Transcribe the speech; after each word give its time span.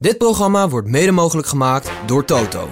Dit 0.00 0.18
programma 0.18 0.68
wordt 0.68 0.88
mede 0.88 1.12
mogelijk 1.12 1.48
gemaakt 1.48 1.90
door 2.06 2.24
Toto. 2.24 2.68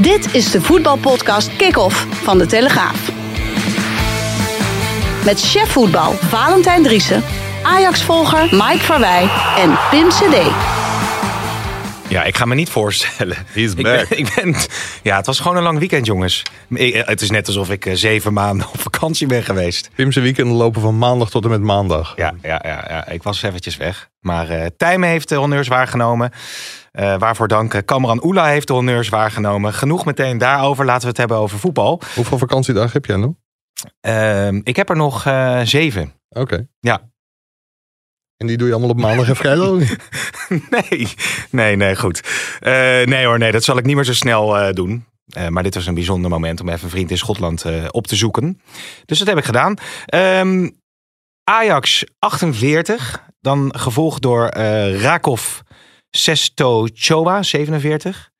Dit 0.00 0.34
is 0.34 0.50
de 0.50 0.60
voetbalpodcast 0.60 1.56
Kick-Off 1.56 2.06
van 2.10 2.38
De 2.38 2.46
Telegraaf. 2.46 3.10
Met 5.24 5.40
chef 5.40 5.72
voetbal 5.72 6.12
Valentijn 6.12 6.82
Driessen, 6.82 7.22
Ajax-volger 7.62 8.48
Mike 8.50 8.84
Verwij 8.84 9.30
en 9.56 9.78
Pim 9.90 10.08
CD. 10.08 10.36
Ja, 12.12 12.24
ik 12.24 12.36
ga 12.36 12.44
me 12.44 12.54
niet 12.54 12.68
voorstellen. 12.70 13.36
He's 13.54 13.72
ik. 13.74 13.82
Ben, 13.82 14.06
ik 14.08 14.32
ben, 14.34 14.54
ja, 15.02 15.16
het 15.16 15.26
was 15.26 15.40
gewoon 15.40 15.56
een 15.56 15.62
lang 15.62 15.78
weekend, 15.78 16.06
jongens. 16.06 16.42
Ik- 16.68 16.94
eh, 16.94 17.06
Het 17.06 17.20
is 17.20 17.30
net 17.30 17.46
alsof 17.46 17.70
ik 17.70 17.86
eh, 17.86 17.94
zeven 17.94 18.32
maanden 18.32 18.66
op 18.72 18.80
vakantie 18.80 19.26
ben 19.26 19.42
geweest. 19.42 19.90
Pim's 19.94 20.16
weekenden 20.16 20.54
lopen 20.56 20.80
van 20.80 20.98
maandag 20.98 21.30
tot 21.30 21.44
en 21.44 21.50
met 21.50 21.60
maandag. 21.60 22.12
Ja, 22.16 22.34
ja, 22.42 22.60
ja, 22.64 22.84
ja. 22.88 23.08
ik 23.08 23.22
was 23.22 23.42
eventjes 23.42 23.76
weg. 23.76 24.10
Maar 24.20 24.48
eh 24.48 24.66
Tijmen 24.76 25.08
heeft 25.08 25.28
de 25.28 25.34
honneurs 25.34 25.68
waargenomen. 25.68 26.30
Eh, 26.92 27.18
waarvoor 27.18 27.48
dank. 27.48 27.74
Eh, 27.74 27.80
Kamran 27.84 28.24
Oela 28.24 28.46
heeft 28.46 28.66
de 28.66 28.72
honneurs 28.72 29.08
waargenomen. 29.08 29.72
Genoeg 29.74 30.04
meteen 30.04 30.38
daarover. 30.38 30.84
Laten 30.84 31.02
we 31.02 31.08
het 31.08 31.16
hebben 31.16 31.36
over 31.36 31.58
voetbal. 31.58 32.00
Hoeveel 32.14 32.38
vakantiedagen 32.38 32.90
heb 32.92 33.06
jij 33.06 33.16
nog? 33.16 33.32
Ehm, 34.00 34.60
ik 34.64 34.76
heb 34.76 34.88
er 34.90 34.96
nog 34.96 35.26
eh, 35.26 35.60
zeven. 35.62 36.12
Oké. 36.28 36.66
Ja. 36.80 37.00
En 38.42 38.48
die 38.48 38.56
doe 38.56 38.66
je 38.66 38.72
allemaal 38.72 38.90
op 38.90 39.00
maandag 39.00 39.28
en 39.28 39.36
vrijdag? 39.36 39.68
nee, 40.70 41.08
nee, 41.50 41.76
nee, 41.76 41.96
goed. 41.96 42.20
Eh, 42.60 42.72
nee 43.04 43.26
hoor, 43.26 43.38
nee, 43.38 43.52
dat 43.52 43.64
zal 43.64 43.78
ik 43.78 43.84
niet 43.84 43.94
meer 43.94 44.04
zo 44.04 44.12
snel 44.12 44.58
eh, 44.58 44.72
doen. 44.72 45.04
Eh, 45.26 45.48
maar 45.48 45.62
dit 45.62 45.74
was 45.74 45.86
een 45.86 45.94
bijzonder 45.94 46.30
moment 46.30 46.60
om 46.60 46.68
even 46.68 46.84
een 46.84 46.90
vriend 46.90 47.10
in 47.10 47.18
Schotland 47.18 47.64
op 47.90 48.06
te 48.06 48.16
zoeken. 48.16 48.60
Dus 49.04 49.18
dat 49.18 49.28
heb 49.28 49.38
ik 49.38 49.44
gedaan. 49.44 49.74
Ehm, 50.06 50.70
Ajax 51.44 52.04
48, 52.18 53.22
dan 53.40 53.74
gevolgd 53.76 54.22
door 54.22 54.46
Rakov 54.96 55.58
Sesto 56.10 56.86
Choa 56.92 57.42
47. 57.42 58.30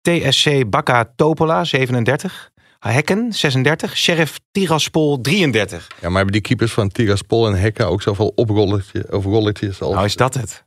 TSC 0.00 0.70
Bakka 0.70 1.12
Topola 1.16 1.64
37. 1.64 2.50
Hekken 2.90 3.32
36. 3.32 3.96
Sheriff 3.96 4.40
Tiraspol 4.50 5.20
33. 5.20 5.88
Ja, 6.00 6.06
maar 6.08 6.16
hebben 6.16 6.32
die 6.32 6.40
keepers 6.40 6.72
van 6.72 6.88
Tiraspol 6.88 7.46
en 7.46 7.54
Hekka 7.60 7.84
ook 7.84 8.02
zoveel 8.02 8.32
oprollertje, 8.34 9.06
of 9.10 9.24
rollertjes 9.24 9.80
als, 9.80 9.94
Nou 9.94 10.04
is 10.04 10.16
dat 10.16 10.34
het. 10.34 10.64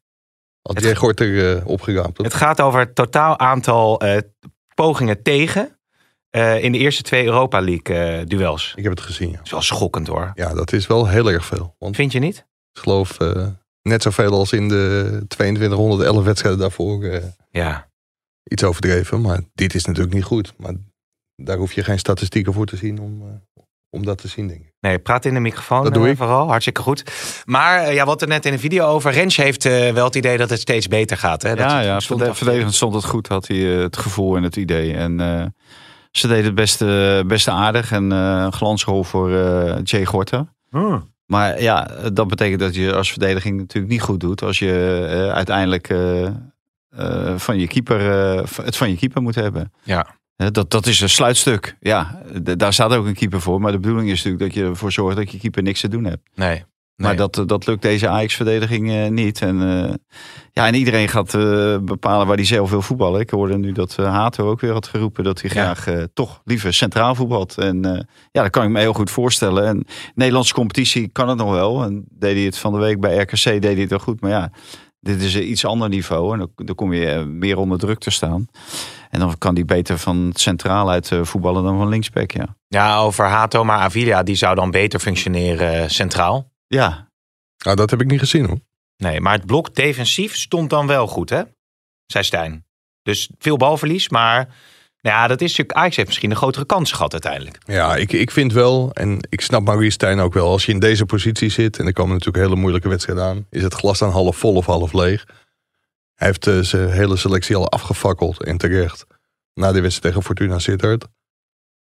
als 0.61 0.83
jij 0.83 0.95
Gorter 0.95 1.27
uh, 1.57 1.67
opgeraapt? 1.67 2.17
Het 2.17 2.33
gaat 2.33 2.61
over 2.61 2.79
het 2.79 2.95
totaal 2.95 3.39
aantal 3.39 3.99
eh, 4.01 4.17
pogingen 4.75 5.21
tegen 5.21 5.79
eh, 6.29 6.63
in 6.63 6.71
de 6.71 6.77
eerste 6.77 7.03
twee 7.03 7.25
Europa 7.25 7.61
League 7.61 8.25
duels. 8.25 8.73
Ik 8.75 8.83
heb 8.83 8.91
het 8.91 9.01
gezien. 9.01 9.29
Ja. 9.29 9.35
Dat 9.35 9.45
is 9.45 9.51
wel 9.51 9.61
schokkend 9.61 10.07
hoor. 10.07 10.31
ja, 10.35 10.53
dat 10.53 10.73
is 10.73 10.87
wel 10.87 11.07
heel 11.07 11.31
erg 11.31 11.45
veel. 11.45 11.75
Want 11.79 11.95
Vind 11.95 12.11
je 12.11 12.19
niet? 12.19 12.37
ik 12.73 12.81
geloof 12.81 13.17
net 13.81 14.01
zoveel 14.01 14.31
als 14.31 14.51
in 14.51 14.67
de 14.67 15.23
2211 15.27 16.23
wedstrijden 16.23 16.59
daarvoor 16.61 17.21
Ja. 17.51 17.89
iets 18.43 18.63
overdreven. 18.63 19.21
Maar 19.21 19.41
dit 19.53 19.75
is 19.75 19.85
natuurlijk 19.85 20.15
niet 20.15 20.23
goed. 20.23 20.53
Maar 20.57 20.73
daar 21.35 21.57
hoef 21.57 21.73
je 21.73 21.83
geen 21.83 21.99
statistieken 21.99 22.53
voor 22.53 22.65
te 22.65 22.75
zien 22.75 22.99
om, 22.99 23.21
eh, 23.21 23.63
om 23.89 24.05
dat 24.05 24.17
te 24.17 24.27
zien, 24.27 24.47
denk 24.47 24.59
ik. 24.61 24.73
Nee, 24.79 24.99
praat 24.99 25.25
in 25.25 25.33
de 25.33 25.39
microfoon 25.39 25.83
Dat 25.83 25.93
doe 25.93 26.05
eh, 26.05 26.11
ik. 26.11 26.17
vooral. 26.17 26.47
Hartstikke 26.47 26.81
goed. 26.81 27.03
Maar 27.45 27.79
eh, 27.83 27.93
ja, 27.93 28.05
wat 28.05 28.21
er 28.21 28.27
net 28.27 28.45
in 28.45 28.51
de 28.51 28.59
video 28.59 28.85
over. 28.85 29.11
Rens 29.11 29.35
heeft 29.35 29.65
eh, 29.65 29.91
wel 29.91 30.05
het 30.05 30.15
idee 30.15 30.37
dat 30.37 30.49
het 30.49 30.59
steeds 30.59 30.87
beter 30.87 31.17
gaat. 31.17 31.41
Hè? 31.41 31.49
Dat 31.55 31.69
ja, 31.69 31.79
ja 31.79 31.99
stond 31.99 32.19
verde- 32.19 32.35
verdedigend 32.35 32.73
stond 32.73 32.93
het 32.93 33.05
goed, 33.05 33.27
had 33.27 33.47
hij 33.47 33.57
het 33.57 33.97
gevoel 33.97 34.35
en 34.35 34.43
het 34.43 34.55
idee. 34.55 34.93
En 34.93 35.19
eh, 35.19 35.45
ze 36.11 36.27
deden 36.27 36.45
het 36.45 36.55
beste, 36.55 37.23
beste 37.27 37.51
aardig 37.51 37.91
en 37.91 38.11
eh, 38.11 38.17
een 38.45 38.53
glansrol 38.53 39.03
voor 39.03 39.35
eh, 39.35 39.75
Jay 39.83 40.05
Gorter. 40.05 40.45
Hmm. 40.69 41.13
Maar 41.25 41.61
ja, 41.61 41.87
dat 42.13 42.27
betekent 42.27 42.59
dat 42.59 42.75
je 42.75 42.93
als 42.95 43.09
verdediging 43.11 43.57
natuurlijk 43.57 43.93
niet 43.93 44.01
goed 44.01 44.19
doet 44.19 44.41
als 44.41 44.59
je 44.59 45.05
eh, 45.09 45.33
uiteindelijk 45.33 45.87
van 47.35 47.59
je 47.59 47.67
keeper, 47.67 48.11
eh, 48.35 48.43
het 48.63 48.77
van 48.77 48.89
je 48.89 48.97
keeper 48.97 49.21
moet 49.21 49.35
hebben. 49.35 49.71
Ja. 49.83 50.07
Dat, 50.35 50.71
dat 50.71 50.85
is 50.85 51.01
een 51.01 51.09
sluitstuk. 51.09 51.77
Ja, 51.79 52.21
daar 52.41 52.73
staat 52.73 52.93
ook 52.93 53.05
een 53.05 53.13
keeper 53.13 53.41
voor. 53.41 53.61
Maar 53.61 53.71
de 53.71 53.79
bedoeling 53.79 54.09
is 54.09 54.23
natuurlijk 54.23 54.43
dat 54.43 54.53
je 54.63 54.69
ervoor 54.69 54.91
zorgt 54.91 55.17
dat 55.17 55.31
je 55.31 55.37
keeper 55.37 55.63
niks 55.63 55.79
te 55.79 55.87
doen 55.87 56.03
hebt. 56.03 56.29
Nee. 56.35 56.63
Maar 56.95 57.15
dat, 57.15 57.43
dat 57.45 57.65
lukt 57.67 57.81
deze 57.81 58.07
Ajax-verdediging 58.07 58.91
eh, 58.91 59.07
niet. 59.07 59.41
En, 59.41 59.61
eh, 59.61 59.93
ja, 60.51 60.67
en 60.67 60.75
iedereen 60.75 61.07
gaat 61.07 61.33
eh, 61.33 61.77
bepalen 61.77 62.27
waar 62.27 62.35
hij 62.35 62.45
zelf 62.45 62.69
wil 62.69 62.81
voetballen. 62.81 63.19
Ik 63.21 63.29
hoorde 63.29 63.57
nu 63.57 63.71
dat 63.71 63.95
Hato 63.95 64.49
ook 64.49 64.59
weer 64.59 64.71
had 64.71 64.87
geroepen 64.87 65.23
dat 65.23 65.41
hij 65.41 65.51
Ja. 65.53 65.73
graag 65.73 66.05
toch 66.13 66.41
liever 66.43 66.73
centraal 66.73 67.15
voetbalt. 67.15 67.57
En 67.57 68.07
ja, 68.31 68.41
dat 68.41 68.49
kan 68.49 68.63
ik 68.63 68.69
me 68.69 68.79
heel 68.79 68.93
goed 68.93 69.11
voorstellen. 69.11 69.65
En 69.65 69.85
Nederlandse 70.13 70.53
competitie 70.53 71.07
kan 71.07 71.29
het 71.29 71.37
nog 71.37 71.51
wel. 71.51 71.83
En 71.83 72.05
deed 72.09 72.35
hij 72.35 72.45
het 72.45 72.57
van 72.57 72.73
de 72.73 72.79
week 72.79 72.99
bij 72.99 73.17
RKC, 73.17 73.43
deed 73.43 73.63
hij 73.63 73.81
het 73.81 73.89
wel 73.89 73.99
goed. 73.99 74.21
Maar 74.21 74.31
ja, 74.31 74.51
dit 75.05 75.21
is 75.21 75.33
een 75.33 75.49
iets 75.49 75.65
ander 75.65 75.89
niveau. 75.89 76.33
En 76.33 76.39
dan, 76.39 76.51
dan 76.55 76.75
kom 76.75 76.93
je 76.93 77.11
eh, 77.11 77.23
meer 77.23 77.57
onder 77.57 77.77
druk 77.77 77.99
te 77.99 78.11
staan. 78.11 78.47
En 79.09 79.19
dan 79.19 79.37
kan 79.37 79.55
hij 79.55 79.65
beter 79.65 79.97
van 79.97 80.31
centraal 80.33 80.89
uit 80.89 81.11
eh, 81.11 81.23
voetballen 81.23 81.63
dan 81.63 81.77
van 81.77 81.89
linksback, 81.89 82.31
ja. 82.31 82.55
Ja, 82.67 82.97
over 82.97 83.25
Hato, 83.25 83.63
maar 83.63 83.79
Avilia 83.79 84.23
die 84.23 84.35
zou 84.35 84.55
dan 84.55 84.71
beter 84.71 84.99
functioneren 84.99 85.81
eh, 85.81 85.89
centraal. 85.89 86.51
Ja, 86.67 87.09
Nou, 87.57 87.75
dat 87.75 87.89
heb 87.89 88.01
ik 88.01 88.07
niet 88.07 88.19
gezien 88.19 88.45
hoor. 88.45 88.59
Nee, 88.97 89.21
maar 89.21 89.33
het 89.33 89.45
blok 89.45 89.75
defensief 89.75 90.35
stond 90.35 90.69
dan 90.69 90.87
wel 90.87 91.07
goed, 91.07 91.29
hè? 91.29 91.41
Zei 92.05 92.23
Stijn. 92.23 92.65
Dus 93.01 93.29
veel 93.39 93.57
balverlies, 93.57 94.09
maar 94.09 94.55
nou 95.05 95.17
ja, 95.17 95.27
dat 95.27 95.41
is 95.41 95.49
natuurlijk. 95.49 95.77
Ajax 95.77 95.95
heeft 95.95 96.07
misschien 96.07 96.31
een 96.31 96.35
grotere 96.37 96.65
kans 96.65 96.91
gehad 96.91 97.11
uiteindelijk. 97.11 97.57
Ja, 97.65 97.95
ik, 97.95 98.11
ik 98.11 98.31
vind 98.31 98.53
wel, 98.53 98.91
en 98.93 99.27
ik 99.29 99.41
snap 99.41 99.63
Maurice 99.65 99.91
Stijn 99.91 100.19
ook 100.19 100.33
wel, 100.33 100.47
als 100.47 100.65
je 100.65 100.71
in 100.71 100.79
deze 100.79 101.05
positie 101.05 101.49
zit, 101.49 101.79
en 101.79 101.85
er 101.85 101.93
komen 101.93 102.13
natuurlijk 102.13 102.43
hele 102.43 102.59
moeilijke 102.59 102.89
wedstrijden 102.89 103.23
aan, 103.23 103.45
is 103.49 103.63
het 103.63 103.73
glas 103.73 103.99
dan 103.99 104.09
half 104.09 104.37
vol 104.37 104.55
of 104.55 104.65
half 104.65 104.93
leeg. 104.93 105.25
Hij 106.13 106.27
heeft 106.27 106.47
eh, 106.47 106.59
zijn 106.59 106.89
hele 106.89 107.17
selectie 107.17 107.55
al 107.55 107.69
afgefakkeld 107.69 108.43
en 108.43 108.57
terecht. 108.57 109.05
Na 109.53 109.71
de 109.71 109.81
wedstrijd 109.81 110.01
tegen 110.01 110.23
Fortuna 110.23 110.59
Sittard. 110.59 111.05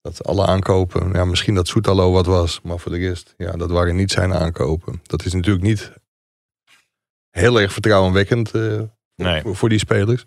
Dat 0.00 0.24
alle 0.24 0.46
aankopen, 0.46 1.12
ja, 1.12 1.24
misschien 1.24 1.54
dat 1.54 1.68
Soetalo 1.68 2.12
wat 2.12 2.26
was, 2.26 2.60
maar 2.62 2.78
voor 2.78 2.92
de 2.92 2.98
rest, 2.98 3.34
ja, 3.36 3.52
dat 3.52 3.70
waren 3.70 3.96
niet 3.96 4.10
zijn 4.10 4.34
aankopen. 4.34 5.00
Dat 5.02 5.24
is 5.24 5.32
natuurlijk 5.32 5.64
niet 5.64 5.92
heel 7.30 7.60
erg 7.60 7.72
vertrouwenwekkend 7.72 8.50
eh, 8.50 8.80
Nee. 9.16 9.42
voor, 9.42 9.56
voor 9.56 9.68
die 9.68 9.78
spelers. 9.78 10.24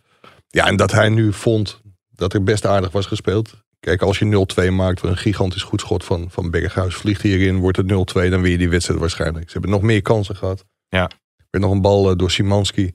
Ja, 0.47 0.67
en 0.67 0.75
dat 0.75 0.91
hij 0.91 1.09
nu 1.09 1.33
vond 1.33 1.81
dat 2.15 2.33
er 2.33 2.43
best 2.43 2.65
aardig 2.65 2.91
was 2.91 3.05
gespeeld. 3.05 3.53
Kijk, 3.79 4.01
als 4.01 4.19
je 4.19 4.45
0-2 4.65 4.71
maakt, 4.73 5.01
een 5.03 5.17
gigantisch 5.17 5.63
goed 5.63 5.79
schot 5.81 6.03
van, 6.03 6.31
van 6.31 6.49
Berghuis 6.51 6.95
vliegt 6.95 7.21
hierin, 7.21 7.57
wordt 7.59 7.77
het 7.77 7.91
0-2, 7.91 8.29
dan 8.29 8.41
win 8.41 8.51
je 8.51 8.57
die 8.57 8.69
wedstrijd 8.69 8.99
waarschijnlijk. 8.99 9.45
Ze 9.45 9.51
hebben 9.53 9.71
nog 9.71 9.81
meer 9.81 10.01
kansen 10.01 10.35
gehad. 10.35 10.65
Ja. 10.89 11.03
Er 11.35 11.47
werd 11.49 11.63
nog 11.63 11.73
een 11.73 11.81
bal 11.81 12.09
eh, 12.09 12.17
door 12.17 12.31
Simanski. 12.31 12.93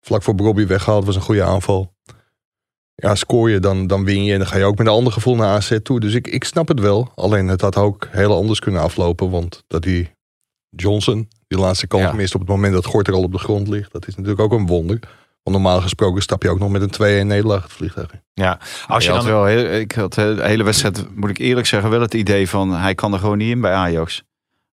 Vlak 0.00 0.22
voor 0.22 0.34
Bobby 0.34 0.66
weggehaald, 0.66 1.04
was 1.04 1.16
een 1.16 1.22
goede 1.22 1.42
aanval. 1.42 1.94
Ja, 2.94 3.14
scoor 3.14 3.50
je, 3.50 3.60
dan, 3.60 3.86
dan 3.86 4.04
win 4.04 4.24
je. 4.24 4.32
En 4.32 4.38
dan 4.38 4.48
ga 4.48 4.56
je 4.56 4.64
ook 4.64 4.78
met 4.78 4.86
een 4.86 4.92
ander 4.92 5.12
gevoel 5.12 5.34
naar 5.36 5.54
AZ 5.56 5.78
toe. 5.82 6.00
Dus 6.00 6.14
ik, 6.14 6.26
ik 6.26 6.44
snap 6.44 6.68
het 6.68 6.80
wel. 6.80 7.12
Alleen 7.14 7.48
het 7.48 7.60
had 7.60 7.76
ook 7.76 8.08
heel 8.10 8.34
anders 8.34 8.58
kunnen 8.58 8.80
aflopen. 8.80 9.30
Want 9.30 9.62
dat 9.66 9.82
die 9.82 10.10
Johnson 10.68 11.28
die 11.46 11.58
laatste 11.58 11.86
kans 11.86 12.02
Ja. 12.02 12.12
mist 12.12 12.34
op 12.34 12.40
het 12.40 12.48
moment 12.48 12.72
dat 12.72 12.86
Gorter 12.86 13.14
al 13.14 13.22
op 13.22 13.32
de 13.32 13.38
grond 13.38 13.68
ligt. 13.68 13.92
Dat 13.92 14.06
is 14.06 14.14
natuurlijk 14.14 14.40
ook 14.42 14.52
een 14.52 14.66
wonder. 14.66 14.98
Want 15.42 15.56
normaal 15.56 15.80
gesproken 15.80 16.22
stap 16.22 16.42
je 16.42 16.48
ook 16.48 16.58
nog 16.58 16.70
met 16.70 16.82
een 16.82 17.24
2-1 17.24 17.26
nederlaag 17.26 17.62
het 17.62 17.72
vliegtuig 17.72 18.12
in. 18.12 18.22
Ja, 18.34 18.58
als 18.86 19.04
je 19.04 19.10
had 19.10 19.22
dan. 19.22 19.30
wel 19.30 19.44
heel, 19.44 19.80
ik 19.80 19.92
had 19.92 20.14
de 20.14 20.38
hele 20.40 20.62
wedstrijd, 20.62 21.16
moet 21.16 21.30
ik 21.30 21.38
eerlijk 21.38 21.66
zeggen, 21.66 21.90
wel 21.90 22.00
het 22.00 22.14
idee 22.14 22.48
van 22.48 22.70
hij 22.70 22.94
kan 22.94 23.12
er 23.12 23.18
gewoon 23.18 23.38
niet 23.38 23.50
in 23.50 23.60
bij 23.60 23.72
Ajax. 23.72 24.22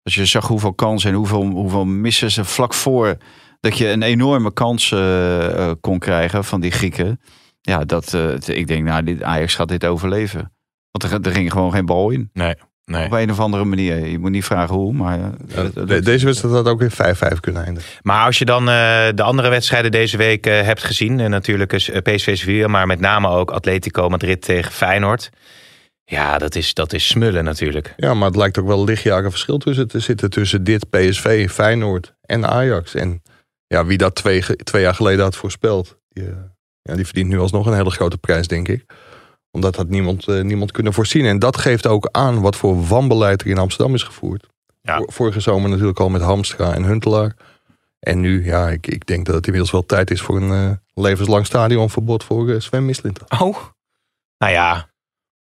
Als 0.03 0.15
je 0.15 0.25
zag 0.25 0.47
hoeveel 0.47 0.73
kansen 0.73 1.09
en 1.09 1.15
hoeveel, 1.15 1.43
hoeveel 1.45 1.85
missen 1.85 2.31
ze 2.31 2.45
vlak 2.45 2.73
voor 2.73 3.17
dat 3.59 3.77
je 3.77 3.89
een 3.89 4.01
enorme 4.01 4.53
kans 4.53 4.91
eh, 4.91 5.69
eh, 5.69 5.75
kon 5.81 5.99
krijgen 5.99 6.43
van 6.43 6.61
die 6.61 6.71
Grieken. 6.71 7.21
Ja, 7.61 7.85
dat, 7.85 8.13
eh, 8.13 8.57
ik 8.57 8.67
denk, 8.67 8.83
nou, 8.83 9.03
dit, 9.03 9.23
Ajax 9.23 9.55
gaat 9.55 9.67
dit 9.67 9.85
overleven. 9.85 10.53
Want 10.91 11.13
er, 11.13 11.21
er 11.21 11.35
ging 11.35 11.51
gewoon 11.51 11.71
geen 11.71 11.85
bal 11.85 12.09
in. 12.09 12.29
Nee, 12.33 12.55
nee. 12.89 13.05
Op 13.05 13.11
een 13.11 13.31
of 13.31 13.39
andere 13.39 13.63
manier. 13.65 14.07
Je 14.07 14.19
moet 14.19 14.31
niet 14.31 14.45
vragen 14.45 14.75
hoe, 14.75 14.93
maar... 14.93 15.19
eh, 15.55 15.63
Ja, 15.87 15.99
deze 15.99 16.25
wedstrijd 16.25 16.53
had 16.53 16.67
ook 16.67 16.81
in 16.81 16.91
5-5 16.91 17.39
kunnen 17.39 17.65
eindigen. 17.65 17.89
Maar 18.01 18.25
als 18.25 18.37
je 18.37 18.45
dan 18.45 18.69
eh, 18.69 19.07
de 19.15 19.23
andere 19.23 19.49
wedstrijden 19.49 19.91
deze 19.91 20.17
week 20.17 20.45
eh, 20.45 20.61
hebt 20.61 20.83
gezien, 20.83 21.19
en 21.19 21.29
natuurlijk 21.29 21.73
is 21.73 21.89
PSV 22.03 22.37
Sevilla, 22.37 22.67
maar 22.67 22.87
met 22.87 22.99
name 22.99 23.27
ook 23.27 23.51
Atletico 23.51 24.09
Madrid 24.09 24.41
tegen 24.41 24.71
Feyenoord. 24.71 25.29
Ja, 26.03 26.37
dat 26.37 26.55
is, 26.55 26.73
dat 26.73 26.93
is 26.93 27.07
smullen 27.07 27.43
natuurlijk. 27.43 27.93
Ja, 27.97 28.13
maar 28.13 28.27
het 28.27 28.37
lijkt 28.37 28.57
ook 28.59 28.67
wel 28.67 28.83
lichtjaren 28.83 29.29
verschil 29.29 29.57
tussen 29.57 29.87
te 29.87 29.99
zitten 29.99 30.29
tussen 30.29 30.63
dit 30.63 30.89
PSV, 30.89 31.49
Feyenoord 31.49 32.13
en 32.21 32.45
Ajax. 32.47 32.95
En 32.95 33.21
ja, 33.67 33.85
wie 33.85 33.97
dat 33.97 34.15
twee, 34.15 34.41
twee 34.63 34.81
jaar 34.81 34.95
geleden 34.95 35.23
had 35.23 35.35
voorspeld, 35.35 35.97
die, 36.09 36.23
ja, 36.81 36.95
die 36.95 37.05
verdient 37.05 37.29
nu 37.29 37.39
alsnog 37.39 37.65
een 37.65 37.73
hele 37.73 37.89
grote 37.89 38.17
prijs, 38.17 38.47
denk 38.47 38.67
ik. 38.67 38.85
Omdat 39.51 39.75
had 39.75 39.87
niemand, 39.87 40.27
eh, 40.27 40.41
niemand 40.41 40.71
kunnen 40.71 40.93
voorzien. 40.93 41.25
En 41.25 41.39
dat 41.39 41.57
geeft 41.57 41.87
ook 41.87 42.09
aan 42.11 42.41
wat 42.41 42.55
voor 42.55 42.85
wanbeleid 42.87 43.41
er 43.41 43.47
in 43.47 43.57
Amsterdam 43.57 43.93
is 43.93 44.03
gevoerd. 44.03 44.47
Ja. 44.81 44.97
Vor- 44.97 45.11
Vorige 45.13 45.39
zomer 45.39 45.69
natuurlijk 45.69 45.99
al 45.99 46.09
met 46.09 46.21
Hamstra 46.21 46.73
en 46.73 46.83
Huntelaar. 46.83 47.35
En 47.99 48.19
nu, 48.19 48.45
ja, 48.45 48.69
ik, 48.69 48.87
ik 48.87 49.05
denk 49.05 49.25
dat 49.25 49.35
het 49.35 49.45
inmiddels 49.45 49.71
wel 49.71 49.85
tijd 49.85 50.11
is 50.11 50.21
voor 50.21 50.41
een 50.41 50.51
eh, 50.69 51.03
levenslang 51.03 51.45
stadionverbod 51.45 52.23
voor 52.23 52.49
eh, 52.49 52.59
Sven 52.59 52.85
Mislintat. 52.85 53.31
Oh, 53.41 53.57
nou 54.37 54.53
ja. 54.53 54.89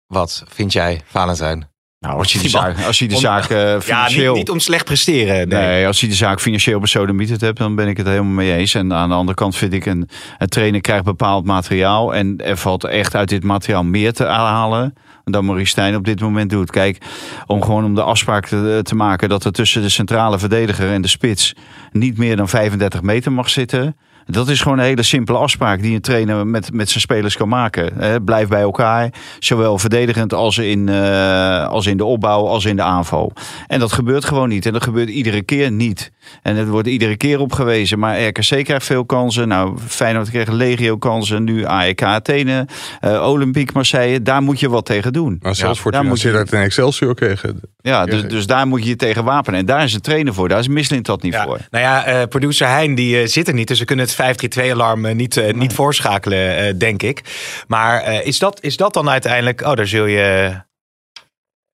Wat 0.08 0.44
vind 0.48 0.74
jij, 0.74 1.02
Valentijn? 1.06 1.71
Nou, 2.08 2.18
als 2.18 2.32
hij 2.32 2.42
de 2.42 2.48
Die 2.48 2.58
zaak, 2.58 2.86
als 2.86 3.02
om- 3.02 3.10
zaak 3.10 3.50
eh, 3.50 3.58
Ja, 3.72 3.82
financieel... 3.82 4.28
niet, 4.34 4.38
niet 4.42 4.50
om 4.50 4.60
slecht 4.60 4.86
presteren. 4.86 5.48
Nee. 5.48 5.60
Nee, 5.68 5.88
als 5.88 6.00
hij 6.00 6.10
de 6.10 6.16
zaak 6.16 6.40
financieel 6.42 6.80
besodemieterd 6.80 7.42
hebt, 7.42 7.58
dan 7.58 7.76
ben 7.76 7.88
ik 7.88 7.98
het 7.98 8.08
helemaal 8.08 8.32
mee 8.32 8.56
eens. 8.56 8.74
En 8.74 8.94
aan 8.94 9.10
de 9.10 9.16
andere 9.16 9.38
kant 9.38 9.56
vind 9.56 9.74
ik, 9.74 9.86
een, 9.86 10.10
een 10.38 10.48
trainer 10.48 10.82
krijgt 10.82 11.04
bepaald 11.04 11.46
materiaal. 11.46 12.16
En 12.16 12.38
er 12.38 12.58
valt 12.58 12.84
echt 12.84 13.16
uit 13.16 13.30
dit 13.30 13.44
materiaal 13.44 13.84
meer 13.84 14.14
te 14.14 14.26
halen 14.26 14.94
dan 15.26 15.46
Maurice 15.46 15.70
Stijn 15.72 15.96
op 15.96 16.06
dit 16.06 16.22
moment 16.22 16.50
doet. 16.50 16.72
Kijk, 16.72 16.98
om 17.46 17.62
gewoon 17.64 17.86
om 17.86 17.96
de 17.96 18.04
afspraak 18.04 18.46
te, 18.48 18.80
te 18.84 18.96
maken 18.96 19.30
dat 19.30 19.44
er 19.46 19.52
tussen 19.52 19.82
de 19.82 19.90
centrale 19.90 20.40
verdediger 20.40 20.92
en 20.92 21.02
de 21.02 21.08
spits 21.08 21.54
niet 21.92 22.18
meer 22.18 22.36
dan 22.36 22.50
35 22.50 23.02
meter 23.02 23.32
mag 23.32 23.50
zitten. 23.50 23.96
Dat 24.26 24.50
is 24.50 24.62
gewoon 24.62 24.78
een 24.78 24.84
hele 24.84 25.04
simpele 25.04 25.38
afspraak 25.38 25.82
die 25.82 25.96
een 25.96 26.02
trainer 26.02 26.48
met, 26.48 26.74
met 26.74 26.90
zijn 26.90 27.02
spelers 27.02 27.38
kan 27.38 27.50
maken. 27.50 27.92
Hè, 28.00 28.22
blijf 28.22 28.48
bij 28.48 28.62
elkaar, 28.62 29.10
zowel 29.40 29.78
verdedigend 29.78 30.34
als 30.34 30.58
in, 30.58 30.90
eh, 30.90 31.68
als 31.68 31.86
in 31.86 31.98
de 31.98 32.06
opbouw, 32.06 32.48
als 32.48 32.66
in 32.66 32.76
de 32.76 32.82
aanval. 32.82 33.32
En 33.68 33.80
dat 33.80 33.92
gebeurt 33.92 34.26
gewoon 34.26 34.50
niet. 34.50 34.66
En 34.66 34.74
dat 34.74 34.84
gebeurt 34.84 35.10
iedere 35.10 35.42
keer 35.42 35.72
niet. 35.72 36.12
En 36.42 36.56
het 36.56 36.68
wordt 36.68 36.88
iedere 36.88 37.18
keer 37.18 37.40
op 37.40 37.54
gewezen. 37.54 38.00
Maar 38.00 38.22
RKC 38.28 38.64
krijgt 38.64 38.86
veel 38.86 39.06
kansen. 39.06 39.48
Nou, 39.48 39.78
Feyenoord 39.88 40.30
krijgt 40.30 40.52
legio 40.52 40.98
kansen. 40.98 41.44
Nu 41.44 41.66
AEK 41.66 42.04
Athene, 42.04 42.68
eh 43.00 43.28
Olympique 43.30 43.74
Marseille. 43.74 44.22
Daar 44.22 44.42
moet 44.42 44.60
je 44.60 44.70
wat 44.70 44.86
tegen 44.86 45.14
doen. 45.14 45.38
Maar 45.42 45.56
zelfs 45.56 45.76
Ja, 45.78 45.82
voor 45.84 45.92
daar 45.92 46.06
moet 46.06 46.22
je- 46.22 46.32
dat 46.32 46.52
in 46.52 46.60
Excelsior 46.60 47.16
kregen. 47.16 47.60
Ja, 47.82 48.06
dus, 48.06 48.24
dus 48.28 48.46
daar 48.48 48.68
moet 48.68 48.84
je 48.84 48.90
je 48.90 48.96
tegen 48.96 49.24
wapenen. 49.24 49.60
En 49.60 49.66
daar 49.66 49.84
is 49.84 49.94
een 49.94 50.02
trainer 50.02 50.34
voor. 50.34 50.50
Daar 50.50 50.60
is 50.60 50.68
Mislint 50.68 51.06
dat 51.06 51.22
niet 51.22 51.34
Ja, 51.34 51.44
voor. 51.44 51.60
nou 51.70 51.84
ja, 51.84 52.04
eh, 52.06 52.28
producer 52.28 52.68
Hein 52.68 52.96
die 52.96 53.28
zit 53.28 53.48
er 53.48 53.54
niet, 53.54 53.68
dus 53.68 53.80
we 53.80 53.86
kunnen 53.86 54.06
het 54.06 54.11
532-alarm 54.16 55.06
eh, 55.06 55.16
niet, 55.16 55.38
eh, 55.38 55.54
niet 55.54 55.74
voorschakelen, 55.74 56.58
eh, 56.58 56.74
denk 56.78 57.04
ik. 57.04 57.22
Maar 57.68 58.24
is, 58.24 58.40
dat, 58.40 58.64
is 58.64 58.78
dat 58.78 58.94
dan 58.94 59.10
uiteindelijk... 59.10 59.62
Oh, 59.62 59.74
daar 59.74 59.88
zul 59.88 60.06
je... 60.06 60.56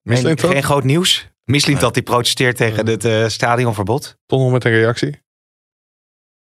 Geen, 0.03 0.39
geen 0.39 0.63
groot 0.63 0.83
nieuws? 0.83 1.27
Mislint 1.43 1.79
dat 1.79 1.93
die 1.93 2.03
protesteert 2.03 2.57
tegen 2.57 2.87
het 2.87 3.31
stadionverbod? 3.31 4.17
Toch 4.25 4.39
nog 4.39 4.51
met 4.51 4.65
een 4.65 4.71
reactie? 4.71 5.21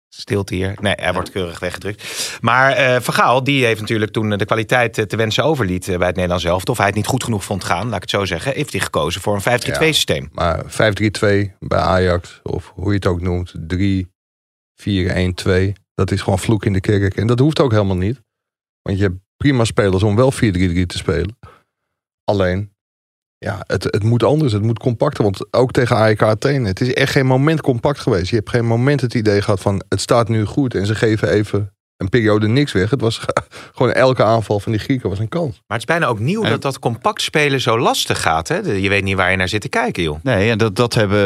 Stilte 0.09 0.55
hier. 0.55 0.75
Nee, 0.81 0.94
hij 0.97 1.12
wordt 1.12 1.31
keurig 1.31 1.59
weggedrukt. 1.59 2.38
Maar 2.41 3.03
Van 3.03 3.15
Gaal, 3.15 3.44
die 3.44 3.65
heeft 3.65 3.81
natuurlijk 3.81 4.12
toen 4.12 4.31
de 4.31 4.44
kwaliteit 4.44 5.09
te 5.09 5.17
wensen 5.17 5.44
overliet 5.44 5.87
bij 5.87 6.06
het 6.06 6.15
Nederlands 6.15 6.44
zelf. 6.44 6.65
Of 6.65 6.76
hij 6.76 6.87
het 6.87 6.94
niet 6.94 7.06
goed 7.06 7.25
genoeg 7.25 7.44
vond 7.44 7.65
gaan, 7.65 7.87
laat 7.87 7.94
ik 7.94 8.00
het 8.00 8.11
zo 8.11 8.25
zeggen. 8.25 8.53
Heeft 8.53 8.73
hij 8.73 8.81
gekozen 8.81 9.21
voor 9.21 9.35
een 9.35 9.61
5-3-2 9.61 9.67
Ja. 9.67 9.93
systeem. 9.93 10.29
Maar 10.33 10.65
5-3-2 10.67 11.56
bij 11.59 11.79
Ajax, 11.79 12.41
of 12.43 12.73
hoe 12.75 12.88
je 12.88 12.94
het 12.94 13.06
ook 13.06 13.21
noemt, 13.21 13.53
3-4-1-2. 14.81 15.73
Dat 15.94 16.11
is 16.11 16.23
gewoon 16.23 16.38
vloek 16.38 16.65
in 16.65 16.73
de 16.73 16.81
kerk. 16.81 17.17
En 17.17 17.27
dat 17.27 17.38
hoeft 17.38 17.61
ook 17.61 17.73
helemaal 17.73 17.97
niet. 17.97 18.21
Want 18.82 18.99
je 18.99 19.05
hebt 19.05 19.19
prima 19.37 19.65
spelers 19.65 20.03
om 20.03 20.17
wel 20.17 20.32
4-3-3 20.32 20.37
te 20.37 20.99
spelen. 20.99 21.38
Alleen, 22.25 22.73
ja, 23.38 23.65
het, 23.67 23.85
het 23.85 24.03
moet 24.03 24.23
anders. 24.23 24.53
Het 24.53 24.62
moet 24.62 24.79
compacter. 24.79 25.25
Want 25.25 25.55
ook 25.55 25.73
tegen 25.73 25.97
AEK 25.97 26.23
Athene, 26.23 26.69
het 26.69 26.81
is 26.81 26.93
echt 26.93 27.12
geen 27.12 27.27
moment 27.27 27.61
compact 27.61 27.99
geweest. 27.99 28.31
Je 28.31 28.37
hebt 28.37 28.50
geen 28.50 28.67
moment 28.67 29.00
het 29.00 29.15
idee 29.15 29.43
gehad 29.43 29.61
van, 29.61 29.82
het 29.88 30.00
staat 30.00 30.29
nu 30.29 30.44
goed. 30.44 30.75
En 30.75 30.87
ze 30.87 30.94
geven 30.94 31.29
even 31.29 31.75
een 32.00 32.08
periode 32.08 32.49
niks 32.49 32.73
weg. 32.73 32.91
Het 32.91 33.00
was 33.00 33.20
gewoon 33.75 33.93
elke 33.93 34.25
aanval 34.25 34.61
van 34.61 34.73
die 34.73 34.81
Grieken 34.81 35.08
was 35.08 35.19
een 35.19 35.29
kans. 35.29 35.50
Maar 35.67 35.79
het 35.79 35.88
is 35.88 35.94
bijna 35.94 36.06
ook 36.06 36.19
nieuw 36.19 36.43
En- 36.43 36.50
dat 36.50 36.62
dat 36.62 36.79
compact 36.79 37.23
spelen 37.23 37.61
zo 37.61 37.79
lastig 37.79 38.23
gaat. 38.23 38.49
Hè? 38.49 38.56
Je 38.56 38.88
weet 38.88 39.05
niet 39.05 39.17
waar 39.17 39.31
je 39.31 39.37
naar 39.37 39.49
zit 39.49 39.61
te 39.61 39.69
kijken, 39.69 40.02
joh. 40.02 40.19
Nee, 40.23 40.50
en 40.50 40.58
dat, 40.58 40.76
dat 40.76 40.94
hebben 40.94 41.20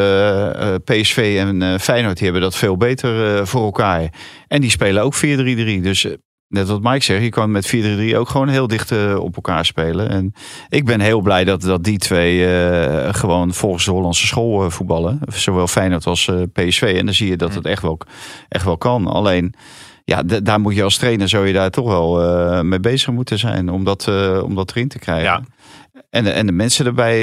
eh, 0.59 0.75
PSV 0.83 1.35
en 1.39 1.61
eh, 1.61 1.79
Feyenoord 1.79 2.15
die 2.15 2.23
hebben 2.23 2.41
dat 2.41 2.55
veel 2.55 2.77
beter 2.77 3.37
eh, 3.37 3.45
voor 3.45 3.63
elkaar. 3.63 4.09
En 4.47 4.61
die 4.61 4.69
spelen 4.69 5.03
ook 5.03 5.15
4-3-3. 5.15 5.19
Dus 5.81 6.07
net 6.47 6.67
wat 6.67 6.81
Mike 6.81 7.03
zegt, 7.03 7.23
je 7.23 7.29
kan 7.29 7.51
met 7.51 7.75
4-3-3 7.75 8.15
ook 8.15 8.29
gewoon 8.29 8.47
heel 8.47 8.67
dicht 8.67 9.15
op 9.17 9.35
elkaar 9.35 9.65
spelen. 9.65 10.09
En 10.09 10.33
ik 10.69 10.85
ben 10.85 10.99
heel 10.99 11.21
blij 11.21 11.43
dat, 11.43 11.61
dat 11.61 11.83
die 11.83 11.97
twee 11.97 12.45
eh, 12.47 13.13
gewoon 13.13 13.53
volgens 13.53 13.85
de 13.85 13.91
Hollandse 13.91 14.27
school 14.27 14.63
eh, 14.63 14.69
voetballen. 14.69 15.19
Zowel 15.33 15.67
Feyenoord 15.67 16.05
als 16.05 16.27
eh, 16.27 16.41
PSV. 16.53 16.95
En 16.97 17.05
dan 17.05 17.13
zie 17.15 17.29
je 17.29 17.37
dat 17.37 17.53
het 17.53 17.65
echt 17.65 17.81
wel, 17.81 17.99
echt 18.49 18.65
wel 18.65 18.77
kan. 18.77 19.07
Alleen... 19.07 19.53
Ja, 20.05 20.23
daar 20.23 20.59
moet 20.59 20.75
je 20.75 20.83
als 20.83 20.97
trainer 20.97 21.29
zou 21.29 21.47
je 21.47 21.53
daar 21.53 21.69
toch 21.69 21.87
wel 21.87 22.21
eh, 22.21 22.61
mee 22.61 22.79
bezig 22.79 23.13
moeten 23.13 23.39
zijn 23.39 23.69
om 23.69 23.83
dat, 23.83 24.07
eh, 24.07 24.43
om 24.43 24.55
dat 24.55 24.69
erin 24.69 24.87
te 24.87 24.99
krijgen. 24.99 25.23
Ja. 25.23 25.41
En, 26.09 26.23
de, 26.23 26.29
en 26.29 26.45
de 26.45 26.51
mensen 26.51 26.85
erbij 26.85 27.17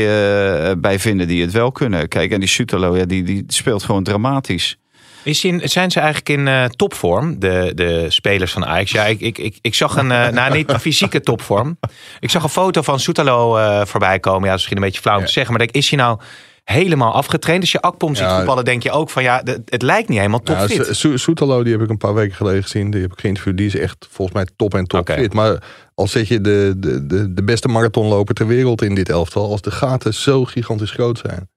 eh, 0.71 0.73
bij 0.79 0.99
vinden 0.99 1.29
die 1.29 1.43
het 1.43 1.53
wel 1.53 1.73
kunnen. 1.73 2.09
Kijk, 2.09 2.31
en 2.31 2.41
die 2.41 2.49
Sutalo, 2.49 2.97
ja, 2.97 3.05
die, 3.05 3.23
die 3.23 3.45
speelt 3.47 3.83
gewoon 3.83 4.03
dramatisch. 4.03 4.77
Is 5.23 5.45
in, 5.45 5.61
zijn 5.65 5.91
ze 5.91 6.01
eigenlijk 6.01 6.29
in 6.29 6.71
topvorm, 6.77 7.39
de, 7.39 7.73
de 7.75 8.07
spelers 8.09 8.53
van 8.53 8.67
Ajax? 8.67 8.91
Ja, 8.91 9.05
ik, 9.05 9.21
ik, 9.21 9.39
ik, 9.39 9.59
ik 9.61 9.75
zag 9.75 9.97
een, 9.97 10.11
eh 10.11 10.29
nou 10.29 10.55
niet 10.55 10.73
fysieke 10.73 11.21
topvorm. 11.21 11.79
Ik 12.21 12.31
zag 12.31 12.43
een 12.43 12.49
foto 12.49 12.83
van 12.83 13.01
Soetalo 13.01 13.59
voorbij 13.85 14.19
komen. 14.19 14.43
Ja, 14.43 14.51
dat 14.51 14.59
is 14.59 14.61
misschien 14.61 14.77
een 14.77 14.83
beetje 14.83 15.01
flauw 15.01 15.19
om 15.19 15.25
te 15.25 15.33
zeggen. 15.33 15.53
Maar 15.53 15.67
denk, 15.67 15.77
is 15.77 15.91
hij 15.91 15.99
nou 15.99 16.19
helemaal 16.65 17.13
afgetraind? 17.13 17.61
Als 17.61 17.73
je 17.73 17.81
Akpom 17.81 18.15
ziet 18.15 18.25
Ja. 18.25 18.37
voetballen, 18.37 18.65
denk 18.65 18.83
je 18.83 18.91
ook 18.91 19.11
van 19.11 19.23
ja, 19.23 19.43
de- 19.43 19.63
het 19.65 19.83
lijkt 19.83 20.09
niet 20.09 20.19
helemaal 20.19 20.41
Nou, 20.45 20.69
topfit. 20.69 21.21
Soetalo, 21.21 21.63
die 21.63 21.73
heb 21.73 21.83
ik 21.83 21.91
een 21.91 21.97
paar 21.97 22.15
weken 22.15 22.37
geleden 22.37 22.63
gezien. 22.63 22.91
Die 22.91 23.01
heb 23.03 23.13
ik 23.13 23.21
geïnterviewd. 23.21 23.57
Die 23.57 23.67
is 23.67 23.77
echt 23.77 24.07
volgens 24.11 24.37
mij 24.37 24.47
top 24.57 24.75
en 24.75 24.85
top 24.87 25.11
fit. 25.11 25.33
Maar 25.33 25.63
als 25.95 26.11
zet 26.11 26.29
je 26.29 26.41
de, 26.41 26.75
de, 26.77 27.07
de, 27.07 27.33
de 27.35 27.43
beste 27.45 27.69
marathonloper 27.69 28.35
ter 28.35 28.47
wereld 28.47 28.83
in 28.83 28.95
dit 28.95 29.09
elftal. 29.09 29.51
Als 29.51 29.61
de 29.61 29.71
gaten 29.71 30.15
zo 30.15 30.45
gigantisch 30.45 30.91
groot 30.91 31.19
zijn. 31.19 31.51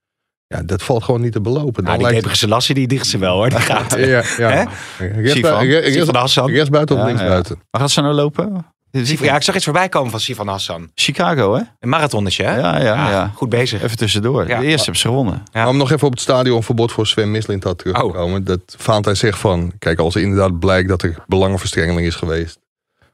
Ja, 0.48 0.62
dat 0.62 0.82
valt 0.82 1.04
gewoon 1.04 1.20
niet 1.20 1.32
te 1.32 1.40
belopen. 1.40 1.84
nou, 1.84 1.98
die 1.98 2.06
Gebre 2.06 2.36
Selassie, 2.36 2.74
die 2.74 2.86
dicht 2.86 3.06
ze 3.06 3.18
wel 3.18 3.34
hoor. 3.34 3.48
Die 3.48 3.58
gaat. 3.58 3.94
Ja, 3.98 4.22
ja. 4.36 4.68
Rechts, 4.98 6.68
buiten 6.70 6.96
of 6.96 7.00
Ja, 7.02 7.06
links 7.06 7.20
ja. 7.22 7.28
buiten? 7.28 7.56
Waar 7.70 7.80
gaat 7.80 7.90
ze 7.90 8.00
nou 8.00 8.14
lopen? 8.14 8.66
Ja, 9.04 9.36
ik 9.36 9.42
zag 9.42 9.54
iets 9.54 9.64
voorbij 9.64 9.88
komen 9.88 10.10
van 10.10 10.20
Sifan 10.20 10.48
Hassan. 10.48 10.90
Chicago, 10.94 11.54
hè? 11.54 11.62
Een 11.80 11.88
marathonnetje, 11.88 12.44
hè? 12.44 12.58
Ja, 12.58 12.80
ja, 12.82 13.10
ja. 13.10 13.30
Goed 13.34 13.48
bezig. 13.48 13.82
Even 13.82 13.96
tussendoor. 13.96 14.48
Ja. 14.48 14.58
De 14.58 14.64
eerste 14.66 14.82
hebben 14.84 15.00
ze 15.00 15.06
gewonnen. 15.08 15.34
Ja. 15.52 15.60
Maar 15.60 15.68
om 15.68 15.76
nog 15.76 15.90
even 15.92 16.06
op 16.06 16.12
het 16.12 16.20
stadionverbod 16.22 16.92
voor 16.92 17.06
Sven 17.06 17.30
Mislint 17.30 17.64
had 17.64 17.78
terug 17.78 17.96
te 17.96 18.04
Oh. 18.04 18.12
komen. 18.14 18.44
Dat 18.44 18.60
Valentijn 18.78 19.16
zegt 19.16 19.38
van, 19.38 19.72
kijk 19.78 19.98
als 19.98 20.14
er 20.14 20.20
inderdaad 20.20 20.58
blijkt 20.58 20.88
dat 20.88 21.02
er 21.02 21.16
belangenverstrengeling 21.26 22.06
is 22.06 22.14
geweest. 22.14 22.58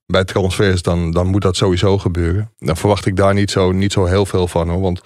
Bij 0.06 0.24
transfers, 0.24 0.82
dan, 0.82 1.10
dan 1.10 1.26
moet 1.26 1.42
dat 1.42 1.56
sowieso 1.56 1.98
gebeuren. 1.98 2.50
Dan 2.58 2.76
verwacht 2.76 3.06
ik 3.06 3.16
daar 3.16 3.34
niet 3.34 3.50
zo, 3.50 3.72
niet 3.72 3.92
zo 3.92 4.04
heel 4.04 4.26
veel 4.26 4.48
van 4.48 4.68
hoor. 4.68 4.80
Want 4.80 5.00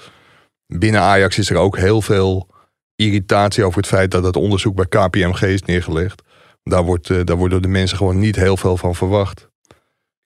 binnen 0.66 1.00
Ajax 1.00 1.38
is 1.38 1.50
er 1.50 1.56
ook 1.56 1.76
heel 1.76 2.02
veel 2.02 2.48
irritatie 2.96 3.64
over 3.64 3.78
het 3.78 3.86
feit 3.88 4.10
dat 4.10 4.24
het 4.24 4.36
onderzoek 4.36 4.74
bij 4.74 4.86
KPMG 4.86 5.42
is 5.42 5.62
neergelegd. 5.62 6.22
Daar 6.62 6.82
wordt, 6.84 7.10
eh, 7.10 7.20
daar 7.24 7.36
wordt 7.36 7.52
door 7.52 7.62
de 7.62 7.68
mensen 7.68 7.96
gewoon 7.96 8.18
niet 8.18 8.36
heel 8.36 8.56
veel 8.56 8.76
van 8.76 8.94
verwacht. 8.94 9.48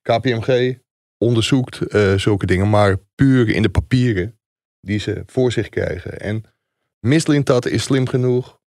KPMG 0.02 0.78
onderzoekt 1.18 1.80
eh, 1.80 2.14
zulke 2.14 2.46
dingen, 2.46 2.70
maar 2.70 2.96
puur 3.14 3.48
in 3.48 3.62
de 3.62 3.70
papieren 3.70 4.38
die 4.80 4.98
ze 4.98 5.22
voor 5.26 5.52
zich 5.52 5.68
krijgen. 5.68 6.20
En 6.20 6.44
Mislintat 7.06 7.66
is 7.66 7.82
slim 7.82 8.08
genoeg. 8.08 8.58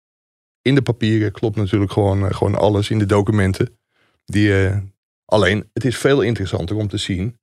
In 0.62 0.74
de 0.74 0.82
papieren 0.82 1.32
klopt 1.32 1.56
natuurlijk 1.56 1.92
gewoon, 1.92 2.28
eh, 2.28 2.34
gewoon 2.34 2.54
alles 2.54 2.90
in 2.90 2.98
de 2.98 3.06
documenten. 3.06 3.78
Die, 4.24 4.66
eh, 4.66 4.78
alleen, 5.24 5.70
het 5.72 5.84
is 5.84 5.96
veel 5.96 6.20
interessanter 6.20 6.76
om 6.76 6.88
te 6.88 6.96
zien. 6.96 7.40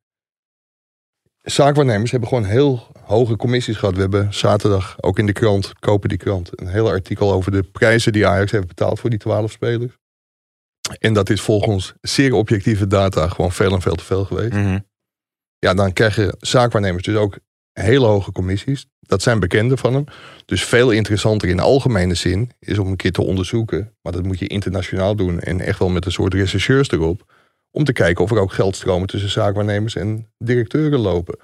Zaakwaarnemers 1.41 2.12
hebben 2.12 2.29
gewoon 2.29 2.46
heel 2.46 2.88
hoge 3.00 3.36
commissies 3.36 3.77
gehad. 3.77 3.96
We 3.96 4.01
hebben 4.01 4.34
zaterdag 4.34 5.01
ook 5.01 5.19
in 5.19 5.25
de 5.25 5.34
krant, 5.34 5.79
kopen 5.79 6.10
die 6.10 6.17
krant, 6.17 6.62
een 6.62 6.67
heel 6.67 6.89
artikel 6.89 7.31
over 7.31 7.51
de 7.51 7.63
prijzen 7.63 8.13
die 8.13 8.27
Ajax 8.27 8.51
heeft 8.51 8.67
betaald 8.67 9.00
voor 9.00 9.10
die 9.10 9.19
twaalf 9.19 9.51
spelers. 9.51 9.99
En 10.98 11.13
dat 11.13 11.29
is 11.29 11.41
volgens 11.41 11.93
zeer 12.01 12.34
objectieve 12.34 12.88
data 12.88 13.27
gewoon 13.27 13.51
veel 13.51 13.74
en 13.74 13.81
veel 13.81 13.96
te 13.96 14.03
veel 14.03 14.25
geweest. 14.25 14.53
Mhm. 14.53 14.79
Ja, 15.60 15.74
dan 15.74 15.93
krijgen 15.93 16.36
zaakwaarnemers 16.39 17.03
dus 17.03 17.15
ook 17.15 17.38
hele 17.74 18.05
hoge 18.05 18.31
commissies. 18.31 18.86
Dat 19.00 19.22
zijn 19.22 19.39
bekenden 19.39 19.77
van 19.77 19.93
hem. 19.93 20.03
Dus 20.46 20.63
veel 20.63 20.91
interessanter 20.91 21.50
in 21.50 21.58
de 21.58 21.62
algemene 21.62 22.13
zin 22.13 22.51
is 22.60 22.77
om 22.77 22.88
een 22.88 22.96
keer 22.96 23.12
te 23.12 23.24
onderzoeken. 23.24 23.96
Maar 24.01 24.13
dat 24.13 24.24
moet 24.24 24.39
je 24.39 24.48
internationaal 24.48 25.15
doen. 25.15 25.39
En 25.39 25.62
echt 25.62 25.79
wel 25.79 25.89
met 25.89 26.05
een 26.05 26.12
soort 26.12 26.34
rechercheurs 26.34 26.89
erop. 26.89 27.34
Om 27.72 27.84
te 27.84 27.93
kijken 27.93 28.24
of 28.24 28.31
er 28.31 28.39
ook 28.39 28.53
geldstromen 28.53 29.08
tussen 29.08 29.29
zaakwaarnemers 29.29 29.96
en 29.96 30.27
directeuren 30.38 31.00
lopen. 31.00 31.39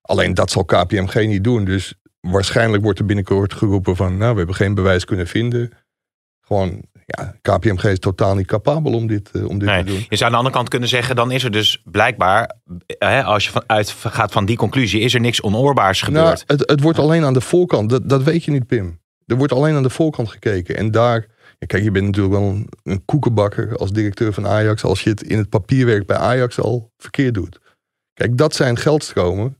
Alleen 0.00 0.34
dat 0.34 0.50
zal 0.50 0.64
KPMG 0.64 1.14
niet 1.14 1.44
doen. 1.44 1.64
Dus 1.64 1.94
waarschijnlijk 2.20 2.82
wordt 2.82 2.98
er 2.98 3.06
binnenkort 3.06 3.54
geroepen 3.54 3.96
van... 3.96 4.16
nou, 4.16 4.32
we 4.32 4.38
hebben 4.38 4.56
geen 4.56 4.74
bewijs 4.74 5.04
kunnen 5.04 5.26
vinden. 5.26 5.70
Gewoon, 6.40 6.82
ja, 7.06 7.34
KPMG 7.42 7.84
is 7.84 7.98
totaal 7.98 8.34
niet 8.34 8.46
capabel 8.46 8.92
om 8.92 9.06
dit, 9.06 9.30
eh, 9.30 9.48
om 9.48 9.58
dit 9.58 9.68
Nee. 9.68 9.84
te 9.84 9.90
doen. 9.90 10.06
Je 10.08 10.16
zou 10.16 10.24
aan 10.24 10.30
de 10.30 10.36
andere 10.36 10.54
kant 10.54 10.68
kunnen 10.68 10.88
zeggen, 10.88 11.16
dan 11.16 11.30
is 11.30 11.44
er 11.44 11.50
dus 11.50 11.82
blijkbaar, 11.84 12.54
hè, 12.98 13.22
als 13.24 13.44
je 13.44 13.50
vanuit 13.50 13.90
gaat 13.90 14.32
van 14.32 14.44
die 14.44 14.56
conclusie, 14.56 15.00
is 15.00 15.14
er 15.14 15.20
niks 15.20 15.42
onoorbaars 15.42 16.00
Nou, 16.02 16.12
gebeurd. 16.14 16.44
het, 16.46 16.70
het 16.70 16.80
wordt 16.80 16.98
alleen 16.98 17.24
aan 17.24 17.32
de 17.32 17.40
voorkant. 17.40 17.90
Dat, 17.90 18.08
dat 18.08 18.22
weet 18.22 18.44
je 18.44 18.50
niet, 18.50 18.66
Pim. 18.66 19.00
Er 19.26 19.36
wordt 19.36 19.52
alleen 19.52 19.74
aan 19.74 19.82
de 19.82 19.90
voorkant 19.90 20.28
gekeken. 20.28 20.76
En 20.76 20.90
daar, 20.90 21.26
ja, 21.58 21.66
kijk, 21.66 21.82
je 21.82 21.90
bent 21.90 22.04
natuurlijk 22.06 22.34
wel 22.34 22.48
een, 22.48 22.68
een 22.82 23.04
koekenbakker 23.04 23.76
als 23.76 23.92
directeur 23.92 24.32
van 24.32 24.46
Ajax. 24.46 24.84
Als 24.84 25.02
je 25.02 25.10
het 25.10 25.22
in 25.22 25.38
het 25.38 25.48
papierwerk 25.48 26.06
bij 26.06 26.16
Ajax 26.16 26.60
al 26.60 26.92
verkeerd 26.96 27.34
doet. 27.34 27.58
Kijk, 28.14 28.36
dat 28.38 28.54
zijn 28.54 28.76
geldstromen. 28.76 29.56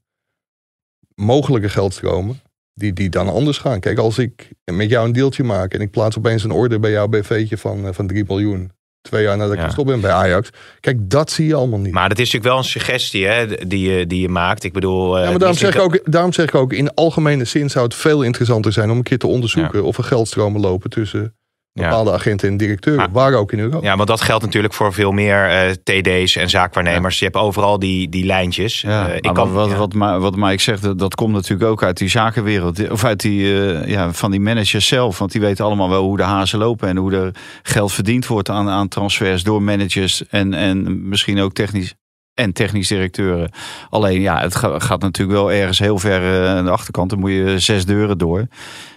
Mogelijke 1.15 1.69
geldstromen. 1.69 2.41
Die, 2.79 2.93
die 2.93 3.09
dan 3.11 3.29
anders 3.29 3.59
gaan. 3.59 3.81
Kijk, 3.81 3.99
als 3.99 4.19
ik 4.19 4.51
met 4.65 4.91
jou 4.91 5.07
een 5.07 5.13
deeltje 5.13 5.43
maak. 5.45 5.75
En 5.75 5.81
ik 5.81 5.91
plaats 5.91 6.19
opeens 6.19 6.45
een 6.45 6.51
order 6.51 6.81
bij 6.81 6.91
jouw 6.91 7.09
BV'tje 7.09 7.59
van, 7.59 7.87
eh, 7.87 7.93
van 7.93 8.07
3 8.07 8.25
miljoen. 8.29 8.73
twee 9.01 9.23
jaar 9.23 9.37
nadat 9.37 9.53
ik 9.53 9.59
Ja. 9.59 9.65
gestopt 9.67 9.89
ben 9.89 10.01
bij 10.01 10.11
Ajax. 10.11 10.51
Kijk, 10.81 11.11
dat 11.11 11.31
zie 11.31 11.47
je 11.47 11.55
allemaal 11.55 11.79
niet. 11.79 11.93
Maar 11.93 12.09
dat 12.09 12.19
is 12.19 12.25
natuurlijk 12.25 12.51
wel 12.53 12.59
een 12.59 12.69
suggestie 12.71 13.27
hè, 13.27 13.47
die, 13.69 13.91
je, 13.91 14.07
die 14.07 14.21
je 14.21 14.29
maakt. 14.29 14.65
Ik 14.65 14.73
bedoel... 14.73 15.17
eh, 15.17 15.25
ja, 15.25 15.31
maar 15.31 15.39
daarom 15.39 15.57
zeg, 15.59 15.75
ik 15.75 15.81
ook, 15.81 16.01
daarom 16.13 16.33
zeg 16.33 16.47
ik 16.47 16.55
ook, 16.55 16.73
in 16.73 16.95
algemene 16.95 17.45
zin 17.45 17.71
zou 17.71 17.85
het 17.85 17.95
veel 17.95 18.23
interessanter 18.23 18.73
zijn 18.73 18.91
om 18.91 18.97
een 18.97 19.03
keer 19.03 19.19
te 19.19 19.27
onderzoeken 19.27 19.85
of 19.85 19.99
er 19.99 20.05
geldstromen 20.05 20.61
lopen 20.61 20.91
tussen 20.91 21.35
Ja. 21.77 21.83
bepaalde 21.89 22.13
agenten 22.13 22.49
en 22.49 22.57
directeuren, 22.57 23.09
waar 23.13 23.33
ook 23.35 23.53
in 23.53 23.59
Europa. 23.59 23.87
Ja, 23.87 23.97
want 23.97 24.09
dat 24.09 24.21
geldt 24.21 24.45
natuurlijk 24.45 24.75
voor 24.75 24.93
veel 24.93 25.13
meer 25.13 25.49
eh, 25.49 25.71
TD's 25.71 26.37
en 26.37 26.51
zaakwaarnemers. 26.51 27.19
Je 27.19 27.25
hebt 27.25 27.37
overal 27.37 27.79
die, 27.79 28.09
die 28.09 28.25
lijntjes. 28.25 28.81
Ja, 28.81 29.09
Eh, 29.09 29.17
ik 29.17 29.23
kan, 29.35 29.53
wat, 29.53 29.71
ja. 29.71 29.77
wat, 29.77 29.95
Ma- 29.95 30.19
wat 30.19 30.37
Mike 30.37 30.63
zegt, 30.63 30.83
dat, 30.83 30.99
dat 30.99 31.15
komt 31.15 31.33
natuurlijk 31.33 31.71
ook 31.71 31.83
uit 31.83 31.97
die 31.97 32.09
zakenwereld. 32.09 32.91
Of 32.91 33.05
uit 33.05 33.21
die, 33.21 33.71
eh, 33.73 33.89
ja, 33.89 34.13
van 34.13 34.31
die 34.31 34.41
managers 34.41 34.87
zelf. 34.87 35.19
Want 35.19 35.33
die 35.33 35.41
weten 35.41 35.65
allemaal 35.65 35.89
wel 35.91 36.03
hoe 36.05 36.17
de 36.17 36.23
hazen 36.23 36.59
lopen. 36.59 36.89
En 36.89 36.97
hoe 36.97 37.13
er 37.15 37.35
geld 37.63 37.93
verdiend 37.93 38.27
wordt 38.27 38.49
aan, 38.51 38.69
aan 38.69 38.89
transfers 38.89 39.43
door 39.43 39.63
managers. 39.63 40.27
En, 40.29 40.55
en 40.55 41.09
misschien 41.09 41.41
ook 41.41 41.53
technisch. 41.53 41.95
En 42.37 42.53
technisch 42.53 42.89
directeuren. 42.89 43.51
Alleen 43.91 44.21
ja, 44.21 44.41
het 44.41 44.55
ga- 44.55 44.79
gaat 44.79 45.01
natuurlijk 45.01 45.39
wel 45.39 45.53
ergens 45.53 45.79
heel 45.79 45.99
ver 45.99 46.43
eh, 46.43 46.57
aan 46.57 46.65
de 46.65 46.71
achterkant. 46.71 47.11
Dan 47.11 47.19
moet 47.19 47.31
je 47.31 47.59
zes 47.59 47.85
deuren 47.85 48.19
door. 48.19 48.47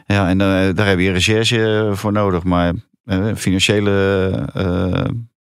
Ja, 0.06 0.28
en 0.30 0.42
eh, 0.42 0.76
daar 0.76 0.88
heb 0.88 1.00
je 1.00 1.12
recherche 1.12 1.90
voor 1.94 2.12
nodig. 2.12 2.44
Maar 2.44 2.74
eh, 3.06 3.26
financiële 3.36 3.92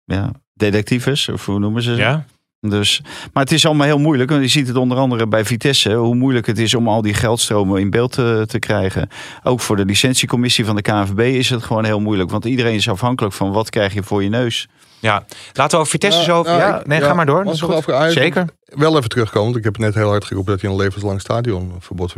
ja, 0.04 0.30
detectives, 0.54 1.28
of 1.28 1.46
hoe 1.46 1.58
noemen 1.58 1.82
ze 1.82 1.94
ze? 1.94 2.00
Ja? 2.00 2.24
Dus, 2.60 3.02
maar 3.32 3.42
het 3.42 3.52
is 3.52 3.66
allemaal 3.66 3.86
heel 3.86 3.98
moeilijk. 3.98 4.30
Want 4.30 4.42
je 4.42 4.48
ziet 4.48 4.66
het 4.66 4.76
onder 4.76 4.98
andere 4.98 5.26
bij 5.26 5.44
Vitesse. 5.44 5.92
Hoe 5.94 6.14
moeilijk 6.14 6.46
het 6.46 6.58
is 6.58 6.74
om 6.74 6.88
al 6.88 7.02
die 7.02 7.14
geldstromen 7.14 7.80
in 7.80 7.90
beeld 7.90 8.12
te, 8.12 8.44
te 8.46 8.58
krijgen. 8.58 9.08
Ook 9.42 9.60
voor 9.60 9.76
de 9.76 9.84
licentiecommissie 9.84 10.64
van 10.64 10.76
de 10.76 10.82
KNVB 10.82 11.18
is 11.18 11.50
het 11.50 11.62
gewoon 11.62 11.84
heel 11.84 12.00
moeilijk. 12.00 12.30
Want 12.30 12.44
iedereen 12.44 12.74
is 12.74 12.88
afhankelijk 12.88 13.34
van 13.34 13.52
wat 13.52 13.70
krijg 13.70 13.94
je 13.94 14.02
voor 14.02 14.22
je 14.22 14.28
neus. 14.28 14.68
Ja. 14.98 15.24
Laten 15.52 15.70
we 15.70 15.76
over 15.76 15.86
Vitesse 15.90 16.22
zo... 16.22 16.42
nou, 16.42 16.58
ja, 16.58 16.80
ik- 16.80 16.86
nee, 16.86 17.00
ga 17.00 17.14
maar 17.14 17.26
door. 17.26 17.44
Dat 17.44 17.54
is 17.54 17.60
goed. 17.60 17.74
over? 17.74 18.12
Zeker. 18.12 18.46
Wel 18.64 18.96
even 18.96 19.08
terugkomen, 19.08 19.44
want 19.44 19.56
ik 19.56 19.64
heb 19.64 19.78
net 19.78 19.94
heel 19.94 20.08
hard 20.08 20.24
geroepen 20.24 20.52
dat 20.52 20.60
hij 20.62 20.70
een 20.70 20.76
levenslang 20.76 21.20
stadionverbod 21.20 22.14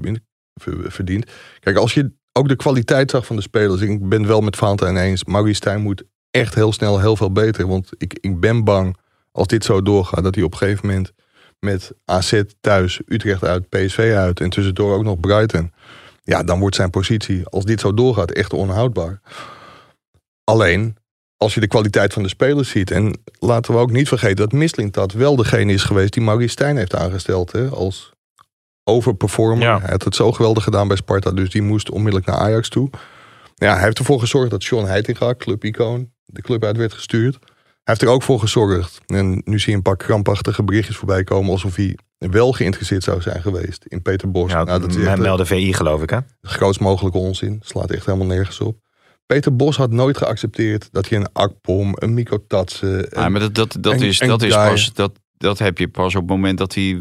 ver- 0.55 0.93
verdient. 0.93 1.31
Kijk, 1.61 1.77
als 1.77 1.95
je 1.95 2.13
ook 2.33 2.49
de 2.49 2.57
kwaliteit 2.57 3.11
zag 3.11 3.27
van 3.27 3.37
de 3.37 3.43
spelers, 3.43 3.81
ik 3.81 4.09
ben 4.09 4.19
het 4.19 4.29
wel 4.29 4.41
met 4.41 4.57
Valentijn 4.57 4.97
eens, 4.97 5.25
Maurice 5.25 5.55
Stijn 5.57 5.81
moet 5.81 6.03
echt 6.31 6.55
heel 6.55 6.73
snel 6.73 7.01
heel 7.01 7.17
veel 7.17 7.33
beter. 7.33 7.67
Want 7.69 7.91
ik, 7.97 8.19
ik 8.21 8.41
ben 8.41 8.65
bang, 8.65 8.97
als 9.33 9.47
dit 9.47 9.65
zo 9.65 9.83
doorgaat, 9.83 10.25
dat 10.25 10.35
hij 10.35 10.45
op 10.45 10.53
een 10.53 10.59
gegeven 10.59 10.87
moment 10.87 11.13
met 11.59 11.93
AZ 12.05 12.43
thuis, 12.61 13.01
Utrecht 13.07 13.45
uit, 13.45 13.69
PSV 13.69 14.13
uit 14.17 14.41
en 14.41 14.51
tussendoor 14.51 14.95
ook 14.95 15.03
nog 15.05 15.21
Brighton. 15.21 15.73
Ja, 16.23 16.43
dan 16.43 16.59
wordt 16.61 16.77
zijn 16.77 16.91
positie, 16.91 17.47
als 17.47 17.65
dit 17.65 17.81
zo 17.81 17.95
doorgaat, 17.95 18.31
echt 18.31 18.53
onhoudbaar. 18.53 19.21
Alleen, 20.45 20.97
als 21.39 21.55
je 21.55 21.61
de 21.61 21.67
kwaliteit 21.67 22.13
van 22.13 22.23
de 22.23 22.29
spelers 22.29 22.71
ziet. 22.71 22.91
En 22.91 23.21
laten 23.39 23.73
we 23.73 23.81
ook 23.81 23.91
niet 23.91 24.09
vergeten 24.09 24.37
dat 24.37 24.53
Mislintat 24.53 25.13
wel 25.13 25.37
degene 25.37 25.73
is 25.73 25.83
geweest 25.83 26.13
die 26.13 26.23
Maurice 26.23 26.51
Stijn 26.51 26.77
heeft 26.77 26.95
aangesteld. 26.95 27.53
Hè, 27.53 27.69
als 27.69 28.13
overperformer. 28.85 29.67
Ja. 29.67 29.81
Hij 29.81 29.91
had 29.91 30.05
het 30.05 30.15
zo 30.15 30.33
geweldig 30.33 30.65
gedaan 30.65 30.89
bij 30.89 30.97
Sparta. 30.97 31.31
Dus 31.31 31.51
die 31.51 31.63
moest 31.63 31.91
onmiddellijk 31.91 32.27
naar 32.27 32.39
Ajax 32.39 32.69
toe. 32.69 32.91
Ja, 33.55 33.75
hij 33.75 33.85
heeft 33.85 33.99
ervoor 33.99 34.21
gezorgd 34.21 34.51
dat 34.51 34.63
Sean 34.63 34.87
Heitinga, 34.87 35.35
clubicoon, 35.35 36.11
de 36.25 36.43
club 36.43 36.65
uit 36.65 36.77
werd 36.77 36.93
gestuurd. 36.93 37.37
Hij 37.41 37.97
heeft 37.97 38.03
er 38.03 38.09
ook 38.09 38.23
voor 38.23 38.41
gezorgd. 38.41 39.01
En 39.07 39.43
nu 39.45 39.59
zie 39.59 39.71
je 39.71 39.77
een 39.77 39.83
paar 39.83 39.97
krampachtige 39.97 40.63
berichtjes 40.63 40.97
voorbij 40.97 41.25
komen. 41.25 41.51
Alsof 41.51 41.77
hij 41.77 41.99
wel 42.19 42.53
geïnteresseerd 42.53 43.03
zou 43.03 43.21
zijn 43.21 43.43
geweest 43.43 43.85
in 43.85 44.03
Peter 44.03 44.31
Bos. 44.31 44.51
Ja, 44.51 44.65
nou, 44.65 44.81
dat 44.81 44.97
eh, 44.97 45.15
melden 45.15 45.47
VI 45.47 45.73
geloof 45.73 46.03
ik 46.03 46.11
hè? 46.11 46.19
grootst 46.43 46.81
mogelijke 46.81 47.19
onzin. 47.19 47.61
Slaat 47.65 47.91
echt 47.91 48.07
helemaal 48.07 48.27
nergens 48.27 48.61
op. 48.61 48.77
Peter 49.33 49.57
Bos 49.57 49.77
had 49.77 49.91
nooit 49.91 50.17
geaccepteerd 50.17 50.89
dat 50.93 51.09
hij 51.09 51.19
een 51.19 51.33
Akpom, 51.33 51.93
een 51.95 52.15
Miko 52.15 52.45
Tatsen... 52.47 53.07
Ja, 53.11 53.29
maar 53.29 53.41
dat, 53.41 53.55
dat, 53.55 53.77
dat, 53.81 53.93
en- 53.93 54.03
is, 54.03 54.21
en 54.21 54.29
dat, 54.29 54.43
is 54.43 54.55
pas, 54.55 54.93
dat, 54.93 55.13
dat 55.37 55.59
heb 55.59 55.79
je 55.79 55.89
pas 55.89 56.15
op 56.15 56.21
het 56.21 56.31
moment 56.31 56.59
dat 56.59 56.75
hij 56.75 57.01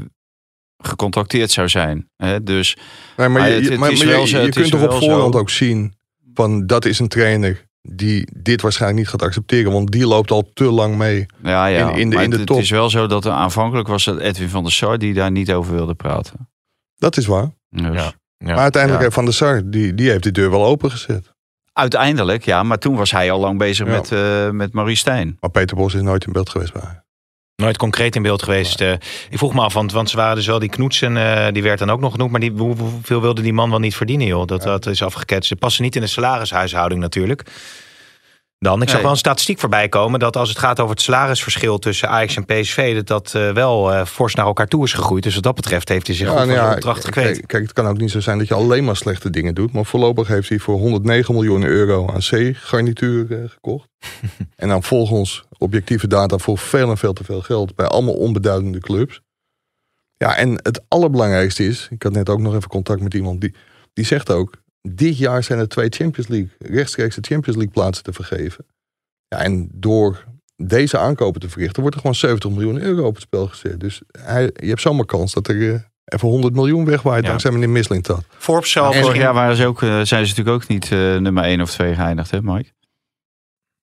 gecontacteerd 0.77 1.51
zou 1.51 1.69
zijn. 1.69 2.10
Hè? 2.15 2.43
Dus 2.43 2.77
Nee, 3.17 3.27
maar 3.29 3.41
Ah, 3.41 3.48
je, 3.48 3.53
het- 3.53 3.63
je- 3.63 3.69
het 3.69 3.79
maar- 3.79 3.89
wel 3.89 4.25
je- 4.25 4.38
je 4.38 4.50
kunt 4.50 4.69
toch 4.72 4.84
op 4.84 4.91
voorhand 4.91 5.34
zo. 5.34 5.39
ook 5.39 5.50
zien 5.50 5.93
van 6.34 6.65
dat 6.65 6.86
is 6.86 7.00
een 7.00 7.07
trainer 7.07 7.65
die 7.81 8.27
dit 8.38 8.62
waarschijnlijk 8.62 9.00
niet 9.01 9.10
gaat 9.10 9.22
accepteren, 9.22 9.72
want 9.72 9.91
die 9.91 10.07
loopt 10.07 10.31
al 10.31 10.51
te 10.53 10.63
lang 10.63 10.96
mee. 10.98 11.25
ja, 11.43 11.65
ja. 11.65 11.89
In- 11.89 11.98
in 11.98 12.10
de- 12.10 12.15
maar 12.15 12.24
in 12.24 12.29
de 12.29 12.38
het, 12.38 12.46
top. 12.46 12.55
het 12.55 12.65
is 12.65 12.72
wel 12.72 12.89
zo 12.89 13.07
dat 13.07 13.25
er 13.25 13.31
aanvankelijk 13.31 13.88
was 13.88 14.05
het 14.05 14.19
Edwin 14.19 14.50
van 14.50 14.63
der 14.63 14.72
Sar 14.72 14.98
die 14.98 15.13
daar 15.13 15.31
niet 15.31 15.51
over 15.51 15.74
wilde 15.74 15.93
praten. 15.96 16.50
Dat 16.96 17.17
is 17.17 17.25
waar. 17.25 17.51
Dus, 17.69 17.81
Ja. 17.81 17.91
Ja. 17.93 18.13
maar 18.38 18.57
uiteindelijk 18.57 18.93
Ja. 18.93 19.00
heeft 19.00 19.13
Van 19.13 19.25
der 19.25 19.34
Sar, 19.34 19.62
die, 19.69 19.93
die 19.93 20.10
heeft 20.10 20.24
die 20.24 20.31
deur 20.31 20.50
wel 20.50 20.65
opengezet. 20.65 21.36
Uiteindelijk, 21.77 22.46
ja, 22.46 22.63
maar 22.63 22.77
toen 22.77 22.96
was 22.96 23.12
hij 23.12 23.31
al 23.31 23.39
lang 23.39 23.57
bezig 23.57 23.88
Ja. 23.88 23.91
met, 23.93 24.12
eh 24.12 24.50
met 24.50 24.74
Maurice 24.74 25.00
Stijn. 25.00 25.38
Maar 25.39 25.50
Peter 25.50 25.77
Bos 25.77 25.93
is 25.93 26.01
nooit 26.01 26.25
in 26.25 26.31
beeld 26.34 26.50
geweest 26.50 26.74
bij 26.74 26.81
haar. 26.81 27.05
Nooit 27.55 27.77
concreet 27.77 28.15
in 28.15 28.22
beeld 28.22 28.43
geweest. 28.43 28.81
Eh, 28.81 28.91
ik 29.29 29.38
vroeg 29.38 29.53
me 29.53 29.62
af, 29.62 29.74
want, 29.74 29.91
want 29.91 30.10
ze 30.10 30.15
waren 30.17 30.36
dus 30.36 30.46
wel 30.48 30.60
die 30.60 30.69
knoetsen, 30.69 31.17
eh, 31.17 31.53
die 31.53 31.63
werd 31.63 31.79
dan 31.79 31.89
ook 31.89 32.00
nog 32.00 32.12
genoemd. 32.12 32.31
Maar 32.31 32.39
die, 32.39 32.51
hoe- 32.51 32.75
hoeveel 32.75 33.22
wilde 33.22 33.41
die 33.41 33.53
man 33.53 33.69
wel 33.69 33.79
niet 33.79 33.96
verdienen, 33.96 34.27
joh? 34.27 34.46
Dat, 34.46 34.62
dat 34.63 34.86
is 34.86 35.01
afgeketst. 35.03 35.48
Ze 35.50 35.55
passen 35.55 35.84
niet 35.84 35.96
in 35.96 36.01
de 36.01 36.07
salarishuishouding 36.07 37.01
natuurlijk. 37.01 37.43
Dan, 38.60 38.82
ik 38.82 38.88
zag 38.88 38.94
Nee. 38.94 39.04
wel 39.04 39.12
een 39.12 39.18
statistiek 39.18 39.60
voorbij 39.60 39.90
komen 39.90 40.20
dat 40.20 40.36
als 40.36 40.50
het 40.50 40.58
gaat 40.58 40.80
over 40.80 40.96
het 40.96 41.04
salarisverschil 41.04 41.80
tussen 41.80 42.10
Ajax 42.10 42.36
en 42.36 42.46
PSV, 42.46 42.96
dat 42.96 43.08
dat 43.08 43.34
eh, 43.36 43.54
wel 43.54 43.94
eh, 43.94 44.06
fors 44.06 44.36
naar 44.36 44.46
elkaar 44.46 44.68
toe 44.68 44.84
is 44.84 44.94
gegroeid. 44.94 45.24
Dus 45.24 45.34
wat 45.34 45.44
dat 45.44 45.56
betreft 45.56 45.90
heeft 45.90 46.08
hij 46.08 46.16
zich 46.16 46.28
goed 46.28 46.38
nou 46.38 46.52
ja, 46.52 46.74
opdracht 46.74 47.06
gekweet. 47.06 47.26
kijk, 47.26 47.48
kijk, 47.48 47.64
het 47.64 47.74
kan 47.74 47.88
ook 47.88 47.98
niet 47.98 48.12
zo 48.12 48.20
zijn 48.20 48.38
dat 48.38 48.48
je 48.48 48.54
alleen 48.54 48.84
maar 48.84 48.96
slechte 48.96 49.30
dingen 49.30 49.56
doet. 49.56 49.72
Maar 49.74 49.86
voorlopig 49.86 50.28
heeft 50.28 50.50
hij 50.50 50.60
voor 50.60 50.78
109 50.78 51.34
miljoen 51.34 51.64
euro 51.64 52.10
aan 52.10 52.20
C-garnituur 52.20 53.32
eh, 53.32 53.50
gekocht. 53.50 53.88
en 54.56 54.68
dan 54.68 54.84
volgens 54.84 55.44
objectieve 55.58 56.08
data 56.08 56.38
voor 56.38 56.58
veel 56.58 56.90
en 56.90 56.98
veel 56.98 57.14
te 57.14 57.24
veel 57.24 57.42
geld 57.42 57.76
bij 57.76 57.86
allemaal 57.86 58.16
onbeduidende 58.16 58.80
clubs. 58.80 59.22
Ja, 60.18 60.36
en 60.36 60.50
het 60.64 60.82
allerbelangrijkste 60.88 61.66
is, 61.66 61.88
ik 61.92 62.04
had 62.04 62.12
net 62.12 62.30
ook 62.30 62.40
nog 62.40 62.56
even 62.56 62.70
contact 62.70 63.02
met 63.02 63.14
iemand 63.14 63.42
die, 63.42 63.56
die 63.94 64.06
zegt 64.06 64.32
ook, 64.32 64.54
dit 64.96 65.17
jaar 65.17 65.44
zijn 65.44 65.60
er 65.60 65.67
twee 65.67 65.89
Champions 65.89 66.29
League, 66.29 66.50
rechtstreeks 66.60 67.15
de 67.15 67.22
Champions 67.27 67.58
League 67.58 67.74
plaatsen 67.74 68.03
te 68.03 68.13
vergeven. 68.13 68.65
Ja, 69.27 69.38
en 69.44 69.70
door 69.74 70.24
deze 70.56 70.98
aankopen 70.98 71.41
te 71.41 71.50
verrichten, 71.50 71.82
wordt 71.82 71.96
er 71.96 72.01
gewoon 72.01 72.15
70 72.15 72.50
miljoen 72.50 72.82
euro 72.82 73.06
op 73.06 73.13
het 73.13 73.24
spel 73.24 73.48
gezet. 73.48 73.79
Dus 73.79 74.01
hij, 74.22 74.44
je 74.56 74.67
hebt 74.67 74.82
zomaar 74.82 75.06
kans 75.06 75.34
dat 75.34 75.48
er 75.48 75.74
eh, 75.74 75.79
even 76.06 76.27
100 76.27 76.53
miljoen 76.53 76.86
wegwaait 76.86 77.24
Ja. 77.24 77.29
dankzij 77.29 77.51
meneer 77.51 77.70
Mislintat. 77.70 78.24
Forbes 78.38 78.72
zelf 78.72 79.15
jaar 79.15 79.34
waren 79.34 79.56
ze 79.56 79.65
ook, 79.65 79.82
eh, 79.82 79.89
zijn 79.89 80.06
ze 80.06 80.15
natuurlijk 80.36 80.50
ook 80.50 80.67
niet 80.67 80.91
eh, 80.91 81.17
nummer 81.17 81.44
1 81.44 81.62
of 81.62 81.72
2 81.72 81.96
geëindigd, 81.96 82.32
hè 82.32 82.41
Mike? 82.41 82.75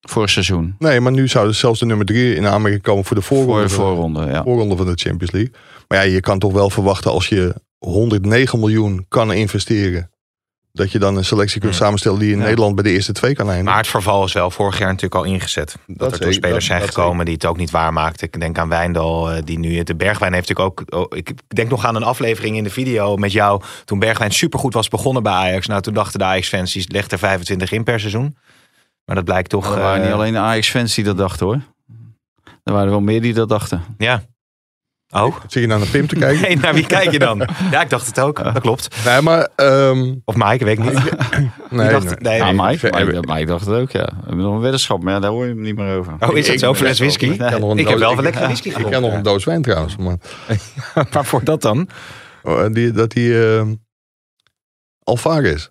Vorig 0.00 0.30
seizoen. 0.30 0.75
Nee, 0.78 1.00
maar 1.00 1.12
nu 1.12 1.28
zouden 1.28 1.54
zelfs 1.54 1.78
de 1.80 1.87
nummer 1.87 2.06
drie 2.06 2.34
in 2.34 2.46
aanmerking 2.46 2.82
komen 2.82 3.04
voor 3.04 3.16
de 3.16 3.23
Voor 3.23 3.37
voorronde, 3.37 3.62
de 3.62 3.68
voorronde, 3.68 4.25
ja. 4.26 4.42
voorronde 4.42 4.76
van 4.76 4.87
de 4.87 4.92
Champions 4.94 5.32
League. 5.32 5.52
Maar 5.88 5.99
ja, 5.99 6.12
je 6.12 6.20
kan 6.20 6.38
toch 6.38 6.52
wel 6.52 6.70
verwachten 6.70 7.11
als 7.11 7.28
je 7.28 7.54
109 7.78 8.58
miljoen 8.58 9.06
kan 9.08 9.32
investeren. 9.32 10.11
Dat 10.76 10.93
je 10.93 10.99
dan 10.99 11.16
een 11.16 11.25
selectie 11.25 11.61
kunt 11.61 11.75
Hmm. 11.75 11.83
samenstellen 11.85 12.19
die 12.19 12.33
in 12.33 12.38
Ja. 12.38 12.45
Nederland 12.45 12.75
bij 12.75 12.85
de 12.85 12.90
eerste 12.90 13.12
twee 13.12 13.35
kan 13.35 13.45
eindigen. 13.47 13.71
Maar 13.71 13.76
het 13.81 13.87
verval 13.90 14.25
is 14.25 14.33
wel 14.33 14.50
vorig 14.50 14.78
jaar 14.78 14.87
natuurlijk 14.88 15.14
al 15.14 15.25
ingezet. 15.25 15.76
Dat, 15.87 16.12
er 16.12 16.19
toen 16.19 16.19
zeker, 16.19 16.33
spelers 16.33 16.52
dat- 16.54 16.62
zijn 16.62 16.81
dat 16.81 16.88
gekomen 16.88 17.25
die 17.25 17.35
het 17.35 17.45
ook 17.47 17.57
niet 17.57 17.71
waarmaakten. 17.71 18.26
Ik 18.26 18.40
denk 18.40 18.59
aan 18.59 18.69
Wijndal, 18.69 19.31
eh, 19.31 19.43
die 19.45 19.59
nu... 19.59 19.83
De 19.83 19.95
Bergwijn 19.97 20.33
heeft 20.33 20.49
natuurlijk 20.49 20.81
ook... 20.93 21.00
oh, 21.11 21.19
ik 21.19 21.33
denk 21.47 21.71
nog 21.71 21.85
aan 21.85 21.95
een 21.97 22.02
aflevering 22.02 22.57
in 22.57 22.64
de 22.64 22.71
video 22.71 23.16
met 23.16 23.33
jou... 23.33 23.62
toen 23.85 23.99
Bergwijn 23.99 24.33
supergoed 24.33 24.75
was 24.75 24.88
begonnen 24.88 25.23
bij 25.23 25.33
Ajax. 25.33 25.66
Nou, 25.66 25.81
toen 25.83 25.95
dachten 25.95 26.19
de 26.19 26.25
Ajax-fans, 26.25 26.73
die 26.73 26.85
legt 26.93 27.12
er 27.12 27.19
25 27.19 27.73
in 27.73 27.85
per 27.85 28.00
seizoen. 28.00 28.37
Maar 29.04 29.16
dat 29.16 29.25
blijkt 29.25 29.50
toch... 29.50 29.75
Er 29.75 29.81
waren 29.81 29.99
eh, 30.00 30.04
niet 30.04 30.14
alleen 30.14 30.33
de 30.33 30.38
Ajax-fans 30.38 30.95
die 30.95 31.04
dat 31.04 31.16
dachten, 31.16 31.47
hoor. 31.47 31.61
Er 32.64 32.73
waren 32.73 32.90
wel 32.90 33.00
meer 33.00 33.21
die 33.21 33.35
dat 33.35 33.49
dachten. 33.49 33.83
Ja. 33.99 34.23
Oh? 35.16 35.37
Zit 35.47 35.62
je 35.62 35.66
nou 35.68 35.80
naar 35.80 35.88
Pim 35.88 36.06
te 36.06 36.14
kijken? 36.16 36.42
Nee, 36.42 36.56
naar 36.56 36.75
wie 36.75 36.87
kijk 36.87 37.11
je 37.11 37.18
dan? 37.18 37.49
Ja, 37.71 37.83
ik 37.83 37.90
dacht 37.90 38.06
het 38.06 38.21
ook. 38.21 38.44
Dat 38.44 38.61
klopt. 38.61 38.88
Nee, 39.04 39.21
maar... 39.21 39.49
ehm, 39.56 40.14
Of 40.25 40.35
Mike, 40.37 40.64
weet 40.64 40.78
ik 40.78 40.85
niet. 40.85 40.92
nee, 41.71 41.90
dacht- 41.90 42.04
nee. 42.04 42.14
nee, 42.21 42.37
Ja, 42.37 42.44
nee. 42.52 42.66
Mike, 42.71 42.90
Mike, 43.04 43.33
Mike 43.33 43.44
dacht 43.47 43.66
het 43.66 43.75
ook, 43.75 43.90
ja. 43.90 44.04
We 44.04 44.26
hebben 44.26 44.44
nog 44.44 44.54
een 44.54 44.61
weddenschap, 44.61 45.02
maar 45.02 45.12
ja, 45.14 45.21
daar 45.21 45.30
hoor 45.30 45.44
je 45.44 45.50
hem 45.50 45.61
niet 45.61 45.76
meer 45.76 45.97
over. 45.97 46.14
Oh, 46.21 46.37
is 46.37 46.47
dat 46.47 46.59
zo? 46.59 46.75
Fles 46.75 46.99
whisky? 46.99 47.25
Ik 47.25 47.30
een 47.30 47.40
heb 47.40 47.50
doos- 47.50 47.61
wel 47.61 47.71
een 48.12 48.23
lekkere 48.23 48.44
whisky 48.47 48.68
Ik 48.68 48.87
ken 48.90 49.02
nog 49.02 49.12
een 49.12 49.23
doos 49.23 49.44
wijn 49.44 49.62
trouwens. 49.62 49.97
Maar, 49.97 50.16
Waarvoor 51.11 51.44
dat 51.44 51.62
dan? 51.62 51.88
oh, 52.42 52.64
die, 52.73 52.90
dat 52.92 53.11
die 53.11 53.47
ehm 53.56 53.75
Alvarez 55.02 55.68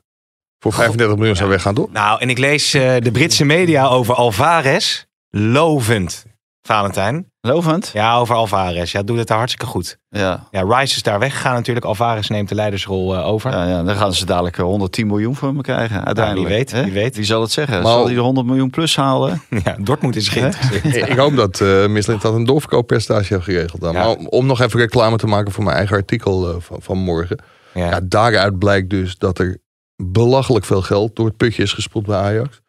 voor 0.60 0.74
35 0.74 1.18
miljoen 1.18 1.36
zou 1.36 1.50
weggaan, 1.50 1.74
toch? 1.74 1.92
Nou, 1.92 2.20
en 2.22 2.30
ik 2.30 2.38
lees 2.38 2.74
eh, 2.74 2.96
de 3.00 3.12
Britse 3.12 3.46
media 3.46 3.88
over 3.88 4.14
Alvarez. 4.16 5.04
Lovend. 5.30 6.26
Valentijn. 6.67 7.32
Lovend? 7.41 7.89
Ja, 7.93 8.17
over 8.17 8.36
Alvarez. 8.36 8.91
Ja, 8.91 9.03
doet 9.03 9.17
het 9.17 9.27
daar 9.27 9.38
hartstikke 9.38 9.65
goed. 9.72 9.98
Ja. 10.10 10.48
Ja, 10.51 10.62
Rice 10.62 10.96
is 10.96 11.03
daar 11.03 11.20
weggegaan 11.20 11.53
natuurlijk. 11.53 11.86
Alvarez 11.86 12.27
neemt 12.27 12.50
de 12.50 12.55
leidersrol 12.55 13.15
eh, 13.15 13.27
over. 13.27 13.51
Ja, 13.51 13.67
ja, 13.67 13.84
dan 13.84 13.96
gaan 13.96 14.13
ze 14.13 14.25
dadelijk 14.25 14.58
eh, 14.58 14.63
110 14.63 15.08
miljoen 15.08 15.36
voor 15.36 15.53
me 15.55 15.62
krijgen, 15.62 16.05
uiteindelijk. 16.05 16.48
wie 16.48 16.58
weet, 16.58 16.72
Hè? 16.72 16.84
wie 16.84 16.91
weet. 16.93 17.15
Wie 17.15 17.25
zal 17.25 17.41
het 17.41 17.51
zeggen? 17.51 17.82
Maar- 17.82 17.91
zal 17.91 18.05
hij 18.05 18.13
de 18.13 18.20
100 18.20 18.48
miljoen 18.48 18.70
plus 18.70 18.96
halen? 18.96 19.41
Ja, 19.63 19.75
Dortmund 19.79 20.15
is 20.15 20.27
geïnteresseerd. 20.27 20.86
Ik 20.96 21.05
ik 21.08 21.17
hoop 21.17 21.36
dat 21.36 21.62
eh 21.62 21.88
Mislint 21.88 22.22
dat 22.22 22.34
een 22.34 22.46
doorverkooppercentage 22.46 23.34
heeft 23.34 23.46
geregeld. 23.46 23.82
Dan. 23.82 23.93
Ja. 23.93 24.00
Maar 24.00 24.10
om, 24.10 24.27
om 24.27 24.46
nog 24.46 24.62
even 24.62 24.79
reclame 24.79 25.17
te 25.17 25.27
maken 25.27 25.51
voor 25.51 25.63
mijn 25.63 25.77
eigen 25.77 25.96
artikel 25.98 26.50
eh, 26.50 26.55
van, 26.60 26.82
van 26.82 26.98
morgen. 26.98 27.38
Ja. 27.74 27.89
Ja, 27.89 28.00
daaruit 28.03 28.60
blijkt 28.60 28.89
dus 28.89 29.17
dat 29.17 29.39
er 29.39 29.58
belachelijk 30.03 30.65
veel 30.65 30.82
geld 30.82 31.15
door 31.15 31.25
het 31.25 31.38
putje 31.38 31.63
is 31.63 31.74
gespoeld 31.74 32.05
bij 32.05 32.17
Ajax. 32.17 32.62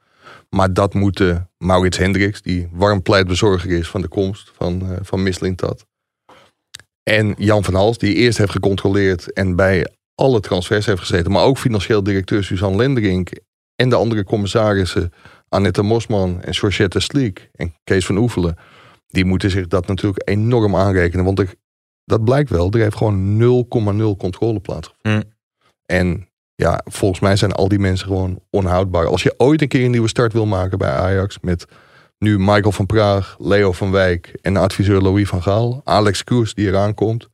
Maar 0.55 0.73
dat 0.73 0.95
moeten 0.95 1.51
Maurits 1.59 1.99
Hendricks, 1.99 2.43
die 2.43 2.69
warm 2.73 3.03
pleitbezorger 3.03 3.71
is 3.71 3.89
van 3.89 4.01
de 4.01 4.09
komst 4.09 4.51
van, 4.55 4.83
uh, 4.83 4.97
van 5.03 5.23
Mislintat. 5.23 5.87
En 7.03 7.35
Jan 7.39 7.65
van 7.65 7.75
Hals, 7.75 7.99
die 7.99 8.15
eerst 8.15 8.39
heeft 8.39 8.51
gecontroleerd 8.51 9.33
en 9.33 9.57
bij 9.57 9.87
alle 10.15 10.41
transfers 10.41 10.87
heeft 10.87 11.01
gezeten. 11.01 11.33
Maar 11.33 11.45
ook 11.45 11.59
financieel 11.59 12.03
directeur 12.03 12.45
Suzanne 12.45 12.77
Lenderink 12.77 13.31
en 13.77 13.89
de 13.89 13.97
andere 13.97 14.25
commissarissen 14.25 15.13
Annette 15.49 15.83
Mosman 15.83 16.43
en 16.43 16.55
Georgette 16.55 17.01
Sliek 17.01 17.51
en 17.53 17.75
Kees 17.85 18.07
van 18.07 18.17
Oefelen. 18.17 18.57
Die 19.07 19.25
moeten 19.25 19.51
zich 19.51 19.67
dat 19.67 19.87
natuurlijk 19.87 20.29
enorm 20.29 20.77
aanrekenen. 20.77 21.25
Want 21.25 21.39
er, 21.39 21.55
dat 22.05 22.25
blijkt 22.25 22.51
wel, 22.51 22.71
er 22.71 22.81
heeft 22.81 22.97
gewoon 22.97 23.41
0,0 24.15 24.17
controle 24.19 24.61
plaatsgevonden. 24.61 25.25
Mm. 25.27 25.33
En 25.87 26.29
ja, 26.57 26.81
volgens 26.85 27.21
mij 27.21 27.37
zijn 27.37 27.53
al 27.53 27.69
die 27.69 27.79
mensen 27.79 28.07
gewoon 28.07 28.41
onhoudbaar. 28.51 29.07
Als 29.07 29.23
je 29.23 29.35
ooit 29.37 29.63
een 29.63 29.69
keer 29.69 29.85
een 29.85 29.91
nieuwe 29.91 30.09
start 30.09 30.33
wil 30.33 30.47
maken 30.47 30.79
bij 30.79 30.91
Ajax 30.91 31.39
met 31.41 31.67
nu 32.19 32.39
Michael 32.39 32.73
van 32.73 32.87
Praag, 32.87 33.37
Leo 33.39 33.73
van 33.73 33.91
Wijk 33.91 34.39
en 34.43 34.57
adviseur 34.57 35.01
Louis 35.01 35.29
van 35.29 35.43
Gaal, 35.43 35.81
Alex 35.85 36.25
Koers 36.25 36.55
die 36.55 36.67
eraan 36.67 36.95
komt. 36.95 37.29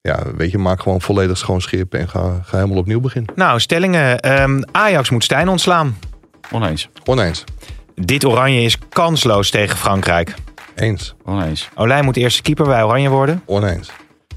Ja, 0.00 0.22
weet 0.36 0.50
je, 0.50 0.58
maak 0.58 0.82
gewoon 0.82 1.00
volledig 1.00 1.38
schoon 1.38 1.60
schip 1.60 1.94
en 1.94 2.08
ga, 2.08 2.40
ga 2.44 2.56
helemaal 2.56 2.78
opnieuw 2.78 3.00
beginnen. 3.00 3.32
Nou, 3.36 3.60
stellingen. 3.60 4.20
Ehm, 4.20 4.62
Ajax 4.72 5.10
moet 5.10 5.24
Stijn 5.24 5.48
ontslaan. 5.48 5.98
Oneens. 6.50 6.88
Oneens. 7.04 7.44
Dit 7.94 8.24
Oranje 8.24 8.60
is 8.60 8.78
kansloos 8.88 9.50
tegen 9.50 9.76
Frankrijk. 9.76 10.34
Eens. 10.74 11.14
Oneens. 11.24 11.68
Olij 11.74 12.02
moet 12.02 12.16
eerste 12.16 12.42
keeper 12.42 12.66
bij 12.66 12.82
Oranje 12.82 13.08
worden. 13.08 13.42
Oneens. 13.46 13.90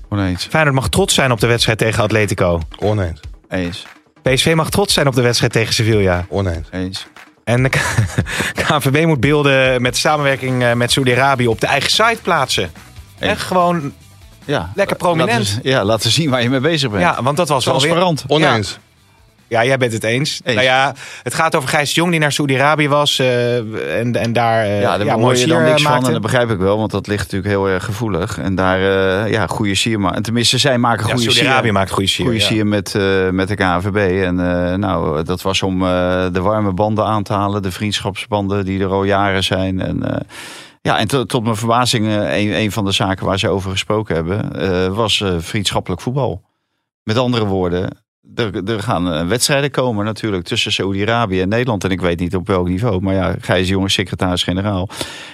Oneens. 0.09 0.45
Feyenoord 0.45 0.75
mag 0.75 0.89
trots 0.89 1.13
zijn 1.13 1.31
op 1.31 1.39
de 1.39 1.47
wedstrijd 1.47 1.77
tegen 1.77 2.03
Atletico. 2.03 2.61
Oneens. 2.79 3.19
Eens. 3.49 3.85
PSV 4.33 4.53
mag 4.55 4.69
trots 4.69 4.93
zijn 4.93 5.07
op 5.07 5.15
de 5.15 5.21
wedstrijd 5.21 5.51
tegen 5.51 5.73
Sevilla. 5.73 6.25
Oneens. 6.29 6.67
Eens. 6.71 7.05
En 7.43 7.63
de 7.63 7.69
KNVB 8.53 9.05
moet 9.11 9.19
beelden 9.19 9.81
met 9.81 9.97
samenwerking 9.97 10.63
eh, 10.63 10.73
met 10.73 10.91
Saudi-Arabië 10.91 11.47
op 11.47 11.59
de 11.61 11.67
eigen 11.67 11.89
site 11.91 12.17
plaatsen. 12.21 12.71
Echt 13.19 13.41
gewoon 13.41 13.93
Ja. 14.45 14.71
lekker 14.75 14.95
prominent. 14.95 15.47
Laten, 15.53 15.69
ja, 15.69 15.83
laten 15.83 16.11
zien 16.11 16.29
waar 16.29 16.41
je 16.41 16.49
mee 16.49 16.59
bezig 16.59 16.89
bent. 16.89 17.01
Ja, 17.01 17.23
want 17.23 17.37
dat 17.37 17.47
was 17.47 17.65
wel 17.65 17.73
weer... 17.81 17.83
Transparant. 17.91 18.23
Oneens. 18.27 18.69
Ja, 18.71 18.77
jij 19.47 19.77
bent 19.77 19.93
het 19.93 20.03
eens. 20.03 20.41
Eens. 20.43 20.55
Nou 20.55 20.67
ja, 20.67 20.93
het 21.23 21.33
gaat 21.33 21.55
over 21.55 21.69
Gijs 21.69 21.93
Jong 21.95 22.11
die 22.11 22.19
naar 22.19 22.31
Saudi-Arabië 22.31 22.87
was 22.87 23.19
eh, 23.19 23.99
en, 23.99 24.15
en 24.15 24.33
daar 24.33 24.63
eh 24.63 24.81
Ja, 24.81 24.97
daar 24.97 25.05
ja, 25.05 25.15
hoor 25.15 25.35
je 25.37 25.47
dan 25.47 25.63
niks 25.63 25.81
van 25.81 25.91
maakte. 25.91 26.07
en 26.07 26.13
dat 26.13 26.21
begrijp 26.21 26.49
ik 26.49 26.57
wel, 26.57 26.77
want 26.77 26.91
dat 26.91 27.07
ligt 27.07 27.23
natuurlijk 27.23 27.49
heel 27.51 27.67
erg 27.69 27.85
gevoelig. 27.85 28.37
En 28.37 28.55
daar, 28.55 28.79
eh, 29.23 29.31
ja, 29.31 29.47
goede 29.47 29.75
sier 29.75 29.99
maar. 29.99 30.13
En 30.13 30.21
tenminste, 30.23 30.57
zij 30.57 30.77
maken 30.77 31.07
Ja, 31.07 31.13
goede 31.13 31.31
Saudi-Arabië 31.31 31.63
sier. 31.63 31.73
maakt 31.73 31.91
goede 31.91 32.09
sier. 32.09 32.25
Goede 32.25 32.39
ja. 32.39 32.45
sier 32.45 32.67
met, 32.67 32.95
eh, 32.95 33.29
met 33.29 33.47
de 33.47 33.55
KNVB. 33.55 34.23
En 34.23 34.39
eh, 34.69 34.73
nou, 34.75 35.23
dat 35.23 35.41
was 35.41 35.61
om 35.63 35.81
eh, 35.83 36.25
de 36.31 36.41
warme 36.41 36.73
banden 36.73 37.05
aan 37.05 37.23
te 37.23 37.33
halen. 37.33 37.61
De 37.61 37.71
vriendschapsbanden 37.71 38.65
die 38.65 38.81
er 38.81 38.91
al 38.91 39.03
jaren 39.03 39.43
zijn. 39.43 39.81
En, 39.81 40.11
eh, 40.11 40.19
ja, 40.81 40.97
en 40.97 41.07
tot, 41.07 41.29
tot 41.29 41.43
mijn 41.43 41.55
verbazing, 41.55 42.05
eh, 42.07 42.37
een, 42.41 42.55
een 42.55 42.71
van 42.71 42.85
de 42.85 42.91
zaken 42.91 43.25
waar 43.25 43.39
ze 43.39 43.49
over 43.49 43.71
gesproken 43.71 44.15
hebben, 44.15 44.55
eh, 44.61 44.87
was 44.95 45.21
eh, 45.21 45.35
vriendschappelijk 45.37 46.01
voetbal. 46.01 46.41
Met 47.03 47.17
andere 47.17 47.45
woorden, 47.45 48.04
er, 48.35 48.69
er 48.69 48.81
gaan 48.81 49.13
eh, 49.13 49.27
wedstrijden 49.27 49.71
komen 49.71 50.05
natuurlijk 50.05 50.43
tussen 50.43 50.71
Saoedi-Arabië 50.71 51.41
en 51.41 51.49
Nederland. 51.49 51.83
En 51.83 51.89
ik 51.89 52.01
weet 52.01 52.19
niet 52.19 52.35
op 52.35 52.47
welk 52.47 52.67
niveau. 52.67 53.01
Maar 53.01 53.13
ja, 53.13 53.35
Gijs 53.39 53.67
Jongens, 53.67 53.93
secretaris-generaal. 53.93 54.89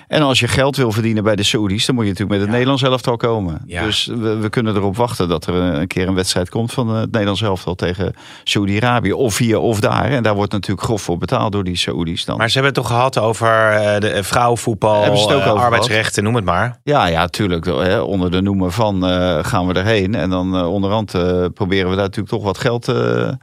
En 0.07 0.21
als 0.21 0.39
je 0.39 0.47
geld 0.47 0.75
wil 0.75 0.91
verdienen 0.91 1.23
bij 1.23 1.35
de 1.35 1.43
Saoedi's, 1.43 1.85
dan 1.85 1.95
moet 1.95 2.03
je 2.03 2.09
natuurlijk 2.09 2.37
met 2.37 2.47
het 2.47 2.55
Nederlands 2.55 2.83
elftal 2.83 3.17
komen. 3.17 3.61
Ja. 3.65 3.83
Dus 3.83 4.05
we, 4.05 4.35
we 4.35 4.49
kunnen 4.49 4.75
erop 4.75 4.95
wachten 4.95 5.29
dat 5.29 5.45
er 5.45 5.55
een 5.55 5.87
keer 5.87 6.07
een 6.07 6.15
wedstrijd 6.15 6.49
komt 6.49 6.73
van 6.73 6.89
het 6.89 7.11
Nederlands 7.11 7.41
elftal 7.41 7.75
tegen 7.75 8.13
Saoedi-Arabië. 8.43 9.13
Of 9.13 9.37
hier 9.37 9.59
of 9.59 9.79
daar. 9.79 10.05
En 10.05 10.23
daar 10.23 10.35
wordt 10.35 10.51
natuurlijk 10.51 10.87
grof 10.87 11.01
voor 11.01 11.17
betaald 11.17 11.51
door 11.51 11.63
die 11.63 11.77
Saoedi's 11.77 12.25
dan. 12.25 12.37
Maar 12.37 12.49
ze 12.49 12.53
hebben 12.53 12.73
het 12.73 12.83
toch 12.83 12.91
gehad 12.97 13.17
over 13.17 13.71
eh, 13.71 13.99
de 13.99 14.09
eh, 14.09 14.23
vrouwenvoetbal, 14.23 15.03
eh, 15.03 15.53
arbeidsrechten, 15.53 16.23
noem 16.23 16.35
het 16.35 16.45
maar. 16.45 16.79
Ja, 16.83 17.05
ja, 17.05 17.27
tuurlijk. 17.27 17.65
Onder 18.05 18.31
de 18.31 18.41
noemer 18.41 18.71
van 18.71 19.05
eh, 19.05 19.37
gaan 19.41 19.67
we 19.67 19.73
erheen. 19.73 20.15
En 20.15 20.29
dan 20.29 20.55
eh, 20.55 20.71
onderhand 20.71 21.13
eh, 21.13 21.45
proberen 21.53 21.89
we 21.89 21.95
daar 21.95 22.05
natuurlijk 22.05 22.29
toch 22.29 22.43
wat 22.43 22.57
geld 22.57 22.80
til 22.81 23.37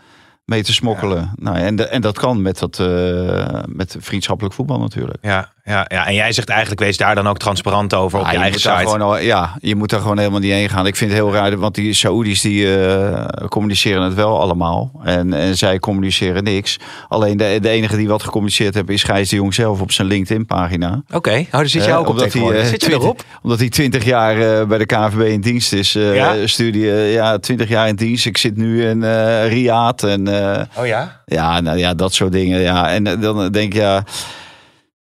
mee 0.49 0.63
te 0.63 0.73
smokkelen. 0.73 1.33
Nou, 1.37 1.57
en, 1.57 1.77
de, 1.77 1.87
en 1.87 2.01
dat 2.01 2.19
kan 2.19 2.43
met, 2.43 2.59
dat, 2.59 2.79
eh, 2.79 3.59
met 3.67 3.97
vriendschappelijk 3.99 4.55
voetbal 4.55 4.79
natuurlijk. 4.79 5.19
Ja, 5.21 5.49
ja, 5.65 5.85
ja, 5.89 6.07
en 6.07 6.15
jij 6.15 6.33
zegt 6.33 6.49
eigenlijk, 6.49 6.81
wees 6.81 6.97
daar 6.97 7.15
dan 7.15 7.29
ook 7.29 7.39
transparant 7.39 7.95
over 7.95 8.19
op 8.19 8.25
Ja, 8.25 8.31
je, 8.31 8.37
je 8.37 8.43
eigen 8.43 8.61
site. 8.61 8.75
gewoon, 8.77 9.01
al- 9.03 9.19
ja, 9.19 9.57
je 9.61 9.75
moet 9.77 9.91
daar 9.91 10.01
gewoon 10.01 10.19
helemaal 10.19 10.41
niet 10.41 10.53
heen 10.53 10.69
gaan. 10.69 10.87
Ik 10.87 10.97
vind 10.97 11.11
het 11.11 11.21
heel 11.21 11.33
raar, 11.33 11.57
want 11.57 11.75
die 11.75 11.93
Saoedi's 11.93 12.41
die 12.41 12.77
eh, 12.87 13.25
communiceren 13.49 14.03
het 14.03 14.15
wel 14.15 14.41
allemaal. 14.41 14.91
En, 15.05 15.33
en 15.33 15.57
zij 15.57 15.79
communiceren 15.79 16.45
niks. 16.45 16.79
Alleen 17.09 17.37
de, 17.37 17.59
de 17.63 17.69
enige 17.69 17.97
die 17.97 18.09
wat 18.09 18.23
gecommuniceerd 18.23 18.75
hebben 18.75 18.95
is 18.95 19.03
Gijs 19.03 19.29
de 19.29 19.37
Jong 19.37 19.55
zelf 19.55 19.81
op 19.81 19.93
zijn 19.93 20.09
LinkedIn-pagina. 20.09 21.03
Oké, 21.13 21.31
oh, 21.39 21.51
daar 21.51 21.67
zit 21.69 21.81
Eh, 21.81 21.87
jij 21.87 21.97
ook 21.97 22.03
op 22.03 22.09
omdat 22.09 22.21
hij, 22.23 22.31
tegenwoordig. 22.31 22.63
eh, 22.63 22.69
Zit 22.69 22.81
je 22.81 22.87
20 22.87 23.03
erop? 23.05 23.25
Omdat 23.43 23.59
hij 23.59 23.69
20 23.69 24.05
jaar 24.05 24.61
eh, 24.61 24.67
bij 24.67 24.79
de 24.79 24.87
KNVB 24.87 25.21
in 25.29 25.41
dienst 25.41 25.73
is. 25.73 25.95
eh 25.95 26.15
Ja? 26.15 26.47
Studie, 26.47 26.91
eh, 26.91 27.13
ja, 27.13 27.39
20 27.39 27.69
jaar 27.69 27.89
in 27.89 27.97
dienst. 27.97 28.27
Ik 28.27 28.37
zit 28.39 28.57
nu 28.57 28.85
in 28.89 29.03
eh 29.03 29.49
Riyadh. 29.49 30.05
En 30.05 30.29
eh, 30.29 30.38
Oh 30.77 30.87
ja? 30.87 31.21
ja, 31.25 31.61
nou 31.61 31.79
ja, 31.79 31.95
dat 31.95 32.15
soort 32.15 32.33
dingen. 32.33 32.61
Ja. 32.61 32.91
En 32.91 33.07
eh, 33.07 33.21
dan 33.21 33.51
denk 33.53 33.73
je, 33.73 33.79
ja, 33.79 34.05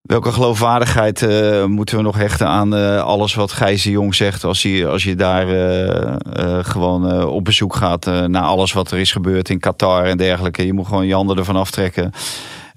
welke 0.09 0.31
geloofwaardigheid 0.31 1.21
eh, 1.21 1.65
moeten 1.65 1.97
we 1.97 2.03
nog 2.03 2.17
hechten 2.17 2.47
aan 2.47 2.75
eh, 2.75 3.03
alles 3.03 3.33
wat 3.33 3.51
Gijs 3.51 3.83
Jong 3.83 4.15
zegt 4.15 4.43
als 4.43 4.61
je, 4.61 4.87
als 4.87 5.03
je 5.03 5.15
daar 5.15 5.47
eh, 5.47 6.07
eh, 6.07 6.17
gewoon 6.61 7.11
eh, 7.11 7.33
op 7.33 7.45
bezoek 7.45 7.75
gaat 7.75 8.07
eh, 8.07 8.23
naar 8.23 8.43
alles 8.43 8.73
wat 8.73 8.91
er 8.91 8.99
is 8.99 9.11
gebeurd 9.11 9.49
in 9.49 9.59
Qatar 9.59 10.05
en 10.05 10.17
dergelijke. 10.17 10.65
Je 10.65 10.73
moet 10.73 10.87
gewoon 10.87 11.07
je 11.07 11.13
handen 11.13 11.37
ervan 11.37 11.55
aftrekken. 11.55 12.11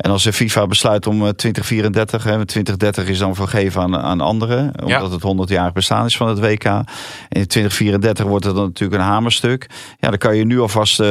En 0.02 0.10
als 0.10 0.22
de 0.22 0.32
FIFA 0.32 0.66
besluit 0.66 1.06
om 1.06 1.14
eh, 1.26 1.28
2034, 1.28 2.24
hè, 2.24 2.30
2030 2.46 3.08
is 3.08 3.18
dan 3.18 3.34
vergeven 3.34 3.82
aan, 3.82 3.96
aan 3.98 4.20
anderen, 4.20 4.72
omdat 4.84 5.12
het 5.12 5.22
100 5.22 5.48
jaar 5.48 5.72
bestaan 5.72 6.04
is 6.06 6.16
van 6.16 6.28
het 6.28 6.38
WK. 6.40 6.64
En 6.64 6.84
in 7.28 7.46
2034 7.46 8.26
wordt 8.26 8.44
het 8.44 8.54
dan 8.54 8.64
natuurlijk 8.64 9.00
een 9.02 9.08
hamerstuk. 9.08 9.66
Ja, 9.98 10.08
dan 10.08 10.18
kan 10.18 10.36
je 10.36 10.44
nu 10.44 10.60
alvast 10.60 11.00
eh, 11.00 11.06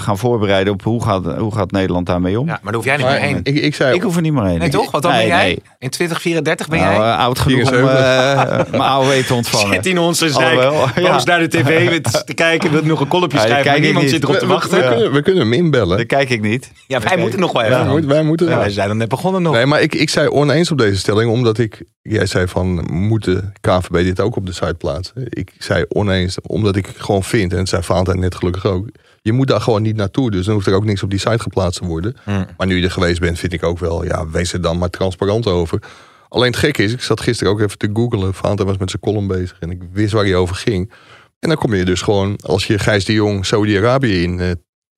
gaan 0.00 0.18
voorbereiden 0.18 0.72
op 0.72 0.82
hoe 0.82 1.04
gaat, 1.04 1.24
hoe 1.38 1.54
gaat 1.54 1.70
Nederland 1.70 2.06
daarmee 2.06 2.40
om. 2.40 2.46
Ja, 2.46 2.52
maar 2.52 2.60
daar 2.62 2.74
hoef 2.74 2.84
jij 2.84 2.96
niet 2.96 3.04
Maar 3.06 3.14
meer 3.14 3.22
heen. 3.22 3.40
ik, 3.42 3.56
ik 3.62 3.74
zei, 3.74 3.94
Ik 3.94 4.02
hoef 4.02 4.16
er 4.16 4.22
niet 4.22 4.32
meer 4.32 4.44
heen. 4.44 4.58
Nee, 4.58 4.68
toch? 4.68 4.90
Wat 4.90 5.02
dan 5.02 5.10
nee, 5.12 5.20
ben 5.20 5.36
jij? 5.36 5.44
nee. 5.44 5.62
In 5.78 5.90
2034 5.90 6.68
ben 6.68 6.78
Nou, 6.80 6.92
jij? 6.94 7.02
eh, 7.12 7.18
oud 7.18 7.38
genoeg 7.38 7.60
om 7.60 7.66
74. 7.66 8.58
eh, 8.66 8.70
mijn 8.78 8.82
AOW 8.82 9.10
te 9.12 9.34
ontvangen. 9.34 9.74
Zit 9.74 9.86
in 9.86 9.98
onze 9.98 10.28
zijk, 10.30 10.60
ja. 10.94 11.12
boos 11.12 11.24
naar 11.24 11.38
de 11.38 11.48
tv 11.48 11.90
met 11.90 12.22
te 12.26 12.34
kijken, 12.34 12.70
wil 12.70 12.82
nog 12.84 13.00
een 13.00 13.08
Ja, 13.20 13.26
die 13.26 13.38
schrijven, 13.38 13.70
maar 13.70 13.80
niemand 13.80 14.04
niet. 14.04 14.14
zit 14.14 14.22
erop 14.22 14.34
te 14.34 14.40
we, 14.40 14.46
we- 14.46 14.52
wachten. 14.52 14.78
we 14.80 14.88
kunnen, 14.88 15.12
we 15.12 15.22
kunnen 15.22 15.42
hem 15.42 15.52
inbellen. 15.52 15.96
Dat 15.96 16.06
kijk 16.06 16.30
ik 16.30 16.40
niet. 16.40 16.70
Ja, 16.86 17.00
wij 17.00 17.16
moeten 17.16 17.40
nog 17.40 17.52
wel 17.52 17.62
Wij 17.62 17.70
even. 17.80 17.86
Wij 18.22 18.30
moeten 18.30 18.48
Ja, 18.48 18.58
wij 18.58 18.70
zijn 18.70 18.88
dan 18.88 18.96
net 18.96 19.08
begonnen 19.08 19.42
nog. 19.42 19.52
Nee, 19.52 19.66
maar 19.66 19.82
ik, 19.82 19.94
ik 19.94 20.10
zei 20.10 20.28
oneens 20.28 20.70
op 20.70 20.78
deze 20.78 20.98
stelling, 20.98 21.30
omdat 21.30 21.58
ik... 21.58 21.82
Jij 22.02 22.26
zei 22.26 22.48
van, 22.48 22.86
moet 22.90 23.24
de 23.24 23.42
KVB 23.60 23.92
dit 23.92 24.20
ook 24.20 24.36
op 24.36 24.46
de 24.46 24.52
site 24.52 24.74
plaatsen? 24.74 25.14
Ik 25.28 25.52
zei 25.58 25.84
oneens, 25.88 26.40
omdat 26.40 26.76
ik 26.76 26.86
gewoon 26.86 27.22
vind, 27.22 27.52
en 27.52 27.58
het 27.58 27.68
zei 27.68 27.82
Valentijn 27.82 28.18
net 28.18 28.34
gelukkig 28.34 28.66
ook... 28.66 28.88
Je 29.22 29.32
moet 29.32 29.48
daar 29.48 29.60
gewoon 29.60 29.82
niet 29.82 29.96
naartoe, 29.96 30.30
dus 30.30 30.44
dan 30.44 30.54
hoeft 30.54 30.66
er 30.66 30.74
ook 30.74 30.84
niks 30.84 31.02
op 31.02 31.10
die 31.10 31.18
site 31.18 31.38
geplaatst 31.38 31.80
te 31.80 31.86
worden. 31.86 32.16
Hmm. 32.24 32.46
Maar 32.56 32.66
nu 32.66 32.76
je 32.76 32.84
er 32.84 32.90
geweest 32.90 33.20
bent, 33.20 33.38
vind 33.38 33.52
ik 33.52 33.62
ook 33.62 33.78
wel, 33.78 34.04
ja, 34.04 34.28
wees 34.28 34.52
er 34.52 34.60
dan 34.60 34.78
maar 34.78 34.90
transparant 34.90 35.46
over. 35.46 35.82
Alleen 36.28 36.50
het 36.50 36.56
gekke 36.56 36.82
is, 36.82 36.92
ik 36.92 37.02
zat 37.02 37.20
gisteren 37.20 37.52
ook 37.52 37.60
even 37.60 37.78
te 37.78 37.90
googlen. 37.92 38.34
Valentijn 38.34 38.68
was 38.68 38.78
met 38.78 38.90
zijn 38.90 39.02
column 39.02 39.26
bezig 39.26 39.56
en 39.60 39.70
ik 39.70 39.82
wist 39.92 40.12
waar 40.12 40.24
hij 40.24 40.34
over 40.34 40.56
ging. 40.56 40.92
En 41.38 41.48
dan 41.48 41.58
kom 41.58 41.74
je 41.74 41.84
dus 41.84 42.02
gewoon, 42.02 42.38
als 42.42 42.66
je 42.66 42.78
Gijs 42.78 43.04
de 43.04 43.12
Jong 43.12 43.46
Saudi-Arabië 43.46 44.22
in, 44.22 44.40
eh 44.40 44.50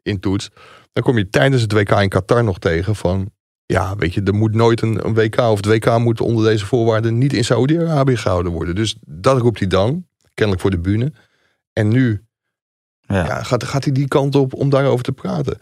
in 0.03 0.21
toetst... 0.21 0.51
dan 0.95 1.03
kom 1.03 1.19
je 1.19 1.29
tijdens 1.29 1.63
het 1.63 1.73
WK 1.73 1.91
in 1.91 2.09
Qatar 2.09 2.45
nog 2.45 2.59
tegen 2.59 2.97
van... 2.97 3.31
Ja, 3.67 3.97
weet 3.97 4.15
je, 4.15 4.23
er 4.23 4.35
moet 4.35 4.55
nooit 4.55 4.83
een, 4.83 5.07
een 5.07 5.15
WK 5.15 5.39
of 5.39 5.57
het 5.57 5.67
WK 5.67 5.99
moet 5.99 6.21
onder 6.21 6.45
deze 6.45 6.67
voorwaarden 6.67 7.19
niet 7.19 7.33
in 7.33 7.45
Saudi-Arabië 7.45 8.17
gehouden 8.17 8.53
worden. 8.53 8.75
Dus 8.75 8.97
dat 9.01 9.41
roept 9.41 9.59
hij 9.59 9.69
dan, 9.69 10.07
kennelijk 10.35 10.63
voor 10.63 10.71
de 10.71 10.79
bühne. 10.79 11.13
En 11.73 11.89
nu 11.89 12.25
Ja. 13.01 13.25
ja, 13.25 13.43
gaat, 13.43 13.65
gaat 13.65 13.85
hij 13.85 13.93
die 13.93 14.09
kant 14.09 14.35
op 14.35 14.55
om 14.55 14.71
daarover 14.71 15.05
te 15.05 15.13
praten. 15.13 15.59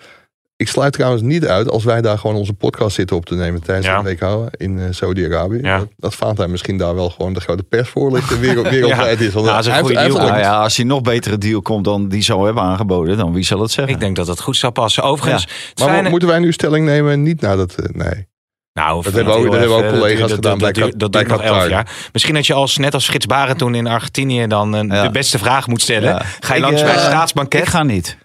Ik 0.63 0.69
sluit 0.69 0.93
trouwens 0.93 1.23
niet 1.23 1.47
uit 1.47 1.71
als 1.71 1.85
wij 1.85 2.01
daar 2.01 2.19
gewoon 2.19 2.37
onze 2.37 2.53
podcast 2.53 2.95
zitten 2.95 3.17
op 3.17 3.27
te 3.27 3.35
nemen 3.35 3.63
tijdens 3.63 3.87
Ja. 3.87 4.03
het 4.03 4.21
WK 4.21 4.49
in 4.57 4.79
eh, 4.79 4.85
Saudi-Arabië. 4.91 5.59
Ja. 5.63 5.79
Dat, 5.79 5.89
dat 5.97 6.15
Valentijn 6.15 6.51
misschien 6.51 6.77
daar 6.79 6.95
wel 6.95 7.11
gewoon 7.11 7.33
de 7.33 7.41
grote 7.41 7.63
persvoorlichter 7.63 8.41
wereld, 8.41 8.69
wereldwijd 8.79 9.21
is. 9.21 9.33
Want 9.33 9.47
Ja, 9.47 9.53
dat 9.53 9.61
is 9.61 9.67
een 9.67 9.73
hij 9.73 9.81
goede 9.83 9.97
hij 9.99 10.07
deal. 10.09 10.19
Nou 10.19 10.39
ja, 10.39 10.63
als 10.63 10.77
hij 10.77 10.87
nog 10.87 11.01
betere 11.03 11.39
deal 11.39 11.63
komt 11.63 11.85
dan 11.85 12.09
die 12.09 12.23
zou 12.23 12.45
hebben 12.45 12.63
aangeboden, 12.63 13.17
dan 13.17 13.33
wie 13.33 13.45
zal 13.45 13.61
het 13.61 13.71
zeggen? 13.71 13.95
Ik 13.95 14.01
denk 14.01 14.17
dat 14.17 14.27
dat 14.27 14.41
goed 14.41 14.57
zou 14.57 14.73
passen. 14.73 15.03
Overigens, 15.03 15.47
Maar 15.79 15.89
fijne- 15.89 16.09
moeten 16.11 16.29
wij 16.29 16.39
nu 16.39 16.53
stelling 16.53 16.85
nemen? 16.87 17.23
Niet 17.23 17.41
naar 17.41 17.57
dat. 17.57 17.75
eh, 17.75 17.85
nee. 17.93 18.27
Nou, 18.73 19.03
Dat 19.03 19.13
hebben 19.13 19.33
ook- 19.35 19.41
heel 19.43 19.51
dat 19.51 19.61
hebben 19.61 19.77
ook 19.79 19.89
collega's 19.91 20.21
dat- 20.21 20.31
gedaan 20.31 20.59
dat- 20.59 20.73
bij 20.73 20.83
dat- 20.83 20.99
Dat 20.99 21.11
bij 21.11 21.21
duurt 21.25 21.33
nog 21.33 21.43
elf 21.47 21.55
Qatar. 21.57 21.71
jaar. 21.71 22.09
Misschien 22.13 22.35
dat 22.35 22.47
je 22.47 22.53
als, 22.55 22.77
net 22.77 22.95
als 22.95 23.07
Frits 23.09 23.27
Baren 23.27 23.57
toen 23.57 23.75
in 23.75 23.87
Argentinië 23.87 24.47
dan 24.47 24.73
een, 24.73 24.87
Ja. 24.89 25.03
de 25.03 25.11
beste 25.11 25.39
vraag 25.39 25.67
moet 25.67 25.83
stellen. 25.83 26.09
Ja. 26.09 26.23
Ga 26.41 26.55
je 26.55 26.59
Ik, 26.61 26.65
langs 26.67 26.81
eh, 26.81 26.87
bij 26.87 26.95
het 26.97 27.05
staatsbanket? 27.05 27.61
Ik 27.61 27.69
ga 27.69 27.83
niet. 27.83 28.17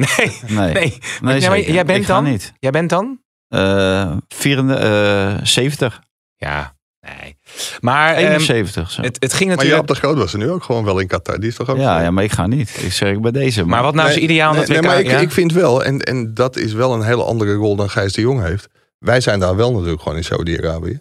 Nee, 0.16 0.32
Nee, 0.48 0.72
nee. 0.72 0.98
nee 1.20 1.40
Ja, 1.40 1.48
maar 1.48 1.56
zeker. 1.58 1.72
jij 1.72 1.84
bent 1.84 1.98
ik 1.98 2.04
ga 2.04 2.14
dan? 2.14 2.24
niet. 2.24 2.52
Jij 2.58 2.70
bent 2.70 2.90
dan? 2.90 3.20
Eh 3.48 4.16
74. 4.28 6.00
Ja, 6.36 6.74
nee. 7.00 7.36
Maar 7.80 8.14
ehm, 8.14 8.26
71. 8.26 8.90
zo. 8.90 9.02
het, 9.02 9.16
het 9.20 9.32
ging 9.32 9.48
Maar 9.48 9.56
natuurlijk... 9.58 9.88
Jaap 9.88 9.96
de 9.96 10.02
Groot 10.06 10.16
was 10.18 10.32
er 10.32 10.38
nu 10.38 10.50
ook 10.50 10.62
gewoon 10.62 10.84
wel 10.84 10.98
in 10.98 11.06
Qatar. 11.06 11.38
Die 11.40 11.48
is 11.48 11.54
toch 11.56 11.68
ook. 11.68 11.76
ja, 11.76 12.02
ja, 12.02 12.10
maar 12.10 12.24
ik 12.24 12.32
ga 12.32 12.46
niet. 12.46 12.82
Ik 12.82 12.92
zeg 12.92 13.12
ik 13.12 13.20
bij 13.20 13.30
deze. 13.30 13.64
maar 13.64 13.82
wat 13.82 13.94
nou 13.94 14.08
is 14.08 14.14
Nee, 14.14 14.24
ideaal? 14.24 14.50
nee, 14.52 14.60
dat 14.60 14.68
nee, 14.68 14.78
WK, 14.78 14.84
maar 14.86 14.98
ik, 15.00 15.06
ja? 15.06 15.18
ik 15.18 15.30
vind 15.30 15.52
wel, 15.52 15.84
en, 15.84 16.00
en 16.00 16.34
dat 16.34 16.56
is 16.56 16.72
wel 16.72 16.94
een 16.94 17.02
hele 17.02 17.22
andere 17.24 17.54
rol 17.54 17.76
dan 17.76 17.90
Gijs 17.90 18.12
de 18.12 18.20
Jong 18.20 18.42
heeft. 18.42 18.68
Wij 18.98 19.20
zijn 19.20 19.40
daar 19.40 19.56
wel 19.56 19.72
natuurlijk 19.72 20.02
gewoon 20.02 20.16
in 20.18 20.24
Saudi-Arabië. 20.24 21.00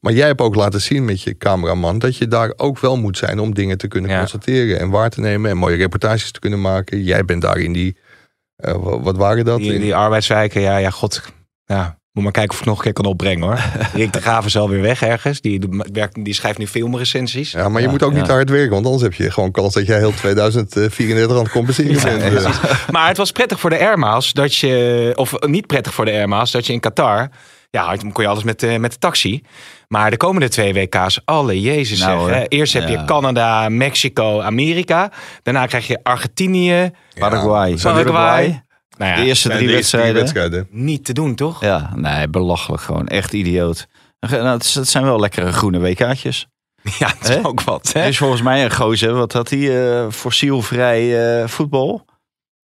Maar 0.00 0.12
jij 0.12 0.26
hebt 0.26 0.40
ook 0.40 0.54
laten 0.54 0.80
zien 0.80 1.04
met 1.04 1.22
je 1.22 1.36
cameraman 1.36 1.98
dat 1.98 2.16
je 2.16 2.28
daar 2.28 2.52
ook 2.56 2.78
wel 2.78 2.96
moet 2.96 3.18
zijn 3.18 3.38
om 3.38 3.54
dingen 3.54 3.78
te 3.78 3.88
kunnen 3.88 4.10
Ja. 4.10 4.18
constateren 4.18 4.78
en 4.78 4.90
waar 4.90 5.10
te 5.10 5.20
nemen 5.20 5.50
en 5.50 5.56
mooie 5.56 5.76
reportages 5.76 6.30
te 6.30 6.40
kunnen 6.40 6.60
maken. 6.60 7.02
Jij 7.02 7.24
bent 7.24 7.42
daar 7.42 7.58
in 7.58 7.72
die, 7.72 7.96
eh, 8.62 8.74
wa- 8.74 9.00
wat 9.00 9.16
waren 9.16 9.44
dat? 9.44 9.58
Die, 9.58 9.74
In- 9.74 9.80
die 9.80 9.94
arbeidswijken, 9.94 10.60
ja, 10.60 10.76
ja, 10.76 10.90
god. 10.90 11.22
Ja, 11.66 11.98
moet 12.12 12.22
maar 12.22 12.32
kijken 12.32 12.52
of 12.52 12.60
ik 12.60 12.66
nog 12.66 12.76
een 12.76 12.82
keer 12.82 12.92
kan 12.92 13.04
opbrengen 13.04 13.42
hoor. 13.46 13.58
Rick 13.94 14.12
de 14.12 14.20
Graaf 14.20 14.46
is 14.46 14.56
alweer 14.56 14.80
weg 14.82 15.02
ergens. 15.02 15.40
Die, 15.40 15.60
werkt, 15.92 16.24
die 16.24 16.34
schrijft 16.34 16.58
nu 16.58 16.66
filmrecensies. 16.66 17.50
ja, 17.52 17.68
maar 17.68 17.80
je 17.80 17.86
Ja, 17.86 17.92
moet 17.92 18.02
ook 18.02 18.12
niet 18.12 18.26
hard 18.26 18.50
werken, 18.50 18.70
want 18.70 18.84
anders 18.84 19.02
heb 19.02 19.14
je 19.14 19.30
gewoon 19.30 19.50
kans 19.50 19.74
dat 19.74 19.86
jij 19.86 19.98
heel 19.98 20.14
2034 20.14 21.36
aan 21.36 21.42
het 21.42 21.52
compenseren 21.52 22.18
bent. 22.18 22.34
Eh, 22.44 22.90
Maar 22.90 23.08
het 23.08 23.16
was 23.16 23.32
prettig 23.32 23.60
voor 23.60 23.70
de 23.70 23.78
Airmaals 23.78 24.32
dat 24.32 24.54
je, 24.54 25.12
of 25.14 25.34
niet 25.40 25.66
prettig 25.66 25.94
voor 25.94 26.04
de 26.04 26.10
Airmaals, 26.10 26.50
dat 26.50 26.66
je 26.66 26.72
in 26.72 26.80
Qatar, 26.80 27.28
ja, 27.70 27.84
had- 27.86 28.12
kon 28.12 28.24
je 28.24 28.28
alles 28.30 28.42
met, 28.44 28.60
de 28.60 28.78
met 28.78 28.92
de 28.92 28.98
taxi. 28.98 29.42
Maar 29.88 30.10
de 30.10 30.16
komende 30.16 30.48
twee 30.48 30.72
WK's, 30.74 31.20
alle 31.24 31.60
jezus 31.60 32.00
Nou, 32.00 32.28
zeg. 32.28 32.36
hè. 32.38 32.44
Eerst 32.48 32.72
heb 32.72 32.88
je. 32.88 33.04
Canada, 33.04 33.68
Mexico, 33.68 34.40
Amerika. 34.40 35.10
Daarna 35.42 35.66
krijg 35.66 35.86
je 35.86 36.00
Argentinië. 36.02 36.90
Paraguay. 37.18 37.74
Paraguay. 37.82 38.02
Uruguay. 38.02 38.64
Nou 38.98 39.14
De 39.14 39.20
ja, 39.20 39.26
eerste 39.26 39.46
zijn 39.48 39.56
drie 39.58 39.68
de 39.70 39.76
eerste 39.76 39.96
drie 39.96 40.12
wedstrijden. 40.12 40.14
wedstrijden. 40.14 40.66
niet 40.70 41.04
te 41.04 41.12
doen 41.12 41.34
toch? 41.34 41.60
Ja, 41.60 41.90
nee, 41.94 42.28
belachelijk 42.28 42.82
gewoon. 42.82 43.06
Echt 43.08 43.32
idioot. 43.32 43.86
Nou, 44.30 44.46
het 44.46 44.64
zijn 44.88 45.04
wel 45.04 45.20
lekkere 45.20 45.52
groene 45.52 45.78
WK'tjes. 45.78 46.46
Ja, 46.98 47.12
dat 47.20 47.28
is 47.38 47.44
ook 47.44 47.60
wat. 47.62 47.90
Er 47.94 48.00
Hè? 48.02 48.08
is 48.08 48.18
volgens 48.18 48.42
mij 48.42 48.64
een 48.64 48.72
gozer, 48.74 49.12
wat 49.14 49.32
had 49.32 49.50
hij? 49.50 49.92
eh, 50.02 50.10
fossielvrij 50.10 51.40
eh, 51.42 51.48
voetbal. 51.48 52.04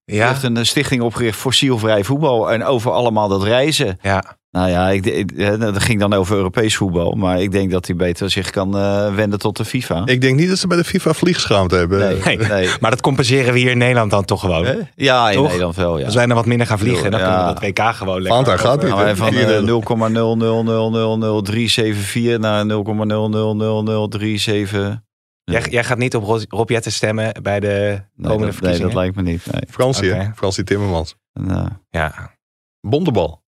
Ja, 0.04 0.28
heeft 0.28 0.42
een 0.42 0.56
eh, 0.56 0.64
stichting 0.64 1.02
opgericht, 1.02 1.38
fossielvrij 1.38 2.04
voetbal. 2.04 2.52
En 2.52 2.64
over 2.64 2.90
allemaal 2.92 3.28
dat 3.28 3.42
reizen. 3.42 3.98
ja. 4.02 4.36
Nou 4.56 4.68
ja, 4.70 4.90
ik, 4.90 5.06
ik, 5.06 5.30
eh, 5.32 5.58
dat 5.60 5.82
ging 5.82 6.00
dan 6.00 6.12
over 6.12 6.36
Europees 6.36 6.76
voetbal. 6.76 7.12
Maar 7.12 7.40
ik 7.40 7.52
denk 7.52 7.70
dat 7.70 7.86
hij 7.86 7.96
beter 7.96 8.30
zich 8.30 8.50
kan 8.50 8.76
eh, 8.76 9.14
wenden 9.14 9.38
tot 9.38 9.56
de 9.56 9.64
FIFA. 9.64 10.02
Ik 10.04 10.20
denk 10.20 10.38
niet 10.38 10.48
dat 10.48 10.58
ze 10.58 10.66
bij 10.66 10.76
de 10.76 10.84
FIFA 10.84 11.12
vliegschaamd 11.12 11.70
hebben. 11.70 11.98
Nee, 11.98 12.20
Nee. 12.24 12.36
nee. 12.48 12.68
Maar 12.80 12.90
dat 12.90 13.00
compenseren 13.00 13.52
we 13.52 13.58
hier 13.58 13.70
in 13.70 13.78
Nederland 13.78 14.10
dan 14.10 14.24
toch 14.24 14.40
gewoon. 14.40 14.64
Hè? 14.66 14.74
Ja, 14.94 15.30
in 15.30 15.36
Toch? 15.36 15.46
Nederland 15.46 15.76
wel. 15.76 15.98
Ja. 15.98 16.04
Als 16.04 16.14
wij 16.14 16.24
nou 16.24 16.36
wat 16.38 16.46
minder 16.46 16.66
gaan 16.66 16.78
vliegen, 16.78 17.10
dan 17.10 17.20
Ja. 17.20 17.26
kunnen 17.26 17.46
we 17.46 17.52
dat 17.60 17.70
WK 17.88 17.94
gewoon 17.94 18.22
lekker. 18.22 18.44
Fanta 18.44 18.56
gaat 18.56 18.82
niet. 18.82 18.90
Nou, 18.94 19.16
van 19.16 19.32
Hier, 19.32 19.48
eh, 19.48 19.56
eh, 19.56 19.62
0,0000374 19.64 22.38
naar 22.38 22.66
0,0000374. 22.66 25.00
Jij, 25.44 25.62
jij 25.70 25.84
gaat 25.84 25.98
niet 25.98 26.16
op 26.16 26.24
Ro- 26.24 26.40
Rob 26.48 26.70
Jetten 26.70 26.92
stemmen 26.92 27.32
bij 27.42 27.60
de 27.60 27.66
Nee, 27.66 27.76
komende 27.76 28.02
dat, 28.28 28.38
nee, 28.38 28.52
verkiezingen? 28.52 28.86
dat 28.86 28.94
lijkt 28.94 29.16
me 29.16 29.22
niet. 29.22 29.46
Nee. 29.52 29.62
Fransie. 29.70 30.30
Fransie 30.36 30.64
Timmermans. 30.64 31.14
En, 31.32 31.50
eh, 31.50 31.66
Ja. 31.90 32.34
Bondebal. 32.80 33.44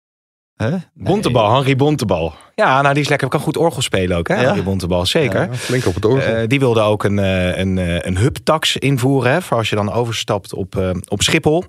Nee. 0.57 0.79
Bontebal, 0.93 1.53
Henri 1.53 1.75
Bontebal. 1.75 2.33
Ja, 2.55 2.81
nou 2.81 2.93
die 2.93 3.03
is 3.03 3.09
lekker. 3.09 3.27
Kan 3.27 3.39
goed 3.39 3.57
orgel 3.57 3.81
spelen 3.81 4.17
ook, 4.17 4.27
hè? 4.27 4.35
Ja? 4.35 4.41
Henri 4.41 4.63
Bontebal, 4.63 5.05
zeker. 5.05 5.41
Ja, 5.41 5.53
flink 5.53 5.85
op 5.85 5.95
het 5.95 6.05
orgel. 6.05 6.33
Eh, 6.33 6.47
die 6.47 6.59
wilde 6.59 6.81
ook 6.81 7.03
een, 7.03 7.19
eh, 7.19 7.57
een, 7.57 7.77
eh, 7.77 7.99
een 7.99 8.17
hubtax 8.17 8.77
invoeren, 8.77 9.31
hè, 9.31 9.41
voor 9.41 9.57
als 9.57 9.69
je 9.69 9.75
dan 9.75 9.91
overstapt 9.91 10.53
op, 10.53 10.95
op 11.07 11.21
Schiphol. 11.21 11.63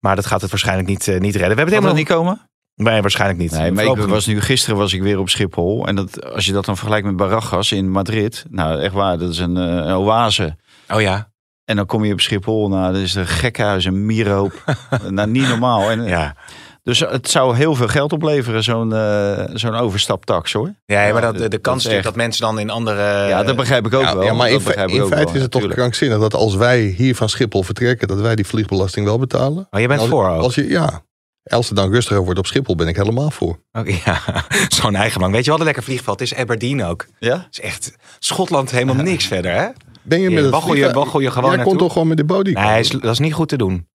Maar 0.00 0.16
dat 0.16 0.26
gaat 0.26 0.40
het 0.40 0.50
waarschijnlijk 0.50 0.88
niet, 0.88 1.06
niet 1.06 1.12
redden. 1.12 1.40
We 1.40 1.46
hebben 1.46 1.64
het 1.64 1.74
helemaal 1.74 1.94
niet 1.94 2.08
komen? 2.08 2.40
Nee, 2.74 3.00
waarschijnlijk 3.00 3.40
niet. 3.40 3.50
Nee, 3.50 3.60
maar 3.60 3.68
ik 3.70 3.88
Voorlopig 3.88 4.06
was 4.06 4.26
nu, 4.26 4.40
gisteren 4.40 4.76
was 4.76 4.92
ik 4.92 5.02
weer 5.02 5.18
op 5.18 5.28
Schiphol. 5.28 5.86
En 5.86 5.94
dat, 5.94 6.32
als 6.32 6.46
je 6.46 6.52
dat 6.52 6.64
dan 6.64 6.76
vergelijkt 6.76 7.06
met 7.06 7.16
Barajas 7.16 7.72
in 7.72 7.90
Madrid. 7.90 8.44
Nou, 8.50 8.80
echt 8.80 8.94
waar, 8.94 9.18
dat 9.18 9.30
is 9.30 9.38
een, 9.38 9.56
een 9.56 9.94
oase. 9.94 10.56
Oh 10.88 11.00
ja, 11.00 11.30
En 11.64 11.76
dan 11.76 11.86
kom 11.86 12.04
je 12.04 12.12
op 12.12 12.20
Schiphol, 12.20 12.68
nou, 12.68 12.92
dat 12.92 13.02
is 13.02 13.14
een 13.14 13.26
gekhuis, 13.26 13.84
een 13.84 14.06
mierenhoop. 14.06 14.64
nou, 15.08 15.30
niet 15.30 15.48
normaal. 15.48 15.90
En, 15.90 16.04
ja. 16.04 16.34
Dus 16.82 17.00
het 17.00 17.30
zou 17.30 17.56
heel 17.56 17.74
veel 17.74 17.88
geld 17.88 18.12
opleveren, 18.12 18.62
zo'n 18.62 18.92
eh, 18.92 19.44
zo'n 19.52 19.74
overstaptax 19.74 20.52
hoor. 20.52 20.74
Ja, 20.84 21.12
maar 21.12 21.22
dat, 21.22 21.34
de, 21.34 21.40
de 21.40 21.48
dat 21.48 21.60
kans 21.60 21.84
echt- 21.86 22.04
dat 22.04 22.16
mensen 22.16 22.42
dan 22.42 22.58
in 22.58 22.70
andere... 22.70 23.28
ja, 23.28 23.42
dat 23.42 23.56
begrijp 23.56 23.86
ik 23.86 23.94
ook 23.94 24.02
ja, 24.02 24.14
wel. 24.16 24.24
ja, 24.24 24.32
maar 24.32 24.46
in, 24.50 24.52
Dat 24.54 24.62
fe- 24.62 25.06
feite 25.06 25.32
is 25.34 25.42
het 25.42 25.50
toch 25.50 25.66
krankzinnig 25.68 26.18
dat 26.18 26.34
als 26.34 26.54
wij 26.54 26.80
hier 26.80 27.16
van 27.16 27.28
Schiphol 27.28 27.62
vertrekken, 27.62 28.08
dat 28.08 28.20
wij 28.20 28.34
die 28.34 28.46
vliegbelasting 28.46 29.06
wel 29.06 29.18
betalen. 29.18 29.66
Oh, 29.70 29.80
je 29.80 29.86
bent 29.88 30.00
als, 30.00 30.08
voor 30.08 30.28
ook? 30.28 30.42
Als 30.42 30.54
je, 30.54 30.68
ja. 30.68 31.02
Als 31.44 31.66
het 31.68 31.76
dan 31.76 31.90
rustiger 31.92 32.24
wordt 32.24 32.38
op 32.38 32.46
Schiphol, 32.46 32.74
ben 32.74 32.88
ik 32.88 32.96
helemaal 32.96 33.30
voor. 33.30 33.58
Oké, 33.72 33.92
ja, 34.04 34.20
zo'n 34.68 34.94
eigen 34.94 35.14
belang. 35.16 35.32
Weet 35.34 35.44
je 35.44 35.50
wat 35.50 35.58
een 35.60 35.64
lekker 35.66 35.82
vliegveld 35.82 36.20
is? 36.20 36.34
Aberdeen 36.34 36.84
ook. 36.84 37.06
Ja? 37.18 37.34
Het 37.36 37.46
is 37.50 37.60
echt 37.60 37.96
Schotland 38.18 38.70
helemaal 38.70 38.94
niks 38.94 39.26
verder, 39.26 39.52
hè? 39.54 39.66
Ben 40.02 40.20
je 40.20 40.28
Ja, 40.28 40.34
met 40.34 40.42
het 40.44 40.52
waggel 40.52 40.74
je- 40.74 40.90
waggel 40.92 41.20
je 41.20 41.30
gewoon 41.30 41.48
Jij 41.48 41.56
naartoe? 41.56 41.64
komt 41.74 41.78
toch 41.78 41.92
gewoon 41.92 42.08
met 42.08 42.16
de 42.16 42.24
body? 42.24 42.52
Nee, 42.52 42.88
dat 43.00 43.12
is 43.12 43.18
niet 43.18 43.34
goed 43.34 43.48
te 43.48 43.56
doen. 43.56 43.86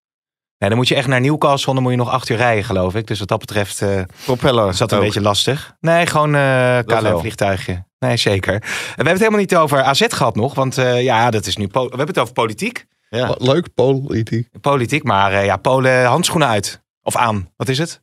Nee, 0.58 0.68
dan 0.68 0.78
moet 0.78 0.88
je 0.88 0.94
echt 0.94 1.06
naar 1.06 1.20
Newcastle, 1.20 1.74
dan 1.74 1.82
moet 1.82 1.92
je 1.92 1.98
nog 1.98 2.10
acht 2.10 2.28
uur 2.28 2.36
rijden, 2.36 2.64
geloof 2.64 2.94
ik. 2.94 3.06
Dus 3.06 3.18
wat 3.18 3.28
dat 3.28 3.38
betreft 3.38 3.82
eh 3.82 4.00
Propeller. 4.24 4.68
is 4.68 4.76
dat 4.78 4.92
een 4.92 4.98
ook. 4.98 5.04
beetje 5.04 5.20
lastig. 5.20 5.74
Nee, 5.80 6.06
gewoon 6.06 6.34
eh 6.34 6.78
Dat 6.86 7.02
wel. 7.02 7.12
KLM-vliegtuigje. 7.12 7.84
Nee, 7.98 8.16
zeker. 8.16 8.52
En 8.54 8.60
we 8.60 8.92
hebben 8.94 9.06
het 9.12 9.18
helemaal 9.18 9.40
niet 9.40 9.56
over 9.56 9.82
AZ 9.82 10.04
gehad 10.08 10.36
nog, 10.36 10.54
want 10.54 10.78
eh, 10.78 11.02
ja, 11.02 11.30
dat 11.30 11.46
is 11.46 11.56
nu... 11.56 11.68
We 11.72 11.78
hebben 11.80 12.06
het 12.06 12.18
over 12.18 12.32
politiek. 12.32 12.86
Ja. 13.10 13.26
Wat 13.26 13.42
Leuk, 13.42 13.74
politiek. 13.74 14.48
Politiek, 14.60 15.02
maar 15.02 15.32
eh, 15.32 15.44
ja, 15.44 15.56
Polen 15.56 16.04
handschoenen 16.04 16.48
uit. 16.48 16.82
Of 17.02 17.16
aan. 17.16 17.52
Wat 17.56 17.68
is 17.68 17.78
het? 17.78 18.00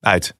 Uit. 0.00 0.34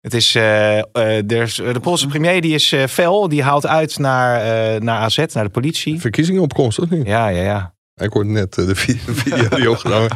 Het 0.00 0.14
is, 0.14 0.34
eh, 0.34 0.78
eh, 0.78 0.84
er 1.30 1.42
is- 1.42 1.54
de 1.54 1.80
Poolse 1.80 2.06
premier 2.06 2.40
die 2.40 2.54
is 2.54 2.72
eh, 2.72 2.84
fel. 2.86 3.28
Die 3.28 3.42
haalt 3.42 3.66
uit 3.66 3.98
naar, 3.98 4.40
eh, 4.74 4.80
naar 4.80 4.98
AZ, 5.00 5.16
naar 5.32 5.44
de 5.44 5.50
politie. 5.50 6.00
Verkiezingen 6.00 6.42
op 6.42 6.54
komst, 6.54 6.78
of 6.78 6.90
niet? 6.90 7.06
Ja, 7.06 7.28
ja, 7.28 7.42
ja. 7.42 7.74
Ik 8.02 8.12
hoorde 8.12 8.30
net 8.30 8.58
eh, 8.58 8.66
de 8.66 8.74
vi- 8.74 9.00
de 9.06 9.14
video 9.24 9.48
die 9.48 9.70
opgenomen. 9.70 10.10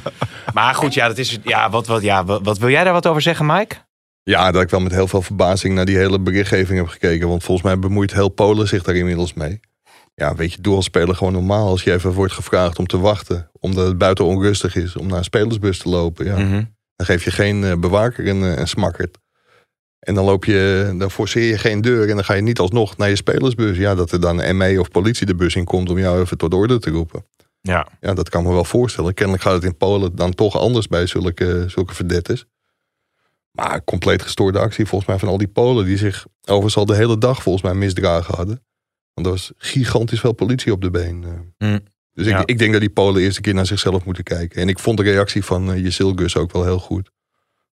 Maar 0.55 0.75
goed, 0.75 0.95
ja, 0.95 1.09
dat 1.09 1.19
is, 1.19 1.38
ja, 1.43 1.71
wat, 1.71 1.87
wat, 1.87 2.03
ja, 2.03 2.25
wat, 2.25 2.40
wat 2.45 2.59
wil 2.59 2.69
jij 2.71 2.85
daar 2.85 2.93
wat 2.93 3.07
over 3.07 3.23
zeggen, 3.23 3.47
Mike? 3.47 3.77
Ja, 4.23 4.51
dat 4.51 4.62
ik 4.62 4.71
wel 4.71 4.81
met 4.81 4.93
heel 4.93 5.09
veel 5.09 5.23
verbazing 5.23 5.75
naar 5.75 5.85
die 5.85 5.97
hele 5.97 6.21
berichtgeving 6.21 6.79
heb 6.79 6.88
gekeken. 6.88 7.29
Want 7.29 7.45
volgens 7.45 7.66
mij 7.66 7.79
bemoeit 7.79 8.12
heel 8.12 8.29
Polen 8.29 8.69
zich 8.69 8.83
daar 8.83 8.95
inmiddels 8.95 9.35
mee. 9.35 9.61
Ja, 10.14 10.35
weet 10.35 10.53
je, 10.53 10.61
doe 10.61 10.75
als 10.77 10.85
speler 10.85 11.14
gewoon 11.16 11.33
normaal. 11.33 11.69
Als 11.69 11.83
je 11.83 11.93
even 11.93 12.11
wordt 12.12 12.33
gevraagd 12.33 12.79
om 12.79 12.87
te 12.87 12.99
wachten, 12.99 13.51
omdat 13.61 13.87
het 13.87 13.99
buiten 13.99 14.25
onrustig 14.25 14.75
is, 14.77 14.97
om 14.97 15.07
naar 15.07 15.19
een 15.19 15.25
spelersbus 15.25 15.79
te 15.79 15.88
lopen. 15.88 16.25
Ja, 16.25 16.37
Mhm. 16.38 16.62
Dan 16.97 17.07
geef 17.09 17.25
je 17.25 17.31
geen 17.31 17.64
eh, 17.64 17.73
bewaker 17.79 18.29
een, 18.29 18.43
eh, 18.43 18.57
een 18.59 18.69
smakkerd. 18.69 19.19
En 20.01 20.14
dan 20.14 20.25
loop 20.25 20.45
je, 20.45 20.95
dan 20.99 21.11
forceer 21.11 21.49
je 21.49 21.59
geen 21.59 21.81
deur 21.81 22.09
en 22.09 22.14
dan 22.14 22.25
ga 22.25 22.35
je 22.35 22.43
niet 22.43 22.59
alsnog 22.59 22.97
naar 22.97 23.09
je 23.09 23.16
spelersbus. 23.16 23.77
Ja, 23.77 23.95
dat 23.95 24.12
er 24.12 24.21
dan 24.21 24.57
ME 24.57 24.77
of 24.81 24.90
politie 24.90 25.27
de 25.27 25.35
bus 25.35 25.55
in 25.57 25.64
komt 25.64 25.90
om 25.90 25.99
jou 25.99 26.21
even 26.21 26.37
tot 26.38 26.55
orde 26.55 26.79
te 26.79 26.90
roepen. 26.90 27.25
Ja. 27.61 27.87
Ja, 28.01 28.14
dat 28.14 28.29
kan 28.29 28.42
me 28.42 28.53
wel 28.53 28.64
voorstellen. 28.64 29.14
Kennelijk 29.14 29.42
gaat 29.44 29.53
het 29.55 29.64
in 29.64 29.77
Polen 29.77 30.16
dan 30.16 30.35
toch 30.35 30.59
anders 30.59 30.87
bij 30.88 31.07
zulke, 31.07 31.64
zulke 31.68 31.94
verdetters. 31.94 32.44
Maar 33.51 33.85
compleet 33.85 34.23
gestoorde 34.23 34.59
actie 34.59 34.87
volgens 34.87 35.11
mij 35.11 35.18
van 35.18 35.29
al 35.29 35.38
die 35.38 35.49
Polen 35.49 35.85
die 35.85 35.96
zich 35.96 36.27
overigens 36.40 36.77
al 36.77 36.87
de 36.87 36.94
hele 36.94 37.18
dag 37.18 37.42
volgens 37.42 37.64
mij 37.64 37.75
misdragen 37.75 38.35
hadden. 38.35 38.64
Want 39.14 39.27
er 39.27 39.33
was 39.33 39.53
gigantisch 39.57 40.20
veel 40.20 40.33
politie 40.33 40.73
op 40.73 40.81
de 40.81 40.90
been. 40.90 41.25
eh. 41.59 41.68
Mm. 41.68 41.81
Dus 42.12 42.27
Ja. 42.27 42.38
ik, 42.38 42.49
ik 42.51 42.59
denk 42.59 42.73
dat 42.73 42.81
die 42.81 42.90
Polen 42.90 43.23
eerst 43.23 43.37
een 43.37 43.42
keer 43.42 43.55
naar 43.55 43.66
zichzelf 43.66 44.05
moeten 44.05 44.25
kijken. 44.25 44.61
En 44.62 44.68
ik 44.68 44.79
vond 44.79 44.96
de 44.96 45.03
reactie 45.03 45.44
van 45.44 45.75
uh, 45.75 45.92
Gus 46.16 46.37
ook 46.37 46.53
wel 46.53 46.64
heel 46.64 46.79
goed. 46.79 47.11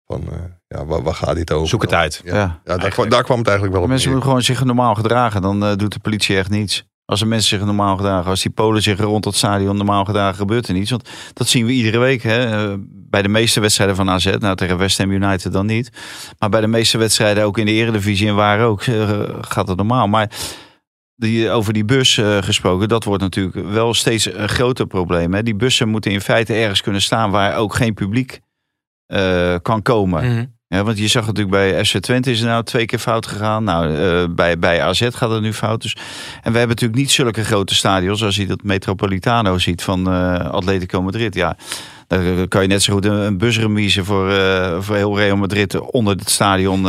Van, 0.06 0.22
eh, 0.32 0.38
ja, 0.68 0.84
waar, 0.84 1.02
waar 1.02 1.14
gaat 1.14 1.34
dit 1.34 1.52
over? 1.52 1.68
Zoek 1.68 1.82
het 1.82 1.92
uit. 1.92 2.20
Ja, 2.24 2.34
Ja. 2.34 2.60
ja 2.64 2.76
daar, 2.76 2.90
kwam, 2.90 3.08
daar 3.08 3.22
kwam 3.22 3.38
het 3.38 3.46
eigenlijk 3.46 3.76
wel 3.76 3.84
op 3.84 3.90
Mensen 3.90 4.10
moeten 4.10 4.26
gewoon 4.28 4.42
zich 4.44 4.64
normaal 4.64 4.94
gedragen. 4.94 5.42
Dan 5.42 5.64
eh, 5.64 5.76
doet 5.76 5.92
de 5.92 5.98
politie 5.98 6.36
echt 6.36 6.50
niets. 6.50 6.84
Als 7.06 7.20
de 7.20 7.26
mensen 7.26 7.58
zich 7.58 7.66
normaal 7.66 7.96
gedragen. 7.96 8.30
Als 8.30 8.42
die 8.42 8.50
Polen 8.50 8.82
zich 8.82 9.00
rond 9.00 9.24
het 9.24 9.34
stadion 9.36 9.76
normaal 9.76 10.04
gedragen, 10.04 10.36
gebeurt 10.36 10.68
er 10.68 10.74
niets. 10.74 10.90
Want 10.90 11.08
dat 11.32 11.46
zien 11.48 11.66
we 11.66 11.72
iedere 11.72 11.98
week. 11.98 12.22
Hè? 12.22 12.70
Eh, 12.70 12.74
Bij 12.88 13.22
de 13.22 13.28
meeste 13.28 13.60
wedstrijden 13.60 13.96
van 13.96 14.10
AZ. 14.10 14.34
Nou, 14.38 14.56
tegen 14.56 14.78
West 14.78 14.98
Ham 14.98 15.10
United 15.10 15.52
dan 15.52 15.66
niet. 15.66 15.90
Maar 16.38 16.48
bij 16.48 16.60
de 16.60 16.66
meeste 16.66 16.98
wedstrijden 16.98 17.44
ook 17.44 17.58
in 17.58 17.66
de 17.66 17.72
eredivisie 17.72 18.28
en 18.28 18.34
waar 18.34 18.60
ook. 18.60 18.82
eh, 18.82 19.20
gaat 19.40 19.68
het 19.68 19.76
normaal. 19.76 20.08
Maar 20.08 20.30
die, 21.16 21.50
over 21.50 21.72
die 21.72 21.84
bus 21.84 22.18
eh, 22.18 22.36
gesproken. 22.42 22.88
Dat 22.88 23.04
wordt 23.04 23.22
natuurlijk 23.22 23.68
wel 23.68 23.94
steeds 23.94 24.32
een 24.34 24.48
groter 24.48 24.86
probleem. 24.86 25.34
Hè? 25.34 25.42
Die 25.42 25.54
bussen 25.56 25.88
moeten 25.88 26.10
in 26.12 26.20
feite 26.20 26.54
ergens 26.54 26.80
kunnen 26.82 27.02
staan 27.02 27.30
waar 27.30 27.56
ook 27.56 27.74
geen 27.74 27.94
publiek 27.94 28.40
kan 29.62 29.82
komen. 29.82 30.32
Mhm. 30.32 30.44
Ja, 30.68 30.84
want 30.84 30.98
je 30.98 31.08
zag 31.08 31.26
natuurlijk 31.26 31.56
bij 31.56 31.84
FC 31.84 31.98
Twente 31.98 32.30
is 32.30 32.40
het 32.40 32.48
nou 32.48 32.64
twee 32.64 32.86
keer 32.86 32.98
fout 32.98 33.26
gegaan. 33.26 33.64
Nou, 33.64 33.96
eh, 33.96 34.34
bij, 34.34 34.58
bij 34.58 34.82
AZ 34.82 35.08
gaat 35.10 35.30
het 35.30 35.42
nu 35.42 35.52
fout. 35.52 35.82
Dus, 35.82 35.92
en 36.42 36.52
we 36.52 36.58
hebben 36.58 36.68
natuurlijk 36.68 37.00
niet 37.00 37.10
zulke 37.10 37.44
grote 37.44 37.74
stadions 37.74 38.22
als 38.22 38.36
je 38.36 38.46
dat 38.46 38.62
Metropolitano 38.62 39.58
ziet 39.58 39.82
van 39.82 40.10
eh 40.10 40.50
Atletico 40.50 41.02
Madrid. 41.02 41.34
Ja, 41.34 41.56
daar 42.06 42.48
kan 42.48 42.62
je 42.62 42.68
net 42.68 42.82
zo 42.82 42.92
goed 42.92 43.04
een, 43.04 43.12
een 43.12 43.38
busremise 43.38 44.04
voor, 44.04 44.30
eh, 44.30 44.80
voor 44.80 44.96
heel 44.96 45.18
Real 45.18 45.36
Madrid 45.36 45.80
onder 45.80 46.16
het 46.16 46.30
stadion 46.30 46.82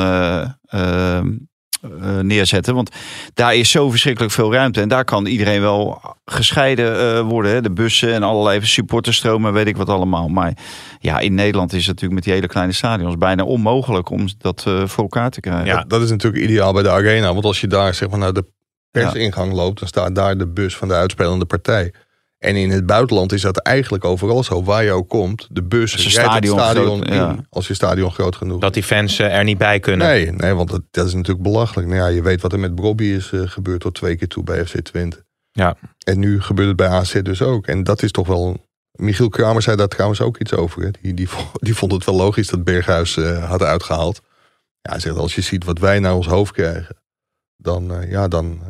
eh, 2.01 2.19
neerzetten. 2.19 2.75
Want 2.75 2.91
daar 3.33 3.55
is 3.55 3.71
zo 3.71 3.89
verschrikkelijk 3.89 4.33
veel 4.33 4.53
ruimte. 4.53 4.81
En 4.81 4.87
daar 4.87 5.05
kan 5.05 5.25
iedereen 5.25 5.61
wel 5.61 6.01
gescheiden 6.25 6.99
eh, 6.99 7.21
worden. 7.21 7.51
Hè? 7.51 7.61
De 7.61 7.71
bussen 7.71 8.13
en 8.13 8.23
allerlei 8.23 8.65
supporterstromen, 8.65 9.53
weet 9.53 9.67
ik 9.67 9.77
wat 9.77 9.89
allemaal. 9.89 10.27
Maar 10.27 10.57
ja, 10.99 11.19
in 11.19 11.33
Nederland 11.33 11.73
is 11.73 11.77
het 11.77 11.87
natuurlijk 11.87 12.13
met 12.13 12.23
die 12.23 12.33
hele 12.33 12.47
kleine 12.47 12.73
stadions 12.73 13.17
bijna 13.17 13.43
onmogelijk 13.43 14.09
om 14.09 14.27
dat 14.37 14.63
eh, 14.67 14.87
voor 14.87 15.03
elkaar 15.03 15.29
te 15.29 15.39
krijgen. 15.39 15.65
Ja. 15.65 15.75
Dat, 15.75 15.89
dat 15.89 16.01
is 16.01 16.09
natuurlijk 16.09 16.43
ideaal 16.43 16.73
bij 16.73 16.83
de 16.83 16.91
arena. 16.91 17.33
Want 17.33 17.45
als 17.45 17.61
je 17.61 17.67
daar 17.67 17.93
zeg 17.93 18.09
maar 18.09 18.19
naar 18.19 18.33
de 18.33 18.45
persingang 18.91 19.53
loopt, 19.53 19.79
dan 19.79 19.87
staat 19.87 20.15
daar 20.15 20.37
de 20.37 20.47
bus 20.47 20.77
van 20.77 20.87
de 20.87 20.93
uitspelende 20.93 21.45
partij. 21.45 21.93
En 22.37 22.55
in 22.55 22.69
het 22.69 22.85
buitenland 22.85 23.31
is 23.31 23.41
dat 23.41 23.57
eigenlijk 23.57 24.05
overal 24.05 24.43
zo. 24.43 24.63
Waar 24.63 24.83
je 24.83 24.91
ook 24.91 25.09
komt, 25.09 25.47
de 25.51 25.63
bus 25.63 25.93
Als 25.93 26.03
je 26.03 26.09
rijdt 26.09 26.33
het 26.33 26.45
stadion 26.45 26.59
stadion 26.59 26.95
groot- 26.95 27.07
in. 27.07 27.13
ja. 27.15 27.35
Als 27.49 27.67
je 27.67 27.73
stadion 27.73 28.11
groot 28.11 28.35
genoeg 28.35 28.61
Dat 28.61 28.73
die 28.73 28.83
fans 28.83 29.19
eh, 29.19 29.37
er 29.37 29.43
niet 29.43 29.57
bij 29.57 29.79
kunnen. 29.79 30.07
Nee, 30.07 30.31
nee 30.31 30.53
want 30.53 30.69
dat, 30.69 30.81
dat 30.91 31.07
is 31.07 31.13
natuurlijk 31.13 31.43
belachelijk. 31.43 31.87
Nou 31.87 31.99
ja, 32.01 32.07
je 32.07 32.21
weet 32.21 32.41
wat 32.41 32.53
er 32.53 32.59
met 32.59 32.75
Bobby 32.75 33.03
is 33.05 33.31
eh, 33.31 33.41
gebeurd 33.45 33.79
tot 33.79 33.95
twee 33.95 34.15
keer 34.15 34.27
toe 34.27 34.43
bij 34.43 34.65
FC 34.65 34.79
Twente. 34.79 35.25
Ja. 35.51 35.75
En 36.03 36.19
nu 36.19 36.41
gebeurt 36.41 36.67
het 36.67 36.77
bij 36.77 36.87
AZ 36.87 37.21
dus 37.21 37.41
ook. 37.41 37.67
En 37.67 37.83
dat 37.83 38.03
is 38.03 38.11
toch 38.11 38.27
wel... 38.27 38.65
Michiel 38.91 39.29
Kramer 39.29 39.61
zei 39.61 39.75
daar 39.75 39.87
trouwens 39.87 40.21
ook 40.21 40.37
iets 40.37 40.53
over. 40.53 40.81
Hè. 40.83 40.89
Die, 41.01 41.13
die, 41.13 41.27
die 41.53 41.75
vond 41.75 41.91
het 41.91 42.05
wel 42.05 42.15
logisch 42.15 42.47
dat 42.47 42.63
Berghuis 42.63 43.17
eh 43.17 43.49
had 43.49 43.63
uitgehaald. 43.63 44.21
Ja, 44.81 44.91
hij 44.91 44.99
zegt, 44.99 45.17
als 45.17 45.35
je 45.35 45.41
ziet 45.41 45.63
wat 45.63 45.79
wij 45.79 45.99
naar 45.99 46.15
ons 46.15 46.27
hoofd 46.27 46.53
krijgen... 46.53 46.95
dan, 47.55 48.05
ja, 48.09 48.27
dan 48.27 48.61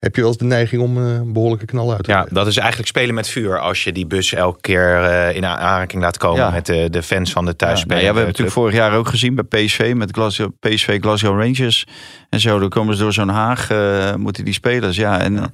heb 0.00 0.14
je 0.14 0.20
wel 0.20 0.30
eens 0.30 0.38
de 0.38 0.44
neiging 0.44 0.82
om 0.82 0.96
eh, 0.96 1.12
een 1.14 1.32
behoorlijke 1.32 1.64
knal 1.66 1.92
uit 1.92 2.04
te 2.04 2.10
Ja, 2.10 2.26
dat 2.30 2.46
is 2.46 2.56
eigenlijk 2.56 2.88
spelen 2.88 3.14
met 3.14 3.28
vuur 3.28 3.58
als 3.58 3.84
je 3.84 3.92
die 3.92 4.06
bus 4.06 4.32
elke 4.34 4.60
keer 4.60 5.02
eh, 5.02 5.36
in 5.36 5.46
aanraking 5.46 6.02
laat 6.02 6.16
komen 6.18 6.38
Ja. 6.40 6.50
met 6.50 6.66
de, 6.66 6.90
de 6.90 7.02
fans 7.02 7.32
van 7.32 7.44
de 7.44 7.50
Ja, 7.50 7.56
thuisspelers. 7.56 7.86
nou 7.88 8.00
ja, 8.00 8.10
we 8.10 8.18
hebben 8.18 8.26
natuurlijk 8.26 8.56
vorig 8.56 8.74
jaar 8.74 8.92
ook 8.96 9.08
gezien 9.08 9.34
bij 9.34 9.44
PSV 9.64 9.92
met 9.96 10.10
Glasgow, 10.12 10.50
PSV 10.60 11.00
Glasgow 11.00 11.40
Rangers 11.40 11.86
en 12.28 12.40
zo. 12.40 12.58
Dan 12.58 12.68
komen 12.68 12.96
ze 12.96 13.02
door 13.02 13.12
zo'n 13.12 13.28
Haag, 13.28 13.70
eh, 13.70 14.14
moeten 14.14 14.44
die 14.44 14.54
spelers. 14.54 14.96
Ja, 14.96 15.20
en 15.20 15.52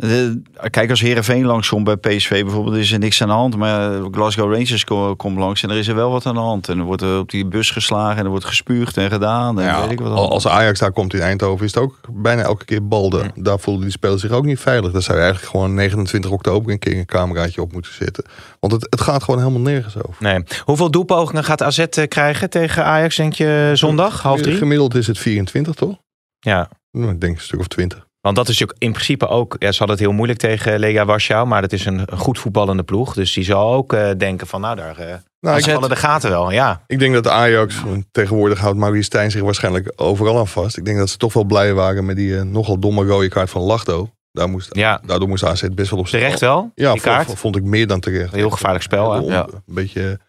eh, 0.00 0.70
kijk, 0.70 0.90
als 0.90 1.00
Herenveen 1.00 1.44
langskomt 1.44 1.84
bij 1.84 1.96
PSV 1.96 2.42
bijvoorbeeld, 2.42 2.76
is 2.76 2.92
er 2.92 2.98
niks 2.98 3.22
aan 3.22 3.28
de 3.28 3.34
hand. 3.34 3.56
Maar 3.56 4.00
Glasgow 4.10 4.52
Rangers 4.52 4.84
ko- 4.84 5.16
komt 5.16 5.38
langs 5.38 5.62
en 5.62 5.70
er 5.70 5.76
is 5.76 5.88
er 5.88 5.94
wel 5.94 6.10
wat 6.10 6.26
aan 6.26 6.34
de 6.34 6.40
hand. 6.40 6.68
En 6.68 6.78
er 6.78 6.84
wordt 6.84 7.02
er 7.02 7.18
op 7.18 7.30
die 7.30 7.46
bus 7.46 7.70
geslagen 7.70 8.16
en 8.18 8.24
er 8.24 8.30
wordt 8.30 8.44
gespuugd 8.44 8.96
en 8.96 9.10
gedaan. 9.10 9.58
En 9.60 9.64
Ja, 9.64 9.80
weet 9.80 9.90
ik 9.90 10.00
wat 10.00 10.12
als 10.30 10.46
Ajax 10.48 10.78
daar 10.78 10.92
komt 10.92 11.14
in 11.14 11.20
Eindhoven 11.20 11.64
is 11.66 11.74
het 11.74 11.82
ook 11.82 11.98
bijna 12.12 12.42
elke 12.42 12.64
keer 12.64 12.86
balde. 12.88 13.30
Daar 13.34 13.58
voelden 13.58 13.82
die 13.82 13.92
spelers 13.92 14.20
zich 14.20 14.30
ook 14.30 14.44
niet 14.44 14.58
veilig. 14.60 14.92
Daar 14.92 15.02
zou 15.02 15.16
je 15.18 15.22
eigenlijk 15.24 15.52
gewoon 15.52 15.74
29 15.74 16.30
oktober 16.30 16.72
een 16.72 16.78
keer 16.78 16.96
een 16.98 17.06
cameraatje 17.06 17.60
op 17.60 17.72
moeten 17.72 17.92
zetten. 17.94 18.24
Want 18.60 18.72
het, 18.72 18.86
het 18.90 19.00
gaat 19.00 19.22
gewoon 19.22 19.40
helemaal 19.40 19.60
nergens 19.60 19.96
over. 19.96 20.14
Nee. 20.22 20.42
Hoeveel 20.64 20.90
doelpogingen 20.90 21.44
gaat 21.44 21.62
AZ 21.62 21.78
eh, 21.78 22.08
krijgen 22.08 22.50
tegen 22.50 22.84
Ajax, 22.84 23.16
denk 23.16 23.32
je, 23.32 23.70
zondag, 23.74 24.22
half 24.22 24.40
drie? 24.40 24.56
Gemiddeld 24.56 24.94
is 24.94 25.06
het 25.06 25.18
24 25.18 25.74
toch? 25.74 25.96
Ja, 26.38 26.70
ik 26.92 27.20
denk 27.20 27.36
een 27.36 27.42
stuk 27.42 27.60
of 27.60 27.66
20. 27.68 28.08
Want 28.20 28.36
dat 28.36 28.48
is 28.48 28.58
natuurlijk 28.58 28.82
in 28.82 28.92
principe 28.92 29.28
ook... 29.28 29.56
Ja, 29.58 29.72
ze 29.72 29.78
hadden 29.78 29.96
het 29.96 30.06
heel 30.06 30.14
moeilijk 30.14 30.38
tegen 30.38 30.78
Lega 30.78 31.04
Warschau, 31.04 31.46
maar 31.46 31.60
dat 31.60 31.72
is 31.72 31.84
een 31.84 32.06
goed 32.16 32.38
voetballende 32.38 32.82
ploeg. 32.82 33.14
Dus 33.14 33.32
die 33.32 33.44
zal 33.44 33.72
ook 33.72 33.92
eh, 33.92 34.10
denken 34.16 34.46
van, 34.46 34.60
nou, 34.60 34.76
daar 34.76 34.98
eh 34.98 35.14
Nou, 35.40 35.62
vallen 35.62 35.88
de 35.88 35.96
gaten 35.96 36.30
wel. 36.30 36.50
Ja, 36.50 36.82
ik 36.86 36.98
denk 36.98 37.14
dat 37.14 37.28
Ajax, 37.28 37.74
tegenwoordig 38.12 38.58
houdt 38.58 38.78
Maurice 38.78 39.02
Stijn 39.04 39.30
zich 39.30 39.42
waarschijnlijk 39.42 39.92
overal 39.96 40.38
aan 40.38 40.48
vast. 40.48 40.76
Ik 40.76 40.84
denk 40.84 40.98
dat 40.98 41.10
ze 41.10 41.16
toch 41.16 41.32
wel 41.32 41.44
blij 41.44 41.74
waren 41.74 42.04
met 42.04 42.16
die 42.16 42.36
eh, 42.36 42.42
nogal 42.42 42.78
domme 42.78 43.04
rode 43.04 43.28
kaart 43.28 43.50
van 43.50 43.62
Lachdo. 43.62 44.10
Daar 44.32 44.48
moest, 44.48 44.74
ja 44.74 45.00
Daardoor 45.06 45.28
moest 45.28 45.44
AZ 45.44 45.62
best 45.74 45.90
wel 45.90 45.98
op 45.98 46.08
zijn 46.08 46.22
terecht 46.22 46.40
wel, 46.40 46.70
Ja, 46.74 46.92
die 46.92 47.00
vond, 47.00 47.14
kaart. 47.14 47.32
vond 47.34 47.56
ik 47.56 47.62
meer 47.62 47.86
dan 47.86 48.00
terecht. 48.00 48.34
Heel 48.34 48.50
gevaarlijk 48.50 48.82
spel, 48.84 49.12
hè? 49.12 49.36
Een 49.36 49.46
beetje, 49.64 50.20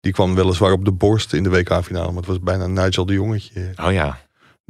die 0.00 0.12
kwam 0.12 0.34
weliswaar 0.34 0.72
op 0.72 0.84
de 0.84 0.92
borst 0.92 1.32
in 1.32 1.42
de 1.42 1.50
WK-finale. 1.50 2.06
Maar 2.06 2.16
het 2.16 2.26
was 2.26 2.40
bijna 2.40 2.66
Nigel 2.66 3.06
de 3.06 3.12
Jongetje. 3.12 3.72
Oh 3.84 3.92
ja, 3.92 4.18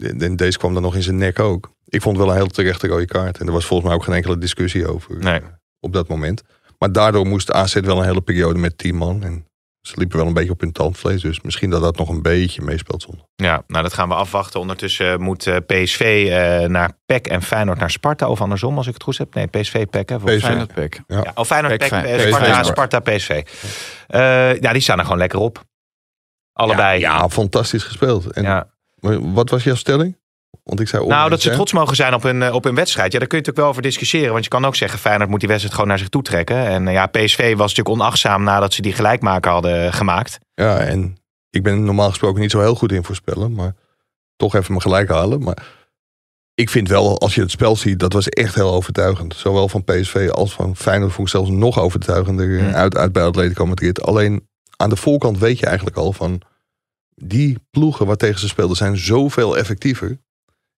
En 0.03 0.37
deze 0.37 0.59
kwam 0.59 0.73
dan 0.75 0.83
nog 0.83 0.95
in 0.95 1.03
zijn 1.03 1.17
nek 1.17 1.39
ook. 1.39 1.71
Ik 1.89 2.03
vond 2.03 2.17
het 2.17 2.25
wel 2.27 2.35
een 2.35 2.41
heel 2.41 2.51
terechte 2.51 2.87
rode 2.87 3.07
kaart. 3.07 3.39
En 3.39 3.47
er 3.47 3.53
was 3.53 3.65
volgens 3.65 3.89
mij 3.89 3.99
ook 3.99 4.05
geen 4.05 4.15
enkele 4.15 4.39
discussie 4.39 4.87
over 4.87 5.19
Nee. 5.19 5.41
eh, 5.41 5.47
op 5.81 5.93
dat 5.93 6.09
moment. 6.09 6.43
Maar 6.79 6.93
daardoor 6.93 7.27
moest 7.27 7.51
AZ 7.53 7.75
wel 7.75 7.99
een 7.99 8.05
hele 8.05 8.21
periode 8.21 8.59
met 8.59 8.79
10 8.79 8.95
man. 8.97 9.23
En 9.23 9.47
ze 9.81 9.93
liepen 9.97 10.19
wel 10.19 10.27
een 10.27 10.35
beetje 10.35 10.51
op 10.51 10.61
hun 10.61 10.73
tandvlees. 10.73 11.23
Dus 11.23 11.41
misschien 11.41 11.71
dat 11.71 11.83
dat 11.83 11.97
nog 11.97 12.09
een 12.09 12.23
beetje 12.23 12.63
meespeelt 12.63 13.03
zondag. 13.03 13.25
ja, 13.35 13.63
nou 13.67 13.83
dat 13.83 13.93
gaan 13.95 14.09
we 14.09 14.15
afwachten. 14.15 14.61
Ondertussen 14.61 15.21
moet 15.21 15.47
eh, 15.47 15.57
PSV 15.67 16.29
eh, 16.31 16.69
naar 16.69 16.93
PEC 17.07 17.27
en 17.27 17.43
Feyenoord 17.43 17.79
naar 17.79 17.91
Sparta. 17.91 18.29
Of 18.29 18.41
andersom, 18.41 18.77
als 18.77 18.87
ik 18.87 18.95
het 18.95 19.03
goed 19.03 19.19
heb. 19.19 19.35
Nee, 19.35 19.47
PSV, 19.47 19.87
PEC. 19.87 20.09
Hè, 20.09 20.19
PSV. 20.19 20.41
Feyenoord 20.41 20.75
Pek. 20.75 21.01
Ja. 21.07 21.17
Ja, 21.23 21.33
oh, 21.35 21.45
Feyenoord, 21.45 21.79
PEC, 21.79 21.89
PEC, 21.91 22.05
eh, 22.05 22.17
PSV. 22.17 22.29
Sparta, 22.29 22.61
PSV. 22.61 22.71
Sparta, 22.71 23.01
PSV. 23.01 23.43
Eh, 24.07 24.61
ja, 24.61 24.73
die 24.73 24.83
staan 24.83 24.99
er 24.99 25.05
gewoon 25.05 25.19
lekker 25.19 25.39
op. 25.39 25.65
Allebei. 26.53 27.01
Ja, 27.01 27.19
ja, 27.19 27.29
fantastisch 27.29 27.83
gespeeld. 27.85 28.27
En 28.31 28.43
Wat 29.33 29.51
was 29.51 29.65
jouw 29.65 29.75
stelling? 29.75 30.21
Want 30.65 30.81
ik 30.81 30.89
zei 30.89 31.07
Nou, 31.07 31.31
dat 31.31 31.41
ze 31.41 31.51
trots 31.51 31.73
mogen 31.73 31.97
zijn 31.97 32.15
op 32.15 32.23
hun, 32.23 32.43
eh, 32.43 32.55
op 32.55 32.65
hun 32.65 32.75
wedstrijd. 32.75 33.13
Ja, 33.13 33.19
daar 33.19 33.29
kun 33.29 33.39
je 33.39 33.45
natuurlijk 33.45 33.57
wel 33.57 33.69
over 33.69 33.83
discussiëren. 33.83 34.33
Want 34.33 34.45
je 34.45 34.51
kan 34.51 34.65
ook 34.65 34.77
zeggen, 34.77 34.99
Feyenoord 34.99 35.31
moet 35.31 35.39
die 35.39 35.49
wedstrijd 35.49 35.75
gewoon 35.75 35.91
naar 35.91 35.99
zich 35.99 36.09
toe 36.09 36.23
trekken. 36.23 36.67
En 36.67 36.89
eh, 36.89 36.95
ja, 36.95 37.07
PSV 37.07 37.51
was 37.57 37.75
natuurlijk 37.75 37.89
onachtzaam 38.01 38.43
nadat 38.43 38.73
ze 38.75 38.83
die 38.83 38.93
gelijkmaker 38.93 39.51
hadden 39.51 39.93
gemaakt. 39.93 40.39
Ja, 40.55 40.79
en 40.79 41.17
ik 41.51 41.63
ben 41.63 41.85
normaal 41.85 42.09
gesproken 42.09 42.41
niet 42.41 42.51
zo 42.51 42.61
heel 42.61 42.75
goed 42.75 42.93
in 42.93 43.05
voorspellen. 43.05 43.55
Maar 43.55 43.75
toch 44.37 44.55
even 44.55 44.75
me 44.75 44.81
gelijk 44.81 45.09
halen. 45.09 45.43
Maar 45.43 45.57
ik 46.55 46.71
vind 46.71 46.89
wel, 46.89 47.21
als 47.21 47.35
je 47.35 47.41
het 47.41 47.51
spel 47.51 47.77
ziet, 47.77 47.99
dat 47.99 48.13
was 48.13 48.29
echt 48.29 48.55
heel 48.55 48.73
overtuigend. 48.73 49.35
Zowel 49.37 49.69
van 49.69 49.85
PSV 49.85 50.29
als 50.33 50.53
van 50.53 50.77
Feyenoord 50.77 51.13
vond 51.13 51.29
ik 51.29 51.35
zelfs 51.35 51.51
nog 51.51 51.79
overtuigender 51.79 52.59
Hmm. 52.59 52.75
uit, 52.75 52.97
uit 52.97 53.13
bij 53.13 53.23
Atletico 53.23 53.67
Madrid. 53.67 54.03
Alleen 54.03 54.49
aan 54.77 54.91
de 54.91 54.97
voorkant 54.97 55.39
weet 55.39 55.59
je 55.59 55.67
eigenlijk 55.67 55.97
al 55.97 56.13
van... 56.13 56.41
die 57.15 57.59
ploegen 57.71 58.07
waar 58.07 58.17
tegen 58.17 58.41
ze 58.41 58.49
speelden 58.49 58.77
zijn 58.77 58.97
zoveel 58.97 59.57
effectiever. 59.57 60.19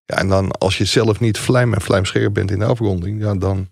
Ja, 0.05 0.17
en 0.17 0.27
dan 0.27 0.51
als 0.51 0.77
je 0.77 0.85
zelf 0.85 1.19
niet 1.19 1.37
vlijm 1.37 1.73
en 1.73 1.81
vlijmscherp 1.81 2.33
bent 2.33 2.51
in 2.51 2.59
de 2.59 2.65
afronding... 2.65 3.21
Ja, 3.21 3.35
dan 3.35 3.69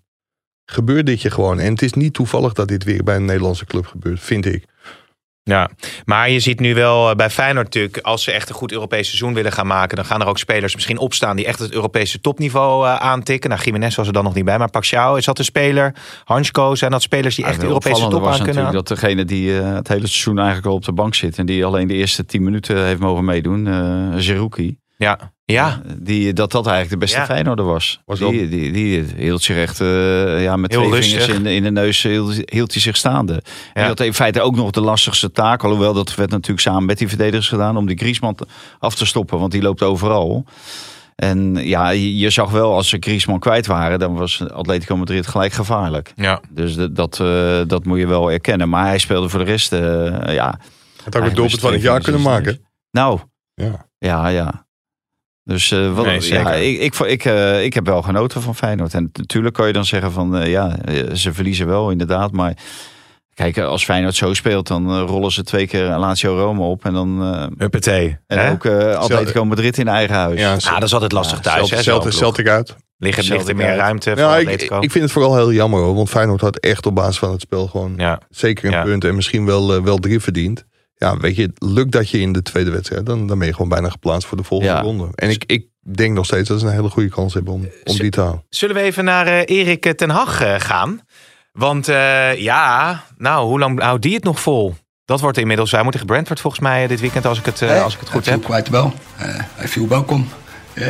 gebeurt 0.64 1.06
dit 1.06 1.22
je 1.22 1.30
gewoon. 1.30 1.58
En 1.58 1.72
het 1.72 1.82
is 1.82 1.92
niet 1.92 2.14
toevallig 2.14 2.52
dat 2.52 2.68
dit 2.68 2.84
weer 2.84 3.04
bij 3.04 3.16
een 3.16 3.24
Nederlandse 3.24 3.64
club 3.66 3.86
gebeurt, 3.86 4.20
vind 4.20 4.46
ik. 4.46 4.64
Ja, 5.50 5.70
maar 6.04 6.30
je 6.30 6.40
ziet 6.40 6.60
nu 6.60 6.74
wel 6.74 7.10
eh, 7.10 7.16
bij 7.16 7.30
Feyenoord 7.30 7.64
natuurlijk, 7.64 7.98
als 7.98 8.22
ze 8.22 8.32
echt 8.32 8.48
een 8.48 8.54
goed 8.54 8.72
Europees 8.72 9.06
seizoen 9.06 9.34
willen 9.34 9.52
gaan 9.52 9.66
maken, 9.66 9.96
dan 9.96 10.04
gaan 10.04 10.20
er 10.20 10.26
ook 10.26 10.38
spelers 10.38 10.74
misschien 10.74 10.98
opstaan 10.98 11.36
die 11.36 11.46
echt 11.46 11.58
het 11.58 11.72
Europese 11.72 12.20
topniveau 12.20 12.86
eh, 12.86 12.96
aantikken. 12.96 13.50
Nou, 13.50 13.62
Jiménez 13.62 13.96
was 13.96 14.06
er 14.06 14.12
dan 14.12 14.24
nog 14.24 14.34
niet 14.34 14.44
bij, 14.44 14.58
maar 14.58 14.70
Paxiao, 14.70 15.14
is 15.14 15.24
dat 15.24 15.38
een 15.38 15.44
speler? 15.44 15.94
Hansko, 16.24 16.74
zijn 16.74 16.90
dat 16.90 17.02
spelers 17.02 17.34
die 17.34 17.44
echt 17.44 17.60
de 17.60 17.66
Europese 17.66 18.00
top 18.00 18.04
aan 18.04 18.20
kunnen? 18.20 18.46
natuurlijk 18.46 18.72
dat 18.72 18.88
degene 18.88 19.24
die 19.24 19.58
eh, 19.58 19.74
het 19.74 19.88
hele 19.88 20.06
seizoen 20.06 20.38
eigenlijk 20.38 20.66
al 20.66 20.74
op 20.74 20.84
de 20.84 20.92
bank 20.92 21.14
zit 21.14 21.38
en 21.38 21.46
die 21.46 21.64
alleen 21.64 21.88
de 21.88 21.94
eerste 21.94 22.24
tien 22.24 22.42
minuten 22.42 22.84
heeft 22.84 23.00
mogen 23.00 23.24
meedoen, 23.24 23.66
eh 23.66 24.18
Zerouki. 24.20 24.76
Ja, 24.96 25.33
ja, 25.44 25.80
Die, 25.98 26.32
dat 26.32 26.50
dat 26.52 26.66
eigenlijk 26.66 26.94
de 26.94 27.06
beste 27.06 27.18
Ja. 27.20 27.24
Feyenoorder 27.24 27.64
was. 27.64 28.00
Die, 28.06 28.48
die, 28.48 28.72
die 28.72 29.04
hield 29.16 29.42
zich 29.42 29.56
echt 29.56 29.80
eh, 29.80 30.42
ja, 30.42 30.56
met 30.56 30.70
Heel 30.70 30.80
twee 30.80 30.92
rustig. 30.92 31.24
vingers 31.24 31.38
in, 31.38 31.46
in 31.46 31.62
de 31.62 31.70
neus 31.70 32.02
hield, 32.02 32.40
hield 32.44 32.72
hij 32.72 32.80
zich 32.82 32.96
staande. 32.96 33.32
En 33.32 33.40
Ja. 33.42 33.72
die 33.72 33.84
had 33.84 34.00
in 34.00 34.14
feite 34.14 34.40
ook 34.40 34.56
nog 34.56 34.70
de 34.70 34.80
lastigste 34.80 35.30
taak. 35.30 35.62
Alhoewel 35.64 35.92
dat 35.94 36.14
werd 36.14 36.30
natuurlijk 36.30 36.60
samen 36.60 36.84
met 36.84 36.98
die 36.98 37.08
verdedigers 37.08 37.48
gedaan. 37.48 37.76
Om 37.76 37.86
die 37.86 37.96
Griezmann 37.98 38.36
af 38.78 38.94
te 38.94 39.06
stoppen. 39.06 39.38
Want 39.38 39.52
die 39.52 39.62
loopt 39.62 39.82
overal. 39.82 40.44
En 41.14 41.54
ja, 41.54 41.90
je, 41.90 42.30
zag 42.30 42.50
wel 42.50 42.74
als 42.74 42.88
ze 42.88 42.96
Griezmann 43.00 43.40
kwijt 43.40 43.66
waren. 43.66 43.98
Dan 43.98 44.14
was 44.14 44.42
Atletico 44.52 44.96
Madrid 44.96 45.26
gelijk 45.26 45.52
gevaarlijk. 45.52 46.12
ja. 46.16 46.40
Dus 46.50 46.74
dat, 46.74 46.96
dat, 46.96 47.20
eh, 47.20 47.60
dat 47.66 47.84
moet 47.84 47.98
je 47.98 48.06
wel 48.06 48.30
erkennen. 48.32 48.68
Maar 48.68 48.86
hij 48.86 48.98
speelde 48.98 49.28
voor 49.28 49.38
de 49.38 49.44
rest, 49.44 49.72
eh, 49.72 49.80
ja... 50.34 50.58
Het 51.04 51.14
had 51.14 51.16
ook 51.16 51.24
het 51.28 51.36
doelpunt 51.36 51.60
van 51.60 51.72
het 51.72 51.82
jaar 51.82 52.00
kunnen 52.00 52.22
maken. 52.22 52.60
Nou, 52.90 53.18
Ja. 53.54 53.86
ja, 53.98 54.28
ja. 54.28 54.66
Dus 55.44 55.70
eh, 55.70 55.94
wat, 55.94 56.06
Nee, 56.06 56.28
ja, 56.32 56.52
ik, 56.52 56.78
ik, 56.80 56.94
ik, 56.98 57.24
eh, 57.24 57.64
ik 57.64 57.74
heb 57.74 57.86
wel 57.86 58.02
genoten 58.02 58.42
van 58.42 58.54
Feyenoord. 58.54 58.94
En 58.94 59.10
natuurlijk 59.12 59.54
kan 59.54 59.66
je 59.66 59.72
dan 59.72 59.84
zeggen 59.84 60.12
van 60.12 60.36
eh, 60.36 60.50
ja, 60.50 60.76
ze 61.12 61.32
verliezen 61.34 61.66
wel 61.66 61.90
inderdaad. 61.90 62.32
Maar 62.32 62.56
kijk, 63.34 63.58
als 63.58 63.84
Feyenoord 63.84 64.14
zo 64.14 64.34
speelt, 64.34 64.66
dan 64.66 65.00
rollen 65.00 65.30
ze 65.32 65.42
twee 65.44 65.66
keer 65.66 65.84
Lazio 65.84 66.36
Rome 66.38 66.62
op. 66.62 66.84
En 66.84 66.92
dan 66.92 67.22
eh, 67.22 67.46
Huppatee. 67.58 68.18
en 68.26 68.38
hè? 68.38 68.50
ook 68.50 68.64
eh 68.64 68.94
Atletico 68.94 69.44
Madrid 69.44 69.78
in 69.78 69.88
eigen 69.88 70.14
huis. 70.14 70.40
Ja, 70.40 70.52
Ah, 70.52 70.74
dat 70.74 70.82
is 70.82 70.92
altijd 70.94 71.12
lastig 71.12 71.40
thuis. 71.40 71.70
hè, 71.70 71.82
Celtic, 72.12 72.48
uit. 72.48 72.76
Ligt, 72.98 73.28
ligt 73.28 73.48
er 73.48 73.56
meer 73.56 73.66
uit. 73.66 73.78
ruimte 73.78 74.10
voor 74.10 74.18
Ja, 74.18 74.36
ik, 74.36 74.44
Atletico? 74.46 74.80
ik 74.80 74.90
vind 74.90 75.04
het 75.04 75.12
vooral 75.12 75.36
heel 75.36 75.52
jammer 75.52 75.80
hoor. 75.80 75.94
Want 75.94 76.08
Feyenoord 76.10 76.40
had 76.40 76.56
echt 76.58 76.86
op 76.86 76.94
basis 76.94 77.18
van 77.18 77.30
het 77.32 77.40
spel 77.40 77.66
gewoon 77.66 77.94
ja. 77.96 78.20
zeker 78.30 78.64
een 78.64 78.70
Ja. 78.72 78.82
punt. 78.82 79.04
En 79.04 79.14
misschien 79.14 79.46
wel, 79.46 79.82
wel 79.82 79.98
drie 79.98 80.20
verdiend. 80.20 80.64
Ja, 81.04 81.16
weet 81.16 81.36
je, 81.36 81.50
lukt 81.58 81.92
dat 81.92 82.10
je 82.10 82.18
in 82.18 82.32
de 82.32 82.42
tweede 82.42 82.70
wedstrijd. 82.70 83.06
Dan, 83.06 83.26
dan 83.26 83.38
ben 83.38 83.46
je 83.46 83.52
gewoon 83.54 83.68
bijna 83.68 83.88
geplaatst 83.88 84.28
voor 84.28 84.36
de 84.36 84.42
volgende 84.44 84.72
Ja. 84.74 84.80
ronde. 84.80 85.08
En 85.14 85.30
ik, 85.30 85.44
ik 85.46 85.66
denk 85.94 86.14
nog 86.14 86.24
steeds 86.24 86.48
dat 86.48 86.60
ze 86.60 86.66
een 86.66 86.72
hele 86.72 86.90
goede 86.90 87.08
kans 87.08 87.34
hebben 87.34 87.52
om, 87.52 87.68
om 87.84 87.96
die 87.96 88.10
te 88.10 88.20
halen. 88.20 88.44
Zullen 88.48 88.74
we 88.74 88.80
even 88.82 89.04
naar 89.04 89.26
eh, 89.26 89.56
Erik 89.58 89.92
ten 89.96 90.10
Hag 90.10 90.40
eh, 90.40 90.54
gaan? 90.58 91.00
Want 91.52 91.88
eh, 91.88 92.38
ja, 92.40 93.02
nou, 93.16 93.46
hoe 93.46 93.58
lang 93.58 93.80
houdt 93.80 94.02
die 94.02 94.14
het 94.14 94.24
nog 94.24 94.40
vol? 94.40 94.74
Dat 95.04 95.20
wordt 95.20 95.38
inmiddels, 95.38 95.70
wij 95.70 95.82
moeten 95.82 96.00
tegen 96.00 96.14
Brentford 96.14 96.40
volgens 96.40 96.62
mij 96.62 96.82
eh, 96.82 96.88
dit 96.88 97.00
weekend, 97.00 97.26
als 97.26 97.38
ik 97.38 97.44
het, 97.44 97.62
eh, 97.62 97.82
als 97.82 97.94
ik 97.94 98.00
het 98.00 98.08
goed 98.10 98.26
heb. 98.26 98.44
quite 98.44 98.70
well. 98.70 98.90
Uh, 99.20 99.64
I 99.64 99.66
feel 99.68 99.88
welcome. 99.88 100.24
Yeah, 100.24 100.43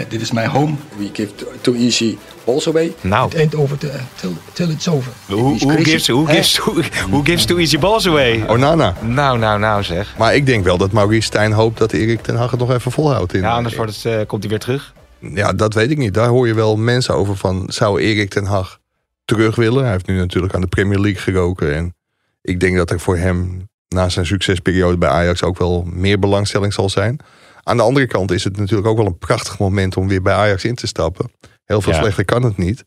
this 0.08 0.20
is 0.22 0.32
my 0.32 0.44
home. 0.46 0.76
We 0.98 1.10
give 1.12 1.32
too, 1.36 1.46
too 1.60 1.74
easy 1.74 2.18
balls 2.44 2.66
away. 2.66 2.94
Nou, 3.00 3.28
It 3.28 3.34
ain't 3.34 3.54
over 3.54 3.78
till, 3.78 3.90
till, 4.16 4.32
till 4.52 4.70
it's 4.70 4.88
over. 4.88 5.12
who, 5.26 5.56
who 5.58 5.76
gives, 5.82 6.06
who, 6.06 6.26
Eh? 6.26 6.34
gives, 6.34 6.56
who, 6.56 6.82
who 7.10 7.22
gives 7.24 7.44
two 7.44 7.58
easy 7.58 7.78
balls 7.78 8.06
away? 8.06 8.44
Onana. 8.48 8.94
Nou, 9.02 9.38
nou, 9.38 9.58
nou 9.58 9.82
zeg. 9.82 10.14
Maar 10.18 10.34
ik 10.34 10.46
denk 10.46 10.64
wel 10.64 10.78
dat 10.78 10.92
Maurice 10.92 11.26
Stijn 11.26 11.52
hoopt 11.52 11.78
dat 11.78 11.92
Erik 11.92 12.22
ten 12.22 12.36
Hag 12.36 12.50
het 12.50 12.60
nog 12.60 12.70
even 12.70 12.92
volhoudt. 12.92 13.34
In, 13.34 13.40
Ja, 13.40 13.52
anders 13.52 13.74
wordt 13.74 13.94
het, 14.02 14.04
eh, 14.04 14.26
komt 14.26 14.42
hij 14.42 14.50
weer 14.50 14.60
terug. 14.60 14.94
Ja, 15.18 15.52
dat 15.52 15.74
weet 15.74 15.90
ik 15.90 15.98
niet. 15.98 16.14
Daar 16.14 16.28
hoor 16.28 16.46
je 16.46 16.54
wel 16.54 16.76
mensen 16.76 17.14
over 17.14 17.36
van... 17.36 17.64
zou 17.68 18.00
Erik 18.00 18.30
ten 18.30 18.44
Hag 18.44 18.78
terug 19.24 19.56
willen? 19.56 19.82
Hij 19.82 19.92
heeft 19.92 20.06
nu 20.06 20.16
natuurlijk 20.16 20.54
aan 20.54 20.60
de 20.60 20.66
Premier 20.66 20.98
League 20.98 21.20
geroken. 21.20 21.74
En 21.74 21.94
ik 22.42 22.60
denk 22.60 22.76
dat 22.76 22.90
er 22.90 23.00
voor 23.00 23.16
hem 23.16 23.68
na 23.88 24.08
zijn 24.08 24.26
succesperiode 24.26 24.96
bij 24.98 25.08
Ajax... 25.08 25.42
ook 25.42 25.58
wel 25.58 25.86
meer 25.92 26.18
belangstelling 26.18 26.72
zal 26.72 26.88
zijn. 26.90 27.18
Aan 27.64 27.76
de 27.76 27.82
andere 27.82 28.06
kant 28.06 28.30
is 28.30 28.44
het 28.44 28.56
natuurlijk 28.56 28.88
ook 28.88 28.96
wel 28.96 29.06
een 29.06 29.18
prachtig 29.18 29.58
moment... 29.58 29.96
om 29.96 30.08
weer 30.08 30.22
bij 30.22 30.34
Ajax 30.34 30.64
in 30.64 30.74
te 30.74 30.86
stappen. 30.86 31.30
Heel 31.64 31.80
veel 31.80 31.92
Ja. 31.92 31.98
slechter 31.98 32.24
kan 32.24 32.42
het 32.42 32.56
niet. 32.56 32.84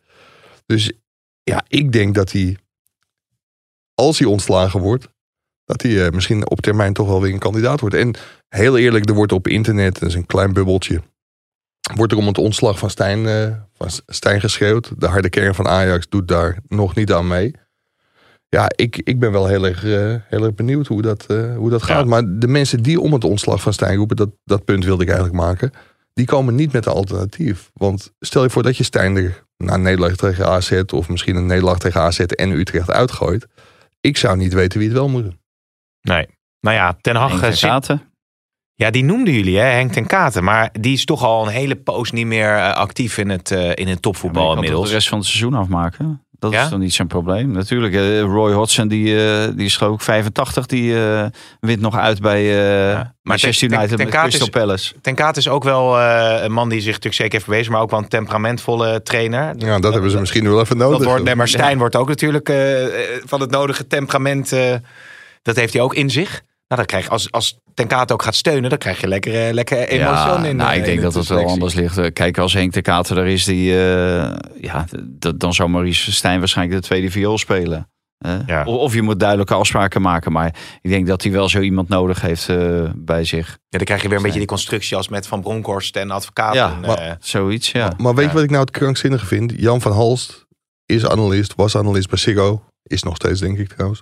Dus 0.65 0.91
ja, 1.43 1.63
ik 1.67 1.91
denk 1.91 2.15
dat 2.15 2.31
hij, 2.31 2.57
als 3.93 4.19
hij 4.19 4.27
ontslagen 4.27 4.79
wordt, 4.81 5.07
dat 5.65 5.81
hij 5.81 6.05
eh, 6.05 6.11
misschien 6.11 6.49
op 6.49 6.61
termijn 6.61 6.93
toch 6.93 7.07
wel 7.07 7.21
weer 7.21 7.33
een 7.33 7.39
kandidaat 7.39 7.79
wordt. 7.79 7.95
En 7.95 8.15
heel 8.49 8.77
eerlijk, 8.77 9.09
er 9.09 9.15
wordt 9.15 9.31
op 9.31 9.47
internet, 9.47 9.99
dat 9.99 10.09
is 10.09 10.15
een 10.15 10.25
klein 10.25 10.53
bubbeltje, 10.53 11.01
wordt 11.95 12.11
er 12.11 12.17
om 12.17 12.27
het 12.27 12.37
ontslag 12.37 12.79
van 12.79 12.89
Stijn, 12.89 13.27
eh, 13.27 13.55
van 13.73 13.89
Stijn 14.05 14.39
geschreeuwd. 14.39 14.91
De 14.97 15.07
harde 15.07 15.29
kern 15.29 15.55
van 15.55 15.67
Ajax 15.67 16.09
doet 16.09 16.27
daar 16.27 16.59
nog 16.67 16.95
niet 16.95 17.11
aan 17.11 17.27
mee. 17.27 17.53
Ja, 18.49 18.69
ik, 18.75 19.01
ik 19.03 19.19
ben 19.19 19.31
wel 19.31 19.47
heel 19.47 19.65
erg, 19.65 19.83
eh, 19.83 20.15
heel 20.29 20.43
erg 20.43 20.53
benieuwd 20.53 20.87
hoe 20.87 21.01
dat, 21.01 21.25
eh, 21.25 21.55
hoe 21.55 21.69
dat 21.69 21.83
gaat. 21.83 22.03
Ja. 22.03 22.09
Maar 22.09 22.23
de 22.39 22.47
mensen 22.47 22.83
die 22.83 22.99
om 22.99 23.13
het 23.13 23.23
ontslag 23.23 23.61
van 23.61 23.73
Stijn 23.73 23.97
roepen, 23.97 24.15
dat, 24.15 24.29
dat 24.43 24.65
punt 24.65 24.85
wilde 24.85 25.03
ik 25.03 25.09
eigenlijk 25.09 25.39
maken. 25.39 25.71
Die 26.13 26.25
komen 26.25 26.55
niet 26.55 26.71
met 26.71 26.85
een 26.85 26.93
alternatief. 26.93 27.71
Want 27.73 28.13
stel 28.19 28.43
je 28.43 28.49
voor 28.49 28.63
dat 28.63 28.77
je 28.77 28.83
Stijn 28.83 29.15
er 29.15 29.43
na 29.57 29.73
een 29.73 29.81
nederlaag 29.81 30.15
tegen 30.15 30.47
AZ... 30.47 30.81
of 30.93 31.09
misschien 31.09 31.35
een 31.35 31.45
nederlaag 31.45 31.77
tegen 31.77 32.01
AZ 32.01 32.19
en 32.19 32.51
Utrecht 32.51 32.91
uitgooit. 32.91 33.47
Ik 34.01 34.17
zou 34.17 34.37
niet 34.37 34.53
weten 34.53 34.79
wie 34.79 34.87
het 34.87 34.97
wel 34.97 35.09
moet 35.09 35.23
doen. 35.23 35.39
Nee. 36.01 36.27
Nou 36.59 36.75
ja, 36.75 36.97
Ten 37.01 37.15
Hag 37.15 37.29
Henk 37.29 37.43
eh, 37.43 37.49
ten 37.49 37.69
Katen. 37.69 38.01
Ja, 38.73 38.89
die 38.89 39.03
noemden 39.03 39.33
jullie, 39.33 39.57
hè, 39.57 39.63
Henk 39.63 39.91
ten 39.91 40.05
Katen. 40.05 40.43
Maar 40.43 40.69
die 40.79 40.93
is 40.93 41.05
toch 41.05 41.23
al 41.23 41.47
een 41.47 41.53
hele 41.53 41.75
poos 41.75 42.11
niet 42.11 42.25
meer 42.25 42.73
actief 42.73 43.17
in 43.17 43.29
het, 43.29 43.51
eh, 43.51 43.71
in 43.73 43.87
het 43.87 44.01
topvoetbal 44.01 44.53
inmiddels. 44.53 44.87
de 44.87 44.93
rest 44.93 45.07
van 45.09 45.17
het 45.17 45.27
seizoen 45.27 45.53
afmaken. 45.53 46.26
Dat 46.39 46.51
Ja? 46.51 46.63
is 46.63 46.69
dan 46.69 46.79
niet 46.79 46.93
zijn 46.93 47.07
probleem. 47.07 47.51
Natuurlijk, 47.51 47.93
eh, 47.93 48.19
Roy 48.21 48.51
Hodgson, 48.53 48.87
die, 48.87 49.27
eh, 49.31 49.47
die 49.55 49.65
is 49.65 49.77
geloof 49.77 49.93
ik 49.95 50.01
85. 50.01 50.65
Die 50.65 50.99
eh, 51.05 51.25
wint 51.59 51.81
nog 51.81 51.97
uit 51.97 52.21
bij 52.21 52.41
eh 52.89 52.93
Maar 52.93 53.11
Manchester 53.23 53.67
ten- 53.67 53.77
United 53.77 53.97
ten 53.97 54.05
met 54.07 54.15
Crystal 54.15 54.47
is- 54.47 54.49
Palace. 54.49 54.93
Ten 55.01 55.15
is 55.35 55.47
ook 55.47 55.63
wel 55.63 55.99
eh, 55.99 56.43
een 56.43 56.51
man 56.51 56.69
die 56.69 56.77
zich 56.79 56.87
natuurlijk 56.87 57.15
zeker 57.15 57.31
heeft 57.33 57.45
bewezen, 57.45 57.71
maar 57.71 57.81
ook 57.81 57.89
wel 57.91 57.99
een 57.99 58.07
temperamentvolle 58.07 59.03
trainer. 59.03 59.53
Ja, 59.57 59.79
dat 59.79 59.93
hebben 59.93 60.11
ze 60.11 60.19
misschien 60.19 60.49
wel 60.49 60.59
even 60.59 60.77
nodig. 60.77 60.97
Dat 60.97 61.07
wordt, 61.07 61.23
nee, 61.23 61.35
maar 61.35 61.47
Stijn 61.57 61.77
wordt 61.77 61.95
ook 61.95 62.07
natuurlijk 62.07 62.51
van 63.25 63.41
het 63.41 63.49
nodige 63.51 63.87
temperament. 63.87 64.49
dat 65.41 65.55
heeft 65.55 65.73
hij 65.73 65.81
ook 65.81 65.93
in 65.95 66.09
zich. 66.09 66.41
Nou, 66.67 66.81
dan 66.81 66.85
krijg 66.85 67.03
je, 67.03 67.09
als, 67.09 67.31
als 67.31 67.59
Ten 67.73 67.87
Katen 67.87 68.15
ook 68.15 68.23
gaat 68.23 68.35
steunen, 68.35 68.69
dan 68.69 68.77
krijg 68.79 69.01
je 69.01 69.07
lekker, 69.07 69.47
eh, 69.47 69.53
lekker 69.53 69.77
emotie 69.77 69.97
Ja, 69.99 70.43
in. 70.43 70.55
nou, 70.55 70.71
eh, 70.71 70.77
ik 70.77 70.83
denk 70.83 70.97
in 70.97 71.03
dat 71.03 71.13
het 71.13 71.27
wel 71.27 71.45
anders 71.47 71.73
ligt. 71.73 71.97
Eh, 71.97 72.13
Kijk, 72.13 72.37
als 72.37 72.53
Henk 72.53 72.73
de 72.73 72.81
Kater 72.81 73.17
er 73.17 73.25
is, 73.27 73.43
die, 73.45 73.71
eh, 73.71 74.35
ja, 74.61 74.85
dan 75.35 75.53
zou 75.53 75.69
Maurice 75.69 76.11
Stijn 76.11 76.39
waarschijnlijk 76.39 76.81
de 76.81 76.87
tweede 76.87 77.11
viool 77.11 77.37
spelen. 77.37 77.89
Eh, 78.17 78.35
Ja. 78.45 78.63
of, 78.65 78.75
of 78.75 78.93
je 78.93 79.01
moet 79.01 79.19
duidelijke 79.19 79.53
afspraken 79.53 80.01
maken. 80.01 80.31
Maar 80.31 80.55
ik 80.81 80.89
denk 80.89 81.07
dat 81.07 81.23
hij 81.23 81.31
wel 81.31 81.49
zo 81.49 81.59
iemand 81.59 81.89
nodig 81.89 82.21
heeft 82.21 82.49
eh, 82.49 82.89
bij 82.95 83.23
zich. 83.23 83.47
Ja, 83.47 83.77
dan 83.77 83.83
krijg 83.85 84.01
je 84.01 84.07
weer 84.07 84.17
een 84.17 84.23
beetje 84.23 84.37
die 84.39 84.47
constructie 84.47 84.97
als 84.97 85.07
met 85.07 85.27
Van 85.27 85.41
Bronckhorst 85.41 85.95
en 85.95 86.11
advocaten. 86.11 86.59
Ja, 86.59 86.77
eh, 86.81 86.87
maar- 86.87 87.17
Zoiets, 87.19 87.71
ja. 87.71 87.93
Maar 87.97 88.13
weet 88.15 88.23
Ja. 88.23 88.29
je 88.29 88.35
wat 88.35 88.43
ik 88.43 88.49
nou 88.49 88.61
het 88.61 88.71
krankzinnige 88.71 89.25
vind? 89.25 89.53
Jan 89.57 89.81
van 89.81 89.91
Halst 89.91 90.45
is 90.85 91.05
analist, 91.05 91.53
was 91.55 91.75
analist 91.77 92.09
bij 92.09 92.17
Ziggo. 92.19 92.63
Is 92.83 93.03
nog 93.03 93.15
steeds, 93.15 93.39
denk 93.39 93.57
ik 93.57 93.67
trouwens. 93.73 94.01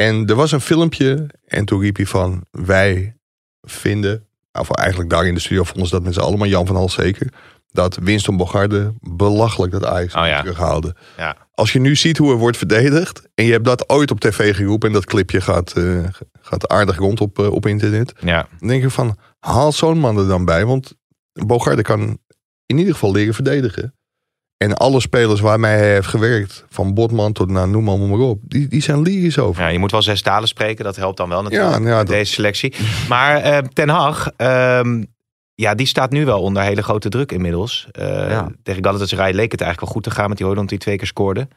En 0.00 0.26
er 0.26 0.34
was 0.34 0.52
een 0.52 0.60
filmpje 0.60 1.26
en 1.46 1.64
toen 1.64 1.80
riep 1.80 1.96
hij 1.96 2.06
van... 2.06 2.44
Wij 2.50 3.16
vinden, 3.60 4.26
of 4.52 4.70
eigenlijk 4.70 5.10
daar 5.10 5.26
in 5.26 5.34
de 5.34 5.40
studio 5.40 5.64
vonden 5.64 5.86
ze 5.86 5.94
dat 5.94 6.02
met 6.02 6.14
z'n 6.14 6.20
allen... 6.20 6.38
maar 6.38 6.48
Jan 6.48 6.66
van 6.66 6.76
Halst 6.76 6.94
zeker, 6.94 7.32
dat 7.72 7.96
Winston 8.02 8.36
Bogarde 8.36 8.94
belachelijk 9.00 9.72
dat 9.72 9.84
Ajax 9.84 10.14
Oh 10.14 10.26
ja. 10.26 10.40
terughaalde. 10.42 10.94
Ja. 11.16 11.36
Als 11.54 11.72
je 11.72 11.80
nu 11.80 11.96
ziet 11.96 12.18
hoe 12.18 12.30
er 12.30 12.38
wordt 12.38 12.56
verdedigd... 12.56 13.28
en 13.34 13.44
je 13.44 13.52
hebt 13.52 13.64
dat 13.64 13.88
ooit 13.88 14.10
op 14.10 14.20
tv 14.20 14.56
geroepen... 14.56 14.88
en 14.88 14.94
dat 14.94 15.04
clipje 15.04 15.40
gaat, 15.40 15.72
eh, 15.72 16.04
gaat 16.40 16.68
aardig 16.68 16.96
rond 16.96 17.20
op, 17.20 17.38
eh, 17.38 17.52
op 17.52 17.66
internet... 17.66 18.12
ja. 18.20 18.48
Dan 18.58 18.68
denk 18.68 18.82
ik 18.84 18.90
van, 18.90 19.16
haal 19.38 19.72
zo'n 19.72 19.98
man 19.98 20.18
er 20.18 20.28
dan 20.28 20.44
bij. 20.44 20.64
Want 20.64 20.94
Bogarde 21.32 21.82
kan 21.82 22.18
in 22.66 22.78
ieder 22.78 22.92
geval 22.92 23.12
leren 23.12 23.34
verdedigen. 23.34 23.94
En 24.64 24.74
alle 24.76 25.00
spelers 25.00 25.40
waarmee 25.40 25.76
hij 25.76 25.92
heeft 25.92 26.06
gewerkt, 26.06 26.64
van 26.68 26.94
Botman 26.94 27.32
tot 27.32 27.50
nou, 27.50 27.68
noem 27.68 27.84
maar, 27.84 27.98
maar 27.98 28.18
op, 28.18 28.38
die, 28.42 28.68
die 28.68 28.82
zijn 28.82 29.02
lyrisch 29.02 29.38
over. 29.38 29.62
Ja, 29.62 29.68
je 29.68 29.78
moet 29.78 29.90
wel 29.90 30.02
zes 30.02 30.22
talen 30.22 30.48
spreken, 30.48 30.84
dat 30.84 30.96
helpt 30.96 31.16
dan 31.16 31.28
wel 31.28 31.42
natuurlijk 31.42 31.70
Ja, 31.70 31.76
ja, 31.78 31.82
met 31.82 31.92
dat- 31.96 32.06
deze 32.06 32.32
selectie. 32.32 32.74
Maar 33.08 33.36
eh, 33.36 33.58
Ten 33.58 33.88
Hag, 33.88 34.30
ehm, 34.36 35.02
ja, 35.54 35.74
die 35.74 35.86
staat 35.86 36.10
nu 36.10 36.24
wel 36.24 36.40
onder 36.40 36.62
hele 36.62 36.82
grote 36.82 37.08
druk 37.08 37.32
inmiddels. 37.32 37.88
Eh, 37.92 38.06
Ja. 38.30 38.48
Tegen 38.62 38.84
Galatasaray 38.84 39.32
leek 39.32 39.52
het 39.52 39.60
eigenlijk 39.60 39.80
wel 39.80 39.90
goed 39.90 40.02
te 40.02 40.10
gaan 40.20 40.28
met 40.28 40.36
die 40.36 40.46
Hooydonk 40.46 40.68
die 40.68 40.78
twee 40.78 40.96
keer 40.96 41.06
scoorde. 41.06 41.48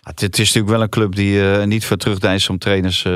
Het, 0.00 0.20
het 0.20 0.38
is 0.38 0.46
natuurlijk 0.46 0.72
wel 0.74 0.82
een 0.82 0.88
club 0.88 1.14
die 1.14 1.50
eh, 1.52 1.64
niet 1.66 1.84
voor 1.84 1.96
terugdeinst 1.96 2.50
om 2.50 2.58
trainers 2.58 3.04
eh, 3.04 3.12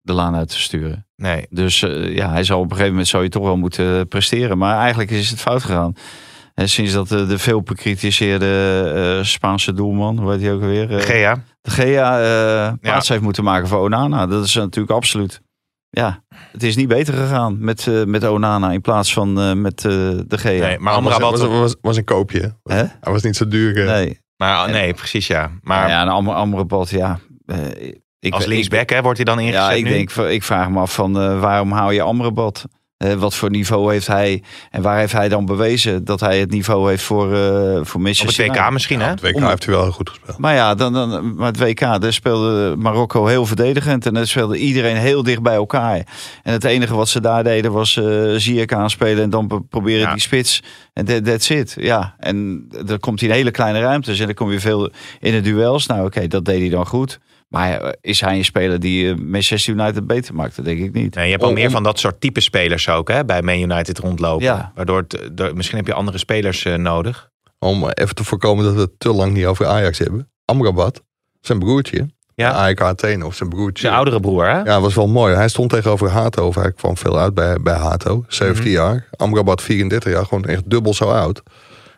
de 0.00 0.12
laan 0.12 0.34
uit 0.34 0.48
te 0.48 0.60
sturen. 0.60 1.06
Nee, 1.16 1.46
Dus 1.50 1.82
eh, 1.82 2.14
ja, 2.14 2.30
hij 2.30 2.44
zal 2.44 2.58
op 2.58 2.64
een 2.64 2.70
gegeven 2.70 2.90
moment 2.90 3.08
zou 3.08 3.22
je 3.22 3.28
toch 3.28 3.42
wel 3.44 3.56
moeten 3.56 4.08
presteren. 4.08 4.58
Maar 4.58 4.78
eigenlijk 4.78 5.10
is 5.10 5.30
het 5.30 5.40
fout 5.40 5.62
gegaan. 5.62 5.94
En 6.56 6.68
sinds 6.68 6.92
dat 6.92 7.08
de 7.08 7.38
veel 7.38 7.62
bekritiseerde 7.62 8.82
eh, 9.18 9.24
Spaanse 9.24 9.72
doelman, 9.72 10.18
hoe 10.18 10.30
heet 10.32 10.40
hij 10.40 10.52
ook 10.52 10.60
alweer? 10.62 10.96
eh, 10.96 11.02
Gea. 11.04 11.42
de 11.60 11.70
Gea 11.70 12.20
eh, 12.66 12.72
plaats 12.80 13.08
heeft 13.08 13.22
moeten 13.22 13.44
maken 13.44 13.68
voor 13.68 13.78
Onana. 13.78 14.26
Dat 14.26 14.44
is 14.44 14.54
natuurlijk 14.54 14.94
absoluut. 14.96 15.40
Ja, 15.90 16.22
het 16.52 16.62
is 16.62 16.76
niet 16.76 16.88
beter 16.88 17.14
gegaan 17.14 17.56
met, 17.64 17.86
eh, 17.86 18.04
met 18.04 18.24
Onana 18.24 18.70
in 18.72 18.80
plaats 18.80 19.12
van 19.12 19.40
eh, 19.40 19.52
met 19.52 19.84
eh, 19.84 19.90
de 20.26 20.38
Gea. 20.38 20.66
Nee, 20.66 20.78
maar 20.78 20.92
Amrabat... 20.94 21.38
was, 21.38 21.48
was, 21.58 21.76
was 21.80 21.96
een 21.96 22.04
koopje. 22.04 22.56
Hè? 22.62 22.76
Hij 22.76 23.12
was 23.12 23.22
niet 23.22 23.36
zo 23.36 23.48
duur. 23.48 23.84
Nee, 23.84 24.20
Maar, 24.36 24.70
nee, 24.70 24.94
precies 24.94 25.26
ja. 25.26 25.40
Maar 25.40 25.80
maar 25.80 25.88
ja, 25.88 26.02
en 26.02 26.08
Am 26.08 26.28
Amrabat, 26.28 26.90
ja. 26.90 27.18
eh, 27.46 27.58
ik, 28.18 28.32
als 28.34 28.42
ik- 28.42 28.48
linksback 28.48 28.90
hè, 28.90 29.02
wordt 29.02 29.16
hij 29.16 29.24
dan 29.24 29.38
ingezet 29.38 29.60
Ja, 29.60 29.72
ik, 29.72 29.84
nu? 29.84 29.90
denk, 29.90 30.10
ik 30.10 30.42
vraag 30.42 30.68
me 30.70 30.80
af 30.80 30.94
van 30.94 31.20
eh, 31.20 31.40
waarom 31.40 31.72
hou 31.72 31.94
je 31.94 32.02
Amrabat? 32.02 32.64
Eh, 32.96 33.12
wat 33.14 33.34
voor 33.34 33.50
niveau 33.50 33.92
heeft 33.92 34.06
hij 34.06 34.42
en 34.70 34.82
waar 34.82 34.98
heeft 34.98 35.12
hij 35.12 35.28
dan 35.28 35.44
bewezen 35.46 36.04
dat 36.04 36.20
hij 36.20 36.38
het 36.40 36.50
niveau 36.50 36.88
heeft 36.88 37.02
voor, 37.02 37.34
eh 37.34 37.80
voor 37.82 38.00
Op 38.00 38.06
het 38.26 38.36
WK 38.36 38.70
misschien 38.70 39.00
hè? 39.00 39.08
Het 39.08 39.20
WK 39.20 39.34
Om- 39.36 39.46
heeft 39.46 39.64
hij 39.66 39.74
wel 39.74 39.90
goed 39.92 40.08
gespeeld. 40.10 40.38
Maar 40.38 40.54
ja, 40.54 40.74
dan, 40.74 40.92
dan, 40.92 41.34
maar 41.34 41.46
het 41.46 41.58
WK, 41.58 41.80
daar 41.80 42.12
speelde 42.12 42.76
Marokko 42.76 43.26
heel 43.26 43.46
verdedigend. 43.46 44.06
En 44.06 44.14
daar 44.14 44.26
speelde 44.26 44.56
iedereen 44.58 44.96
heel 44.96 45.22
dicht 45.22 45.42
bij 45.42 45.54
elkaar. 45.54 45.96
En 46.42 46.52
het 46.52 46.64
enige 46.64 46.94
wat 46.94 47.08
ze 47.08 47.20
daar 47.20 47.44
deden 47.44 47.72
was 47.72 47.96
eh 47.96 48.04
Ziyech 48.36 48.70
aanspelen 48.70 49.22
en 49.22 49.30
dan 49.30 49.46
pro- 49.46 49.60
proberen 49.60 50.00
Ja. 50.00 50.12
die 50.12 50.20
spits. 50.22 50.62
En 50.92 51.04
that, 51.04 51.24
that's 51.24 51.48
it. 51.50 51.74
Ja, 51.78 52.14
en 52.18 52.66
dan 52.84 52.98
komt 52.98 53.20
hij 53.20 53.28
in 53.28 53.34
hele 53.34 53.50
kleine 53.50 53.80
ruimtes. 53.80 54.18
En 54.20 54.26
dan 54.26 54.34
kom 54.34 54.52
je 54.52 54.60
veel 54.60 54.90
in 55.20 55.32
de 55.32 55.40
duels. 55.40 55.86
Nou 55.86 56.04
oké, 56.06 56.26
dat 56.26 56.44
deed 56.44 56.60
hij 56.60 56.68
dan 56.70 56.86
goed. 56.86 57.18
Maar 57.48 57.80
eh, 57.80 57.92
is 58.00 58.20
hij 58.20 58.36
een 58.36 58.44
speler 58.44 58.80
die 58.80 59.10
eh, 59.10 59.16
Manchester 59.18 59.74
United 59.74 60.06
beter 60.06 60.34
maakt? 60.34 60.56
Dat 60.56 60.64
denk 60.64 60.80
ik 60.80 60.92
niet. 60.92 61.14
Nee, 61.14 61.24
je 61.24 61.30
hebt 61.30 61.42
al 61.42 61.48
Om- 61.48 61.54
meer 61.54 61.70
van 61.70 61.82
dat 61.82 61.98
soort 61.98 62.20
type 62.20 62.40
spelers 62.40 62.88
ook 62.88 63.08
hè, 63.10 63.24
bij 63.24 63.42
Man 63.42 63.58
United 63.60 63.98
rondlopen. 63.98 64.44
Ja. 64.44 64.72
Waardoor 64.74 64.98
het, 65.08 65.30
door- 65.32 65.56
misschien 65.56 65.76
heb 65.76 65.86
je 65.86 65.92
andere 65.94 66.18
spelers 66.18 66.64
eh, 66.64 66.74
nodig. 66.74 67.30
Om 67.58 67.88
even 67.90 68.14
te 68.14 68.24
voorkomen 68.24 68.64
dat 68.64 68.74
we 68.74 68.80
het 68.80 68.98
te 68.98 69.12
lang 69.12 69.32
niet 69.32 69.46
over 69.46 69.66
Ajax 69.66 69.98
hebben. 69.98 70.30
Amrabat, 70.44 71.02
zijn 71.40 71.58
broertje, 71.58 72.08
Ja. 72.34 72.74
Athene 72.74 73.26
of 73.26 73.34
zijn 73.34 73.48
broertje. 73.48 73.82
Zijn 73.82 73.94
oudere 73.96 74.20
broer 74.20 74.44
hè? 74.48 74.60
Ja, 74.62 74.80
was 74.80 74.94
wel 74.94 75.08
mooi. 75.08 75.34
Hij 75.34 75.48
stond 75.48 75.70
tegenover 75.70 76.10
Hato. 76.10 76.46
Of 76.46 76.54
hij 76.54 76.72
kwam 76.72 76.96
veel 76.96 77.18
uit 77.18 77.34
bij, 77.34 77.56
bij 77.60 77.76
Hato. 77.76 78.24
17 78.28 78.64
Mhm. 78.64 78.72
jaar. 78.72 79.08
Amrabat 79.16 79.62
34 79.62 80.12
jaar. 80.12 80.26
Gewoon 80.26 80.44
echt 80.44 80.70
dubbel 80.70 80.94
zo 80.94 81.04
oud. 81.04 81.42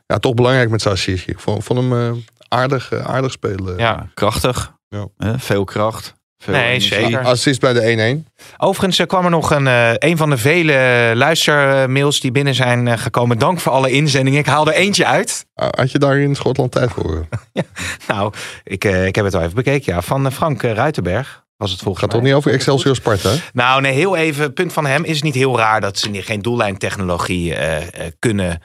Ja, 0.07 0.19
toch 0.19 0.35
belangrijk 0.35 0.71
met 0.71 0.83
zijn 0.83 0.95
assistje. 0.95 1.33
Ik 1.33 1.39
vond, 1.39 1.65
vond 1.65 1.79
hem 1.81 1.93
eh, 1.93 2.13
aardig, 2.49 2.93
eh, 2.93 3.05
aardig 3.07 3.33
spelen. 3.33 3.79
Ja. 3.79 4.11
Krachtig. 4.15 4.77
Ja. 4.89 5.07
Veel 5.39 5.65
kracht. 5.65 6.17
Veel 6.39 6.55
Nee, 6.55 6.81
zeker. 6.81 7.25
Assist 7.25 7.61
bij 7.61 7.73
de 7.73 8.25
1-1. 8.27 8.33
Overigens 8.57 8.99
eh, 8.99 9.07
kwam 9.07 9.25
er 9.25 9.31
nog 9.31 9.51
een, 9.51 9.67
eh, 9.67 9.91
een 9.95 10.17
van 10.17 10.31
de 10.31 10.37
vele 10.39 11.13
luistermails 11.15 12.21
die 12.21 12.31
binnen 12.31 12.55
zijn 12.55 12.89
eh, 12.89 12.99
gekomen. 12.99 13.39
Dank 13.39 13.61
voor 13.61 13.73
alle 13.73 13.91
inzendingen. 13.91 14.39
Ik 14.39 14.47
haal 14.47 14.67
er 14.67 14.73
eentje 14.73 15.07
uit. 15.07 15.47
Had 15.55 15.91
je 15.91 15.99
daar 15.99 16.19
in 16.19 16.35
Schotland 16.35 16.73
tijd 16.73 16.91
voor? 16.91 17.27
Nou, 18.09 18.33
ik, 18.65 18.85
eh, 18.85 19.07
ik 19.07 19.15
heb 19.15 19.25
het 19.25 19.35
al 19.35 19.41
even 19.43 19.55
bekeken. 19.55 19.95
Ja. 19.95 20.03
Van 20.03 20.33
Frank 20.33 20.63
Ruitenberg 20.63 21.45
was 21.57 21.71
het 21.71 21.81
volgens 21.81 22.05
Gaat 22.05 22.13
mij. 22.13 22.19
toch 22.21 22.29
niet 22.29 22.39
over 22.39 22.53
Excelsior 22.53 22.95
Sparta? 22.95 23.31
Nou, 23.53 23.81
nee, 23.81 23.93
heel 23.93 24.17
even. 24.17 24.43
Het 24.43 24.55
punt 24.55 24.73
van 24.73 24.87
hem 24.87 25.05
is 25.05 25.15
het 25.15 25.25
niet 25.25 25.35
heel 25.35 25.57
raar 25.59 25.81
dat 25.81 25.99
ze 25.99 26.09
niet- 26.11 26.25
geen 26.25 26.43
doellijntechnologie 26.43 27.55
eh, 27.55 27.77
eh, 28.07 28.13
kunnen 28.19 28.63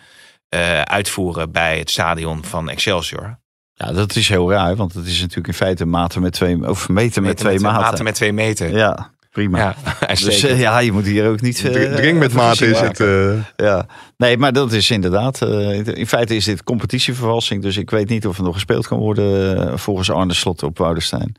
eh, 0.49 0.81
uitvoeren 0.81 1.51
bij 1.51 1.77
het 1.77 1.89
stadion 1.89 2.43
van 2.45 2.69
Excelsior. 2.69 3.39
Ja, 3.87 3.91
dat 3.93 4.15
is 4.15 4.29
heel 4.29 4.51
raar. 4.51 4.75
Want 4.75 4.93
het 4.93 5.05
is 5.05 5.19
natuurlijk 5.19 5.47
in 5.47 5.53
feite 5.53 5.85
maten 5.85 6.21
met 6.21 6.33
twee, 6.33 6.69
of 6.69 6.89
meten 6.89 7.23
met 7.23 7.37
twee 7.37 7.59
maten. 7.59 7.81
maten 7.81 8.03
met 8.03 8.15
twee 8.15 8.33
meter. 8.33 8.69
Ja, 8.69 8.77
Ja, 8.77 9.11
prima. 9.31 9.75
Dus 9.83 10.07
uitstekend. 10.07 10.43
eh, 10.51 10.59
ja, 10.59 10.79
je 10.79 10.91
moet 10.91 11.05
hier 11.05 11.27
ook 11.27 11.41
niet... 11.41 11.65
eh, 11.65 11.71
Dr- 11.71 11.95
Drink 11.95 12.19
met 12.19 12.33
mate 12.33 12.67
is 12.67 12.79
het. 12.79 12.99
eh, 12.99 13.33
Ja, 13.55 13.85
nee, 14.17 14.37
maar 14.37 14.53
dat 14.53 14.71
is 14.71 14.91
inderdaad. 14.91 15.41
eh, 15.41 15.85
in 15.87 16.07
feite 16.07 16.35
is 16.35 16.45
dit 16.45 16.63
competitievervalsing. 16.63 17.61
Dus 17.61 17.77
ik 17.77 17.89
weet 17.89 18.09
niet 18.09 18.27
of 18.27 18.37
er 18.37 18.43
nog 18.43 18.53
gespeeld 18.53 18.87
kan 18.87 18.97
worden 18.99 19.57
eh, 19.71 19.77
volgens 19.77 20.11
Arne 20.11 20.33
Slot 20.33 20.63
op 20.63 20.77
Woudenstein. 20.77 21.35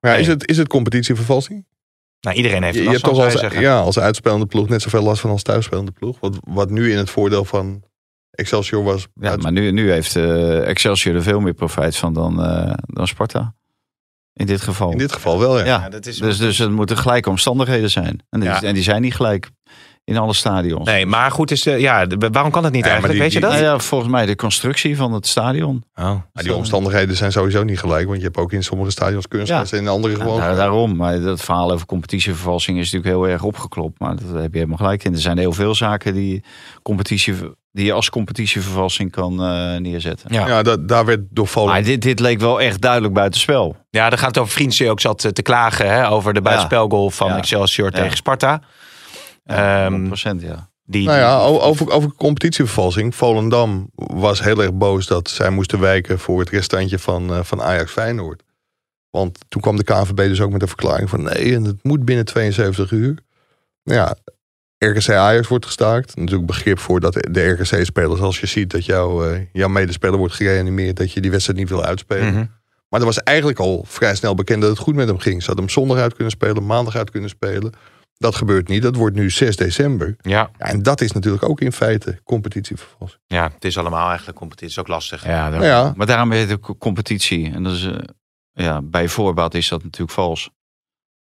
maar 0.00 0.12
ja, 0.12 0.18
is, 0.18 0.26
het, 0.26 0.48
is 0.48 0.56
het 0.56 0.68
competitievervalsing? 0.68 1.64
Nou, 2.20 2.36
iedereen 2.36 2.62
heeft 2.62 2.74
Je, 2.74 2.80
er 2.80 2.86
je 2.86 2.92
last 2.92 3.04
hebt 3.06 3.16
van, 3.16 3.42
toch 3.42 3.42
als, 3.52 3.60
ja, 3.60 3.78
als 3.80 3.98
uitspelende 3.98 4.46
ploeg 4.46 4.68
net 4.68 4.82
zoveel 4.82 5.02
last 5.02 5.20
van 5.20 5.30
als 5.30 5.42
thuisspelende 5.42 5.90
ploeg. 5.92 6.16
Wat, 6.20 6.36
wat 6.48 6.70
nu 6.70 6.90
in 6.92 6.96
het 6.98 7.10
voordeel 7.10 7.44
van 7.44 7.82
Excelsior 8.34 8.84
was. 8.84 9.06
Ja, 9.20 9.30
uit- 9.30 9.42
maar 9.42 9.52
nu, 9.52 9.70
nu 9.70 9.90
heeft 9.90 10.16
eh, 10.16 10.68
Excelsior 10.68 11.14
er 11.14 11.22
veel 11.22 11.40
meer 11.40 11.54
profijt 11.54 11.96
van 11.96 12.12
dan, 12.12 12.44
eh, 12.44 12.72
dan 12.86 13.06
Sparta. 13.06 13.54
In 14.32 14.46
dit 14.46 14.60
geval. 14.60 14.90
in 14.90 14.98
dit 14.98 15.12
geval 15.12 15.38
wel, 15.38 15.58
ja. 15.58 15.64
ja, 15.64 15.80
Ja, 15.80 15.88
dat 15.88 16.06
is 16.06 16.16
dus, 16.18 16.38
dus 16.38 16.58
het 16.58 16.70
moeten 16.70 16.96
gelijke 16.98 17.30
omstandigheden 17.30 17.90
zijn. 17.90 18.22
En 18.30 18.40
die, 18.40 18.48
Ja. 18.48 18.62
en 18.62 18.74
die 18.74 18.82
zijn 18.82 19.02
niet 19.02 19.14
gelijk. 19.14 19.50
in 20.06 20.16
alle 20.18 20.34
stadions. 20.34 20.86
Nee, 20.86 21.06
maar 21.06 21.30
goed, 21.30 21.50
is, 21.50 21.66
eh, 21.66 21.80
ja, 21.80 22.06
waarom 22.30 22.50
kan 22.52 22.64
het 22.64 22.72
niet 22.72 22.84
Ja, 22.84 22.90
eigenlijk? 22.90 23.12
die- 23.12 23.22
Weet 23.22 23.32
je 23.32 23.40
dat? 23.40 23.50
Nou 23.50 23.62
ja, 23.62 23.78
volgens 23.78 24.10
mij 24.10 24.26
de 24.26 24.36
constructie 24.36 24.96
van 24.96 25.12
het 25.12 25.26
stadion. 25.26 25.84
Oh. 25.94 26.04
Maar 26.04 26.42
die 26.42 26.54
omstandigheden 26.54 27.16
zijn 27.16 27.32
sowieso 27.32 27.62
niet 27.62 27.78
gelijk. 27.78 28.06
Want 28.06 28.18
je 28.18 28.24
hebt 28.24 28.36
ook 28.36 28.52
in 28.52 28.62
sommige 28.64 28.90
stadions 28.90 29.28
kunstgras 29.28 29.72
en 29.72 29.78
in 29.78 29.88
andere 29.88 30.16
Ja, 30.16 30.22
gewoon. 30.22 30.38
daar- 30.40 30.56
daarom. 30.56 30.96
Maar 30.96 31.20
dat 31.20 31.40
verhaal 31.40 31.72
over 31.72 31.86
competitievervalsing 31.86 32.78
is 32.78 32.92
natuurlijk 32.92 33.14
heel 33.24 33.32
erg 33.32 33.42
opgeklopt. 33.42 33.98
Maar 34.00 34.16
dat 34.16 34.42
heb 34.42 34.52
je 34.52 34.58
helemaal 34.58 34.76
gelijk 34.76 35.04
in. 35.04 35.12
Er 35.12 35.18
zijn 35.18 35.38
heel 35.38 35.52
veel 35.52 35.74
zaken 35.74 36.14
die, 36.14 36.44
competitie, 36.82 37.34
die 37.74 37.84
je 37.84 37.92
als 37.92 38.10
competitievervalsing 38.10 39.10
kan 39.10 39.32
eh, 39.44 39.76
neerzetten. 39.76 40.32
Ja. 40.32 40.46
Ja, 40.46 40.62
dat, 40.62 40.88
daar 40.88 41.04
werd 41.04 41.20
door 41.30 41.46
Volendam 41.46 41.76
Maar 41.80 41.90
dit, 41.90 42.02
dit 42.02 42.20
leek 42.20 42.40
wel 42.40 42.60
echt 42.60 42.80
duidelijk 42.80 43.14
buitenspel. 43.14 43.76
Ja, 43.90 44.08
daar 44.08 44.18
gaat 44.18 44.28
het 44.28 44.38
over 44.38 44.52
Vriendse 44.52 44.90
ook 44.90 45.00
zat 45.00 45.24
eh, 45.24 45.30
te 45.30 45.42
klagen 45.42 45.90
hè, 45.90 46.08
over 46.10 46.34
de 46.34 46.40
buitenspelgoal 46.42 47.10
van 47.10 47.28
Ja. 47.28 47.36
Excelsior 47.36 47.90
Ja. 47.92 47.98
tegen 48.02 48.16
Sparta. 48.16 48.60
Ja, 49.44 49.84
Ehm, 49.84 49.92
100%, 49.92 50.40
ja. 50.42 50.68
Die, 50.86 51.06
Nou 51.06 51.18
ja, 51.18 51.38
over, 51.38 51.90
over 51.90 52.12
competitievervalsing. 52.14 53.14
Volendam 53.14 53.90
was 53.94 54.42
heel 54.42 54.62
erg 54.62 54.72
boos 54.72 55.06
dat 55.06 55.30
zij 55.30 55.50
moesten 55.50 55.80
wijken 55.80 56.18
voor 56.18 56.40
het 56.40 56.50
restantje 56.50 56.98
van, 56.98 57.32
eh, 57.34 57.42
van 57.42 57.62
Ajax 57.62 57.92
Feyenoord. 57.92 58.42
Want 59.10 59.38
toen 59.48 59.60
kwam 59.62 59.76
de 59.76 59.84
KNVB 59.84 60.16
dus 60.16 60.40
ook 60.40 60.52
met 60.52 60.62
een 60.62 60.68
verklaring 60.68 61.08
van 61.10 61.22
nee, 61.22 61.54
en 61.54 61.64
het 61.64 61.82
moet 61.82 62.04
binnen 62.04 62.24
72 62.24 62.90
uur. 62.90 63.18
Nou 63.84 63.98
Ja, 63.98 64.16
RKC 64.88 65.08
Ajax 65.10 65.48
wordt 65.48 65.66
gestaakt. 65.66 66.16
Natuurlijk 66.16 66.46
begrip 66.46 66.78
voor 66.78 67.00
dat 67.00 67.12
de 67.30 67.48
RKC-spelers, 67.48 68.20
als 68.20 68.40
je 68.40 68.46
ziet 68.46 68.70
dat 68.70 68.84
jouw, 68.84 69.24
eh, 69.30 69.40
jouw 69.52 69.68
medespeler 69.68 70.18
wordt 70.18 70.34
gereanimeerd, 70.34 70.96
dat 70.96 71.12
je 71.12 71.20
die 71.20 71.30
wedstrijd 71.30 71.58
niet 71.58 71.68
wil 71.68 71.84
uitspelen. 71.84 72.32
Mhm. 72.32 72.44
Maar 72.88 73.00
er 73.00 73.06
was 73.06 73.22
eigenlijk 73.22 73.58
al 73.58 73.84
vrij 73.88 74.14
snel 74.14 74.34
bekend 74.34 74.60
dat 74.60 74.70
het 74.70 74.78
goed 74.78 74.94
met 74.94 75.08
hem 75.08 75.18
ging. 75.18 75.40
Ze 75.40 75.46
hadden 75.46 75.64
hem 75.64 75.74
zondag 75.74 75.96
uit 75.98 76.14
kunnen 76.14 76.32
spelen, 76.32 76.66
maandag 76.66 76.96
uit 76.96 77.10
kunnen 77.10 77.30
spelen. 77.30 77.72
Dat 78.16 78.34
gebeurt 78.34 78.68
niet. 78.68 78.82
Dat 78.82 78.96
wordt 78.96 79.16
nu 79.16 79.30
6 79.30 79.56
december. 79.56 80.16
ja, 80.20 80.50
Ja, 80.58 80.66
en 80.66 80.82
dat 80.82 81.00
is 81.00 81.12
natuurlijk 81.12 81.48
ook 81.48 81.60
in 81.60 81.72
feite 81.72 82.20
competitievervalsing. 82.24 83.20
ja, 83.26 83.50
het 83.54 83.64
is 83.64 83.78
allemaal 83.78 84.08
eigenlijk 84.08 84.38
competitie. 84.38 84.68
is 84.70 84.78
ook 84.78 84.88
lastig. 84.88 85.24
Ja, 85.24 85.50
daar- 85.50 85.60
Nou 85.60 85.64
ja. 85.64 85.92
Maar 85.96 86.06
daarom 86.06 86.30
heet 86.32 86.48
het 86.50 86.60
competitie. 86.78 87.52
En 87.52 87.62
dat 87.62 87.72
is, 87.72 87.84
eh, 87.84 87.92
ja, 88.52 88.82
bij 88.82 89.08
voorbaat 89.08 89.54
is 89.54 89.68
dat 89.68 89.82
natuurlijk 89.82 90.12
vals. 90.12 90.50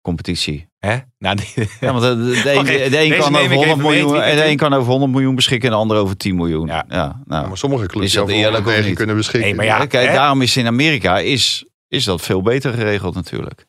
Competitie. 0.01 0.67
Hè? 0.79 0.97
Nou, 1.17 1.35
die- 1.35 1.67
Ja, 1.79 1.93
want 1.93 2.01
de, 2.01 2.15
de, 2.15 2.41
de 2.43 2.51
een, 3.05 3.09
de 3.09 3.17
kan 3.17 3.35
over 3.35 3.51
ik 3.51 3.57
100 3.57 3.65
even 3.65 3.77
mee, 3.77 4.03
miljoen, 4.03 4.35
de 4.35 4.45
een 4.45 4.57
kan 4.57 4.73
over 4.73 4.89
100 4.91 5.11
miljoen 5.11 5.35
beschikken 5.35 5.69
en 5.69 5.75
de 5.75 5.81
ander 5.81 5.97
over 5.97 6.17
10 6.17 6.35
miljoen. 6.35 6.67
Ja. 6.67 6.85
Ja, 6.89 7.21
nou. 7.25 7.47
maar 7.47 7.57
sommige 7.57 7.85
clubs 7.85 8.05
Is 8.05 8.13
dat 8.13 8.29
eerlijk 8.29 8.47
of 8.47 8.53
109 8.57 8.87
niet? 8.87 8.97
kunnen 8.97 9.15
beschikken. 9.15 9.49
Nee, 9.49 9.57
maar 9.57 9.65
ja, 9.79 9.85
Kijk, 9.85 10.07
hè? 10.07 10.13
daarom 10.13 10.41
is 10.41 10.57
in 10.57 10.67
Amerika 10.67 11.19
is, 11.19 11.65
is 11.87 12.03
dat 12.03 12.21
veel 12.21 12.41
beter 12.41 12.73
geregeld 12.73 13.15
natuurlijk. 13.15 13.65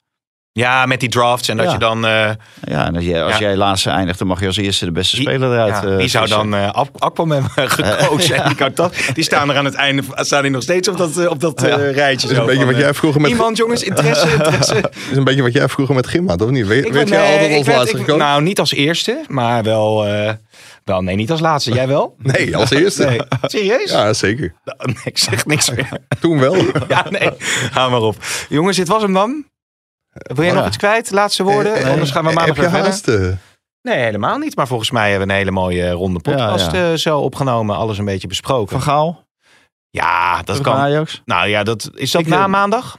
Ja, 0.55 0.87
met 0.87 1.01
die 1.01 1.09
drafts 1.09 1.49
en 1.49 1.57
dat 1.57 1.67
Ja. 1.67 1.73
je 1.73 1.79
dan... 1.79 2.07
eh, 2.07 2.31
Ja, 2.65 2.87
en 2.87 2.95
als, 2.97 3.05
jij, 3.05 3.23
als 3.25 3.33
Ja. 3.33 3.39
jij 3.39 3.57
laatste 3.57 3.91
eindigt, 3.91 4.19
dan 4.19 4.29
mag 4.29 4.41
je 4.41 4.47
als 4.47 4.57
eerste 4.57 4.85
de 4.85 4.93
beste 4.93 5.17
speler 5.17 5.53
eruit. 5.53 5.75
ja, 5.83 5.89
eh, 5.91 5.97
wie 5.97 6.09
zou 6.09 6.29
dan 6.29 6.55
eh 6.55 6.71
Aqu- 6.73 6.99
Aquaman 6.99 7.51
gecoacht 7.55 8.31
en 8.31 8.55
die, 8.57 9.15
die 9.15 9.25
staan 9.25 9.51
er 9.51 9.57
aan 9.57 9.65
het 9.65 9.75
einde, 9.75 10.03
staan 10.15 10.43
die 10.43 10.51
nog 10.51 10.63
steeds 10.63 10.89
op 10.89 10.97
dat, 10.97 11.17
eh, 11.19 11.31
op 11.31 11.41
dat 11.41 11.63
eh, 11.63 11.69
Ja. 11.71 11.77
rijtje. 11.77 12.29
Dat 12.29 12.31
is 12.31 12.37
zo 12.37 12.41
een 12.41 12.47
beetje 12.47 12.57
van, 12.57 12.67
wat 12.67 12.75
eh, 12.75 12.81
jij 12.81 12.95
vroeger 12.95 13.21
met, 13.21 13.31
Iemand 13.31 13.57
jongens, 13.57 13.83
interesse, 13.83 14.31
interesse. 14.37 14.81
dat 14.81 14.95
is 15.11 15.17
een 15.17 15.25
beetje 15.25 15.43
wat 15.43 15.53
jij 15.53 15.69
vroeger 15.69 15.95
met 15.95 16.07
gym 16.07 16.29
had, 16.29 16.43
of 16.43 16.51
niet? 16.51 16.67
Weet, 16.67 16.85
Ik 16.85 16.93
weet 16.93 17.09
ben- 17.11 17.19
jij 17.19 17.29
nee, 17.29 17.39
altijd 17.39 17.57
als 17.67 17.77
laatste 17.77 17.97
gekomen? 17.97 18.27
Nou, 18.27 18.43
niet 18.43 18.59
als 18.59 18.73
eerste, 18.73 19.25
maar 19.29 19.63
wel, 19.63 20.07
eh, 20.07 20.33
wel... 20.85 21.01
Nee, 21.03 21.17
niet 21.17 21.31
als 21.31 21.41
laatste. 21.41 21.73
Jij 21.73 21.89
wel? 21.89 22.15
nee, 22.33 22.57
als 22.57 22.71
eerste. 22.71 23.05
Nee. 23.05 23.21
Serieus? 23.43 23.91
Ja, 23.91 24.13
zeker. 24.13 24.55
Nee, 24.83 24.95
ik 25.05 25.19
zeg 25.19 25.47
niks 25.47 25.71
meer. 25.71 25.89
Toen 26.21 26.39
wel. 26.41 26.57
Ja, 26.89 27.07
nee. 27.11 27.31
Hou 27.73 27.91
maar 27.91 28.01
op. 28.01 28.17
Jongens, 28.49 28.77
dit 28.77 28.89
was 28.89 29.03
hem 29.03 29.13
dan. 29.13 29.45
Wil 30.13 30.45
jij 30.45 30.55
nog 30.55 30.67
iets 30.67 30.77
kwijt? 30.77 31.11
Laatste 31.11 31.43
woorden? 31.43 31.75
Eh, 31.75 31.83
eh, 31.83 31.91
Anders 31.91 32.11
gaan 32.11 32.25
we 32.25 32.31
eh, 32.31 32.37
maandag 32.37 32.57
weer 32.57 32.71
verder. 32.71 33.39
Nee, 33.83 33.99
helemaal 33.99 34.39
niet. 34.39 34.57
Maar 34.57 34.67
volgens 34.67 34.91
mij 34.91 35.11
hebben 35.11 35.27
we 35.27 35.33
een 35.33 35.39
hele 35.39 35.51
mooie 35.51 35.91
ronde 35.91 36.21
podcast 36.21 36.73
Ja, 36.73 36.91
eh, 36.91 36.97
zo 36.97 37.19
opgenomen. 37.19 37.77
Alles 37.77 37.99
een 37.99 38.05
beetje 38.05 38.29
besproken. 38.29 38.69
Van 38.69 38.83
Gaal, 38.83 39.25
Ja, 39.91 40.43
dat 40.43 40.61
kan. 40.61 40.77
Ajax. 40.77 41.23
Nou 41.25 41.49
ja, 41.49 41.63
dat, 41.63 41.91
is 41.95 42.11
dat 42.11 42.21
Ik, 42.21 42.27
na 42.27 42.47
maandag? 42.47 42.99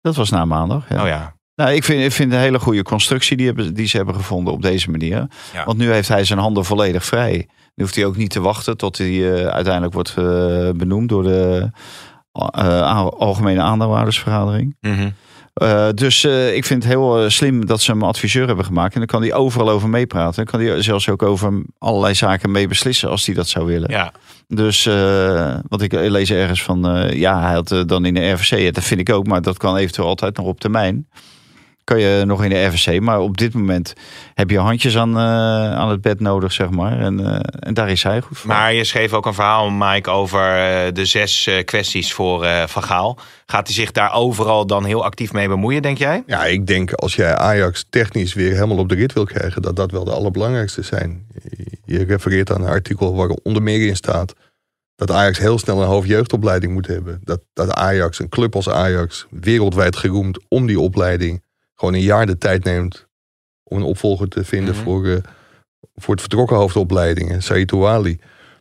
Dat 0.00 0.16
was 0.16 0.30
na 0.30 0.44
maandag. 0.44 0.88
Ja. 0.88 1.02
Oh 1.02 1.08
ja. 1.08 1.36
Nou, 1.54 1.70
ik 1.72 1.84
vind, 1.84 2.04
ik 2.04 2.12
vind 2.12 2.32
een 2.32 2.38
hele 2.38 2.58
goede 2.58 2.82
constructie 2.82 3.36
die, 3.36 3.46
hebben, 3.46 3.74
die 3.74 3.86
ze 3.86 3.96
hebben 3.96 4.14
gevonden 4.14 4.52
op 4.52 4.62
deze 4.62 4.90
manier. 4.90 5.26
Ja. 5.52 5.64
Want 5.64 5.78
nu 5.78 5.92
heeft 5.92 6.08
hij 6.08 6.24
zijn 6.24 6.38
handen 6.38 6.64
volledig 6.64 7.04
vrij. 7.04 7.48
Nu 7.74 7.84
hoeft 7.84 7.94
hij 7.94 8.04
ook 8.04 8.16
niet 8.16 8.30
te 8.30 8.40
wachten 8.40 8.76
tot 8.76 8.98
hij 8.98 9.48
uiteindelijk 9.50 9.94
wordt 9.94 10.14
benoemd 10.78 11.08
door 11.08 11.22
de 11.22 11.70
Algemene 13.18 13.60
Aandeelhoudersvergadering. 13.60 14.76
Mhm. 14.80 15.10
Eh, 15.58 15.88
dus 15.94 16.24
eh, 16.24 16.54
ik 16.54 16.64
vind 16.64 16.82
het 16.82 16.92
heel 16.92 17.22
eh, 17.22 17.28
slim 17.28 17.66
dat 17.66 17.80
ze 17.80 17.90
hem 17.90 18.02
adviseur 18.02 18.46
hebben 18.46 18.64
gemaakt. 18.64 18.92
En 18.92 18.98
dan 18.98 19.08
kan 19.08 19.22
hij 19.22 19.32
overal 19.32 19.70
over 19.70 19.88
meepraten. 19.88 20.44
Dan 20.44 20.44
kan 20.44 20.60
hij 20.60 20.82
zelfs 20.82 21.08
ook 21.08 21.22
over 21.22 21.62
allerlei 21.78 22.14
zaken 22.14 22.50
mee 22.50 22.68
beslissen 22.68 23.08
als 23.08 23.26
hij 23.26 23.34
dat 23.34 23.48
zou 23.48 23.66
willen. 23.66 23.90
Ja. 23.90 24.12
Dus 24.48 24.84
wat 25.68 25.82
ik 25.82 25.92
lees 25.92 26.30
ergens 26.30 26.62
van, 26.62 27.08
ja, 27.12 27.40
hij 27.40 27.52
had 27.54 27.84
dan 27.86 28.04
in 28.04 28.14
de 28.14 28.30
RVC, 28.30 28.58
ja, 28.58 28.70
dat 28.70 28.84
vind 28.84 29.00
ik 29.00 29.12
ook, 29.12 29.26
maar 29.26 29.42
dat 29.42 29.56
kan 29.56 29.76
eventueel 29.76 30.08
altijd 30.08 30.36
nog 30.36 30.46
op 30.46 30.60
termijn. 30.60 31.08
Kan 31.88 32.00
je 32.00 32.24
nog 32.26 32.44
in 32.44 32.50
de 32.50 32.64
RVC, 32.64 33.00
maar 33.00 33.20
op 33.20 33.36
dit 33.36 33.54
moment 33.54 33.92
heb 34.34 34.50
je 34.50 34.58
handjes 34.58 34.96
aan, 34.96 35.16
eh, 35.16 35.22
aan 35.72 35.88
het 35.90 36.00
bed 36.00 36.20
nodig, 36.20 36.52
zeg 36.52 36.70
maar. 36.70 37.00
En, 37.00 37.26
eh, 37.26 37.40
en 37.60 37.74
daar 37.74 37.90
is 37.90 38.02
hij 38.02 38.20
goed 38.20 38.38
voor. 38.38 38.48
Maar 38.48 38.72
je 38.72 38.84
schreef 38.84 39.12
ook 39.12 39.26
een 39.26 39.34
verhaal, 39.34 39.70
Mike, 39.70 40.10
over 40.10 40.40
eh, 40.40 40.92
de 40.92 41.04
zes 41.04 41.50
kwesties 41.64 42.12
voor 42.12 42.44
eh 42.44 42.66
Van 42.66 42.82
Gaal. 42.82 43.18
Gaat 43.46 43.66
hij 43.66 43.76
zich 43.76 43.92
daar 43.92 44.12
overal 44.12 44.66
dan 44.66 44.84
heel 44.84 45.04
actief 45.04 45.32
mee 45.32 45.48
bemoeien, 45.48 45.82
denk 45.82 45.98
jij? 45.98 46.22
Ja, 46.26 46.44
ik 46.44 46.66
denk 46.66 46.92
als 46.92 47.14
jij 47.14 47.34
Ajax 47.34 47.86
technisch 47.90 48.34
weer 48.34 48.52
helemaal 48.52 48.78
op 48.78 48.88
de 48.88 48.94
rit 48.94 49.12
wil 49.12 49.24
krijgen, 49.24 49.62
dat 49.62 49.76
dat 49.76 49.90
wel 49.90 50.04
de 50.04 50.12
allerbelangrijkste 50.12 50.82
zijn. 50.82 51.26
Je 51.84 52.04
refereert 52.04 52.52
aan 52.52 52.62
een 52.62 52.68
artikel 52.68 53.14
waar 53.14 53.28
er 53.28 53.38
onder 53.42 53.62
meer 53.62 53.86
in 53.86 53.96
staat 53.96 54.34
dat 54.94 55.10
Ajax 55.10 55.38
heel 55.38 55.58
snel 55.58 55.80
een 55.80 55.88
hoofdjeugdopleiding 55.88 56.72
moet 56.72 56.86
hebben. 56.86 57.20
Dat, 57.24 57.40
dat 57.52 57.70
Ajax, 57.70 58.18
een 58.18 58.28
club 58.28 58.54
als 58.54 58.68
Ajax, 58.68 59.26
wereldwijd 59.30 59.96
geroemd 59.96 60.38
om 60.48 60.66
die 60.66 60.80
opleiding, 60.80 61.42
gewoon 61.78 61.94
een 61.94 62.00
jaar 62.00 62.26
de 62.26 62.38
tijd 62.38 62.64
neemt 62.64 63.06
om 63.62 63.76
een 63.76 63.82
opvolger 63.82 64.28
te 64.28 64.44
vinden 64.44 64.74
Mhm. 64.74 64.82
voor, 64.82 65.06
eh, 65.06 65.16
voor 65.94 66.12
het 66.12 66.20
vertrokken 66.20 66.56
hoofdopleidingen, 66.56 67.40
Ouali. 67.70 68.16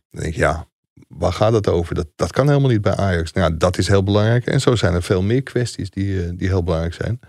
Dan 0.09 0.22
denk 0.22 0.34
ik, 0.34 0.36
ja, 0.39 0.68
waar 1.07 1.34
gaat 1.34 1.53
het 1.53 1.68
over? 1.68 1.95
Dat, 1.95 2.07
dat 2.15 2.32
kan 2.32 2.47
helemaal 2.47 2.70
niet 2.70 2.82
bij 2.82 2.95
Ajax. 2.95 3.32
Nou, 3.32 3.51
ja, 3.51 3.57
dat 3.57 3.78
is 3.78 3.88
heel 3.88 4.03
belangrijk. 4.03 4.45
En 4.45 4.61
zo 4.61 4.76
zijn 4.76 4.93
er 4.93 5.03
veel 5.03 5.22
meer 5.22 5.43
kwesties 5.43 5.89
die, 5.89 6.24
eh, 6.24 6.30
die 6.36 6.47
heel 6.47 6.63
belangrijk 6.63 6.93
zijn. 6.93 7.20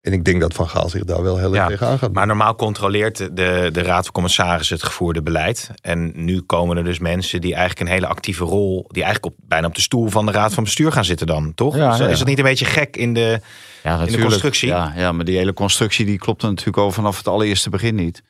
En 0.00 0.12
ik 0.12 0.24
denk 0.24 0.40
dat 0.40 0.54
Van 0.54 0.68
Gaal 0.68 0.88
zich 0.88 1.04
daar 1.04 1.22
wel 1.22 1.36
heel 1.36 1.54
erg 1.54 1.62
Ja, 1.62 1.66
tegenaan 1.66 1.98
gaat. 1.98 2.12
Maar 2.12 2.26
normaal 2.26 2.54
controleert 2.54 3.16
de, 3.16 3.68
de 3.72 3.82
Raad 3.82 4.04
van 4.04 4.12
Commissarissen 4.12 4.76
het 4.76 4.84
gevoerde 4.84 5.22
beleid. 5.22 5.70
En 5.80 6.12
nu 6.14 6.40
komen 6.40 6.76
er 6.76 6.84
dus 6.84 6.98
mensen 6.98 7.40
die 7.40 7.54
eigenlijk 7.54 7.80
een 7.80 7.94
hele 7.94 8.06
actieve 8.06 8.44
rol... 8.44 8.84
die 8.88 9.02
eigenlijk 9.02 9.34
op, 9.34 9.44
bijna 9.48 9.66
op 9.66 9.74
de 9.74 9.80
stoel 9.80 10.08
van 10.08 10.26
de 10.26 10.32
Raad 10.32 10.54
van 10.54 10.64
Bestuur 10.64 10.92
gaan 10.92 11.04
zitten 11.04 11.26
dan, 11.26 11.54
toch? 11.54 11.76
Ja, 11.76 11.92
is, 11.92 11.98
ja. 11.98 12.06
is 12.06 12.18
dat 12.18 12.26
niet 12.26 12.38
een 12.38 12.44
beetje 12.44 12.64
gek 12.64 12.96
in 12.96 13.14
de... 13.14 13.40
ja, 13.82 13.96
natuurlijk. 13.96 14.22
constructie? 14.22 14.68
Ja, 14.68 14.92
ja, 14.96 15.12
maar 15.12 15.24
die 15.24 15.36
hele 15.36 15.52
constructie 15.52 16.06
die 16.06 16.18
klopt 16.18 16.42
natuurlijk 16.42 16.78
al 16.78 16.92
vanaf 16.92 17.16
het 17.16 17.28
allereerste 17.28 17.70
begin 17.70 17.94
niet. 17.94 18.22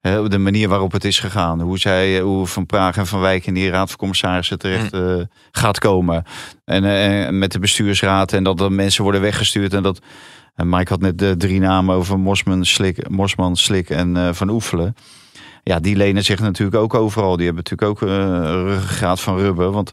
Hè, 0.00 0.28
de 0.28 0.38
manier 0.38 0.68
waarop 0.68 0.92
het 0.92 1.04
is 1.04 1.18
gegaan. 1.18 1.60
Hoe, 1.60 1.78
zij, 1.78 2.20
hoe 2.20 2.46
Van 2.46 2.66
Praag 2.66 2.96
en 2.96 3.06
Van 3.06 3.20
Wijk 3.20 3.46
in 3.46 3.54
die 3.54 3.70
raad 3.70 3.88
van 3.88 3.98
commissarissen 3.98 4.58
terecht 4.58 4.92
eh, 4.92 5.14
gaat 5.50 5.78
komen. 5.78 6.24
En 6.64 6.84
eh, 6.84 7.30
met 7.30 7.52
de 7.52 7.58
bestuursraad. 7.58 8.32
En 8.32 8.44
dat 8.44 8.60
er 8.60 8.72
mensen 8.72 9.02
worden 9.02 9.20
weggestuurd. 9.20 9.74
En 9.74 9.82
dat. 9.82 10.00
En 10.54 10.68
Mike 10.68 10.92
had 10.92 11.00
net 11.00 11.18
de 11.18 11.36
drie 11.36 11.60
namen 11.60 11.94
over 11.94 12.18
Mosman, 12.18 12.64
Slik, 12.64 13.10
Mosman, 13.10 13.56
Slik 13.56 13.90
en 13.90 14.16
eh, 14.16 14.32
Van 14.32 14.50
Oefelen. 14.50 14.94
Ja, 15.62 15.80
die 15.80 15.96
lenen 15.96 16.24
zich 16.24 16.40
natuurlijk 16.40 16.76
ook 16.76 16.94
overal. 16.94 17.36
Die 17.36 17.46
hebben 17.46 17.64
natuurlijk 17.64 18.02
ook 18.02 18.08
eh, 18.08 18.16
een 18.16 18.64
ruggengraat 18.64 19.20
van 19.20 19.38
rubber. 19.38 19.70
Want 19.70 19.92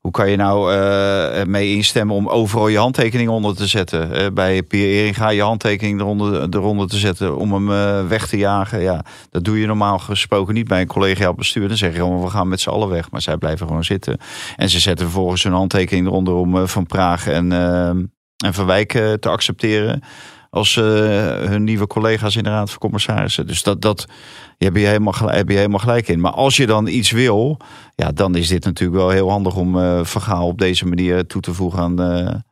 hoe 0.00 0.12
kan 0.12 0.30
je 0.30 0.36
nou 0.36 0.74
eh, 0.74 1.44
mee 1.44 1.74
instemmen 1.74 2.16
om 2.16 2.28
overal 2.28 2.68
je 2.68 2.78
handtekening 2.78 3.28
onder 3.28 3.56
te 3.56 3.66
zetten? 3.66 4.34
Bij 4.34 4.62
Pierre 4.62 4.92
Eringa 4.92 5.28
je 5.28 5.42
handtekening 5.42 6.00
eronder, 6.00 6.46
eronder 6.50 6.88
te 6.88 6.98
zetten 6.98 7.36
om 7.36 7.52
hem 7.52 8.08
weg 8.08 8.26
te 8.26 8.36
jagen. 8.36 8.80
Ja, 8.80 9.04
dat 9.30 9.44
doe 9.44 9.60
je 9.60 9.66
normaal 9.66 9.98
gesproken 9.98 10.54
niet 10.54 10.68
bij 10.68 10.80
een 10.80 10.86
collegiaal 10.86 11.34
bestuur. 11.34 11.68
Dan 11.68 11.76
zeg 11.76 11.94
je 11.94 12.20
we 12.20 12.30
gaan 12.30 12.48
met 12.48 12.60
z'n 12.60 12.70
allen 12.70 12.88
weg. 12.88 13.10
Maar 13.10 13.22
zij 13.22 13.36
blijven 13.36 13.66
gewoon 13.66 13.84
zitten. 13.84 14.18
En 14.56 14.68
ze 14.68 14.80
zetten 14.80 15.06
vervolgens 15.06 15.42
hun 15.42 15.52
handtekening 15.52 16.06
eronder 16.06 16.34
om 16.34 16.68
Van 16.68 16.86
Praag 16.86 17.26
en, 17.26 17.52
eh, 17.52 17.90
en 18.44 18.54
Van 18.54 18.66
Wijk 18.66 18.94
eh, 18.94 19.12
te 19.12 19.28
accepteren. 19.28 20.02
Als 20.50 20.76
eh, 20.76 20.84
hun 21.38 21.64
nieuwe 21.64 21.86
collega's 21.86 22.36
in 22.36 22.42
de 22.42 22.48
Raad 22.50 22.70
van 22.70 22.78
Commissarissen. 22.78 23.46
Dus 23.46 23.62
dat, 23.62 23.80
dat 23.82 24.06
je 24.58 24.64
heb, 24.64 24.76
je 24.76 24.86
helemaal 24.86 25.12
gelijk, 25.12 25.36
heb 25.36 25.48
je 25.48 25.56
helemaal 25.56 25.78
gelijk 25.78 26.08
in. 26.08 26.20
Maar 26.20 26.32
als 26.32 26.56
je 26.56 26.66
dan 26.66 26.86
iets 26.86 27.10
wil, 27.10 27.56
ja, 27.94 28.12
dan 28.12 28.34
is 28.34 28.48
dit 28.48 28.64
natuurlijk 28.64 28.98
wel 28.98 29.10
heel 29.10 29.30
handig 29.30 29.56
om 29.56 29.78
eh 29.78 30.00
verhaal 30.04 30.46
op 30.46 30.58
deze 30.58 30.86
manier 30.86 31.26
toe 31.26 31.40
te 31.40 31.54
voegen 31.54 31.80
aan, 31.80 32.44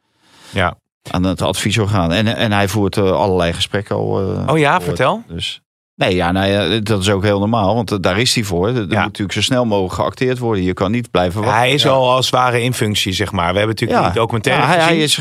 Ja. 0.50 0.76
aan 1.10 1.22
het 1.22 1.42
adviesorgaan. 1.42 2.12
En, 2.12 2.26
en 2.36 2.52
hij 2.52 2.68
voert 2.68 2.98
allerlei 2.98 3.52
gesprekken 3.52 3.96
al. 3.96 4.44
Oh 4.48 4.58
ja, 4.58 4.80
vertel. 4.80 5.22
Dus 5.28 5.61
Nee, 5.94 6.14
ja, 6.14 6.32
nou 6.32 6.46
ja, 6.46 6.78
dat 6.80 7.00
is 7.00 7.10
ook 7.10 7.22
heel 7.22 7.38
normaal, 7.38 7.74
want 7.74 7.92
eh, 7.92 7.98
daar 8.00 8.18
is 8.18 8.34
hij 8.34 8.44
voor. 8.44 8.68
Er 8.68 8.74
moet 8.74 8.90
Ja. 8.92 9.02
natuurlijk 9.02 9.32
zo 9.32 9.40
snel 9.42 9.64
mogelijk 9.64 9.94
geacteerd 9.94 10.38
worden. 10.38 10.62
Je 10.64 10.72
kan 10.72 10.90
niet 10.90 11.10
blijven 11.10 11.40
wachten. 11.40 11.58
Hij 11.58 11.72
is 11.72 11.86
al 11.86 12.10
als 12.10 12.30
ware 12.30 12.62
in 12.62 12.74
functie, 12.74 13.12
zeg 13.12 13.32
maar. 13.32 13.52
We 13.52 13.58
hebben 13.58 13.76
natuurlijk 13.80 14.02
die 14.12 14.20
documentaire 14.20 14.62
Ja, 14.62 14.68
hij, 14.68 14.76
gezien. 14.78 14.94
hij 14.94 15.02
is 15.04 15.16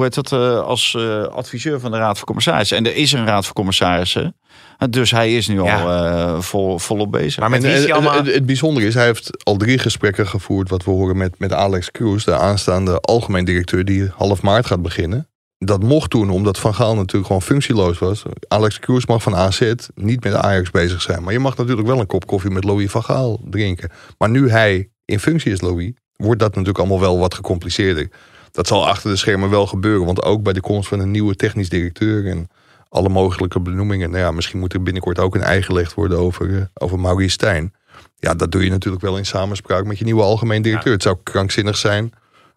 heet 0.00 0.14
dat, 0.14 0.32
eh, 0.32 0.58
als 0.60 0.94
eh, 0.98 1.22
adviseur 1.22 1.80
van 1.80 1.90
de 1.90 1.96
Raad 1.96 2.16
van 2.16 2.26
Commissarissen. 2.26 2.76
En 2.76 2.86
er 2.86 2.96
is 2.96 3.12
een 3.12 3.26
Raad 3.26 3.44
van 3.44 3.54
Commissarissen. 3.54 4.36
En 4.78 4.90
Dus 4.90 5.10
hij 5.10 5.36
is 5.36 5.48
nu 5.48 5.62
Ja. 5.62 5.80
al 5.82 5.90
eh, 5.90 6.40
vol, 6.40 6.78
volop 6.78 7.10
bezig. 7.12 7.40
Maar 7.40 7.50
met 7.50 7.62
En, 7.62 7.66
wie 7.68 7.74
is 7.76 7.80
hij 7.84 7.88
en- 7.90 7.94
allemaal... 7.96 8.24
het 8.24 8.46
bijzondere 8.46 8.86
is, 8.86 8.94
hij 8.94 9.04
heeft 9.04 9.44
al 9.44 9.56
drie 9.56 9.78
gesprekken 9.78 10.26
gevoerd, 10.28 10.68
wat 10.70 10.84
we 10.84 10.90
horen 10.90 11.16
met, 11.16 11.38
met 11.38 11.52
Alex 11.52 11.90
Kroes, 11.90 12.24
de 12.24 12.34
aanstaande 12.36 13.00
algemeen 13.00 13.44
directeur 13.44 13.84
die 13.84 14.10
half 14.16 14.42
maart 14.42 14.66
gaat 14.66 14.82
beginnen. 14.82 15.28
Dat 15.64 15.82
mocht 15.82 16.10
toen, 16.10 16.30
omdat 16.30 16.58
Van 16.58 16.74
Gaal 16.74 16.94
natuurlijk 16.94 17.26
gewoon 17.26 17.42
functieloos 17.42 17.98
was. 17.98 18.22
Alex 18.48 18.78
Kroes 18.78 19.06
mag 19.06 19.22
van 19.22 19.34
AZ 19.34 19.72
niet 19.94 20.24
met 20.24 20.34
Ajax 20.34 20.70
bezig 20.70 21.02
zijn. 21.02 21.22
Maar 21.22 21.32
je 21.32 21.38
mag 21.38 21.56
natuurlijk 21.56 21.86
wel 21.86 22.00
een 22.00 22.06
kop 22.06 22.26
koffie 22.26 22.50
met 22.50 22.64
Louis 22.64 22.90
van 22.90 23.02
Gaal 23.02 23.40
drinken. 23.50 23.90
Maar 24.18 24.30
nu 24.30 24.50
hij 24.50 24.88
in 25.04 25.20
functie 25.20 25.52
is, 25.52 25.60
Louis, 25.60 25.92
wordt 26.16 26.40
dat 26.40 26.50
natuurlijk 26.50 26.78
allemaal 26.78 27.00
wel 27.00 27.18
wat 27.18 27.34
gecompliceerder. 27.34 28.08
Dat 28.50 28.66
zal 28.66 28.88
achter 28.88 29.10
de 29.10 29.16
schermen 29.16 29.50
wel 29.50 29.66
gebeuren. 29.66 30.06
Want 30.06 30.22
ook 30.22 30.42
bij 30.42 30.52
de 30.52 30.60
komst 30.60 30.88
van 30.88 31.00
een 31.00 31.10
nieuwe 31.10 31.34
technisch 31.34 31.68
directeur 31.68 32.26
en 32.26 32.48
alle 32.88 33.08
mogelijke 33.08 33.60
benoemingen. 33.60 34.10
Nou 34.10 34.22
ja, 34.22 34.30
misschien 34.30 34.58
moet 34.58 34.72
er 34.72 34.82
binnenkort 34.82 35.18
ook 35.18 35.34
een 35.34 35.42
ei 35.42 35.62
gelegd 35.62 35.94
worden 35.94 36.18
over, 36.18 36.56
eh, 36.56 36.62
over 36.74 37.00
Maurice 37.00 37.32
Stijn. 37.32 37.74
Ja, 38.18 38.34
dat 38.34 38.52
doe 38.52 38.64
je 38.64 38.70
natuurlijk 38.70 39.02
wel 39.02 39.16
in 39.16 39.26
samenspraak 39.26 39.84
met 39.84 39.98
je 39.98 40.04
nieuwe 40.04 40.22
algemeen 40.22 40.62
directeur. 40.62 40.92
Het 40.92 41.02
zou 41.02 41.16
krankzinnig 41.22 41.76
zijn 41.76 42.12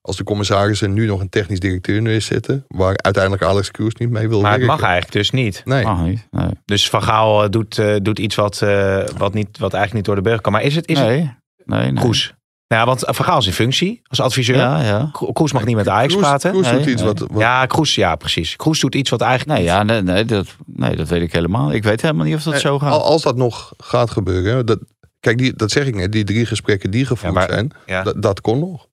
als 0.08 0.18
de 0.18 0.24
commissarissen 0.24 0.94
nu 0.94 1.06
nog 1.06 1.20
een 1.20 1.30
technisch 1.30 1.60
directeur 1.60 2.02
neerzetten. 2.02 2.66
Waar 2.68 2.96
uiteindelijk 2.98 3.44
Alex 3.44 3.72
Kroes 3.72 3.94
niet 3.96 4.10
mee 4.10 4.28
wil 4.30 4.42
Maar 4.42 4.52
het 4.52 4.60
werken. 4.60 4.78
mag 4.80 4.86
eigenlijk 4.90 5.14
dus 5.18 5.32
niet. 5.32 5.62
Nee. 5.66 5.84
Mag 5.84 6.02
niet. 6.06 6.28
Nee. 6.32 6.50
Dus 6.66 6.90
Van 6.90 7.04
Gaal 7.04 7.44
eh, 7.44 7.50
doet, 7.50 7.78
eh, 7.78 7.96
doet 8.02 8.20
iets 8.20 8.36
wat, 8.36 8.62
eh, 8.62 9.04
wat, 9.18 9.34
niet, 9.34 9.58
wat 9.58 9.74
eigenlijk 9.74 9.94
niet 9.94 10.06
door 10.06 10.16
de 10.16 10.22
beugel 10.22 10.42
kan. 10.42 10.52
Maar 10.52 10.62
is 10.64 10.76
het, 10.76 10.88
is 10.88 10.98
het 11.00 11.08
nee. 11.08 11.32
nee, 11.66 11.92
nee. 11.92 12.04
Kroes? 12.04 12.34
Nou, 12.68 12.82
ja, 12.82 12.88
want 12.88 13.16
Van 13.16 13.26
Gaal 13.26 13.38
is 13.38 13.48
in 13.48 13.54
functie 13.54 14.02
als 14.04 14.20
adviseur. 14.20 14.56
Ja, 14.56 14.82
ja. 14.84 15.10
Kro- 15.12 15.32
Kroes 15.32 15.52
mag 15.52 15.66
niet 15.66 15.76
met 15.76 15.88
Ajax 15.90 16.14
Kroes- 16.14 16.26
praten. 16.28 16.52
Kroes 16.52 16.66
Nee, 16.66 16.78
doet 16.78 16.86
iets 16.88 17.02
nee. 17.02 17.12
wat, 17.14 17.20
wat 17.20 17.40
Ja, 17.42 17.66
Kroes, 17.66 17.96
ja, 17.96 18.16
precies. 18.16 18.56
Kroes 18.56 18.80
doet 18.80 18.96
iets 18.96 19.10
wat 19.10 19.22
eigenlijk 19.22 19.60
Nee, 19.60 19.68
ja, 19.68 19.84
nee, 19.84 20.02
nee, 20.02 20.26
dat, 20.26 20.48
nee, 20.66 20.96
dat 20.96 21.08
weet 21.08 21.22
ik 21.22 21.34
helemaal. 21.34 21.74
Ik 21.74 21.84
weet 21.84 22.02
helemaal 22.02 22.26
niet 22.26 22.36
of 22.36 22.44
dat 22.44 22.60
zo 22.60 22.80
gaat. 22.80 22.92
al- 22.92 23.04
Als 23.04 23.22
dat 23.22 23.36
nog 23.36 23.74
gaat 23.78 24.12
gebeuren. 24.12 24.66
Dat, 24.66 24.80
kijk, 25.20 25.38
die, 25.38 25.54
dat 25.56 25.72
zeg 25.72 25.86
ik 25.86 25.96
net. 25.96 26.12
Die 26.12 26.24
drie 26.24 26.46
gesprekken 26.46 26.92
die 26.92 27.06
gevoerd 27.06 27.34
Ja, 27.34 27.40
maar- 27.40 27.50
zijn. 27.94 28.22
Dat 28.22 28.42
kon 28.42 28.60
nog. 28.60 28.87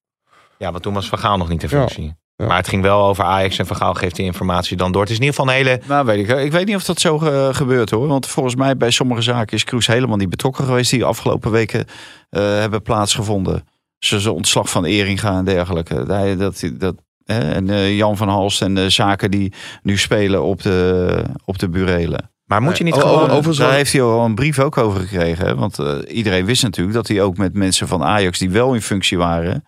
Ja, 0.57 0.71
want 0.71 0.83
toen 0.83 0.93
was 0.93 1.09
Van 1.09 1.19
Gaal 1.19 1.37
nog 1.37 1.49
niet 1.49 1.63
in 1.63 1.69
functie. 1.69 2.15
Ja. 2.35 2.45
Maar 2.45 2.57
het 2.57 2.67
ging 2.67 2.81
wel 2.81 3.03
over 3.05 3.23
Ajax 3.23 3.57
en 3.59 3.65
Van 3.65 3.75
Gaal 3.75 3.93
geeft 3.93 4.15
die 4.15 4.25
informatie 4.25 4.77
dan 4.77 4.91
door. 4.91 5.01
Het 5.01 5.09
is 5.11 5.17
in 5.17 5.23
ieder 5.23 5.39
geval 5.39 5.53
een 5.53 5.63
hele... 5.65 5.81
Nou, 5.87 6.05
weet 6.05 6.29
ik, 6.29 6.37
ik 6.37 6.51
weet 6.51 6.65
niet 6.65 6.75
of 6.75 6.83
dat 6.83 6.99
zo 6.99 7.19
eh, 7.19 7.53
gebeurt 7.55 7.89
hoor. 7.89 8.07
Want 8.07 8.27
volgens 8.27 8.55
mij 8.55 8.77
bij 8.77 8.91
sommige 8.91 9.21
zaken 9.21 9.55
is 9.55 9.63
Kroes 9.63 9.87
helemaal 9.87 10.17
niet 10.17 10.29
betrokken 10.29 10.65
geweest. 10.65 10.89
Die 10.89 10.99
de 10.99 11.05
afgelopen 11.05 11.51
weken 11.51 11.85
eh, 12.29 12.41
hebben 12.41 12.81
plaatsgevonden. 12.81 13.67
Zoals 13.99 14.23
de 14.23 14.31
ontslag 14.31 14.69
van 14.69 14.85
Eringa 14.85 15.37
en 15.37 15.45
dergelijke. 15.45 16.03
Hij- 16.07 16.35
Dat, 16.37 16.69
dat, 16.73 16.95
hè, 17.23 17.39
en 17.53 17.69
eh, 17.69 17.97
Jan 17.97 18.17
van 18.17 18.29
Halst 18.29 18.61
en 18.61 18.75
de 18.75 18.89
zaken 18.89 19.31
die 19.31 19.53
nu 19.83 19.97
spelen 19.97 20.43
op 20.43 20.61
de, 20.61 21.23
op 21.45 21.59
de 21.59 21.69
burelen. 21.69 22.29
Maar 22.45 22.61
moet 22.61 22.77
je 22.77 22.83
niet 22.83 22.93
Oh, 22.93 22.99
gewoon... 22.99 23.23
Overigens 23.23 23.57
Daar 23.57 23.67
wel- 23.67 23.75
heeft 23.75 23.91
hij 23.93 24.01
al 24.01 24.25
een 24.25 24.35
brief 24.35 24.59
ook 24.59 24.77
over 24.77 24.99
gekregen. 24.99 25.45
Hè? 25.45 25.55
Want 25.55 25.79
eh, 25.79 25.95
iedereen 26.07 26.45
wist 26.45 26.63
natuurlijk 26.63 26.95
dat 26.95 27.07
hij 27.07 27.21
ook 27.21 27.37
met 27.37 27.53
mensen 27.53 27.87
van 27.87 28.03
Ajax 28.03 28.39
die 28.39 28.49
wel 28.49 28.73
in 28.73 28.81
functie 28.81 29.17
waren 29.17 29.65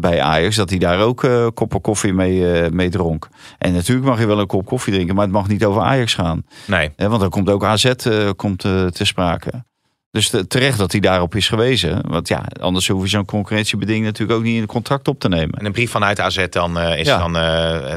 bij 0.00 0.20
Ajax, 0.22 0.56
dat 0.56 0.70
hij 0.70 0.78
daar 0.78 1.00
ook 1.00 1.24
eh 1.24 1.46
koppen 1.54 1.80
koffie 1.80 2.12
mee, 2.12 2.52
eh, 2.52 2.70
mee 2.70 2.88
dronk. 2.88 3.28
En 3.58 3.72
natuurlijk 3.72 4.06
mag 4.06 4.18
je 4.20 4.26
wel 4.26 4.38
een 4.40 4.46
kop 4.46 4.66
koffie 4.66 4.92
drinken, 4.92 5.14
maar 5.14 5.24
het 5.24 5.32
mag 5.32 5.48
niet 5.48 5.64
over 5.64 5.82
Ajax 5.82 6.14
gaan. 6.14 6.42
Nee. 6.66 6.90
Hè? 6.96 7.08
Want 7.08 7.20
dan 7.20 7.30
komt 7.30 7.50
ook 7.50 7.64
AZ 7.64 7.84
eh, 7.84 8.28
komt, 8.36 8.58
te 8.60 8.90
sprake. 8.92 9.66
Dus 10.10 10.28
te- 10.30 10.46
terecht 10.46 10.78
dat 10.78 10.92
hij 10.92 11.00
daarop 11.00 11.34
is 11.34 11.48
gewezen. 11.48 12.00
Want 12.10 12.28
ja, 12.28 12.44
anders 12.60 12.88
hoef 12.88 13.02
je 13.02 13.08
zo'n 13.08 13.24
concurrentiebeding 13.24 14.04
natuurlijk 14.04 14.38
ook 14.38 14.44
niet 14.44 14.54
in 14.54 14.60
het 14.60 14.70
contract 14.70 15.08
op 15.08 15.18
te 15.20 15.28
nemen. 15.28 15.58
En 15.58 15.64
een 15.66 15.72
brief 15.72 15.90
vanuit 15.90 16.20
AZ 16.20 16.46
dan 16.50 16.78
eh, 16.78 16.98
is 16.98 17.06
Ja. 17.06 17.18
dan 17.18 17.36
eh, 17.36 17.42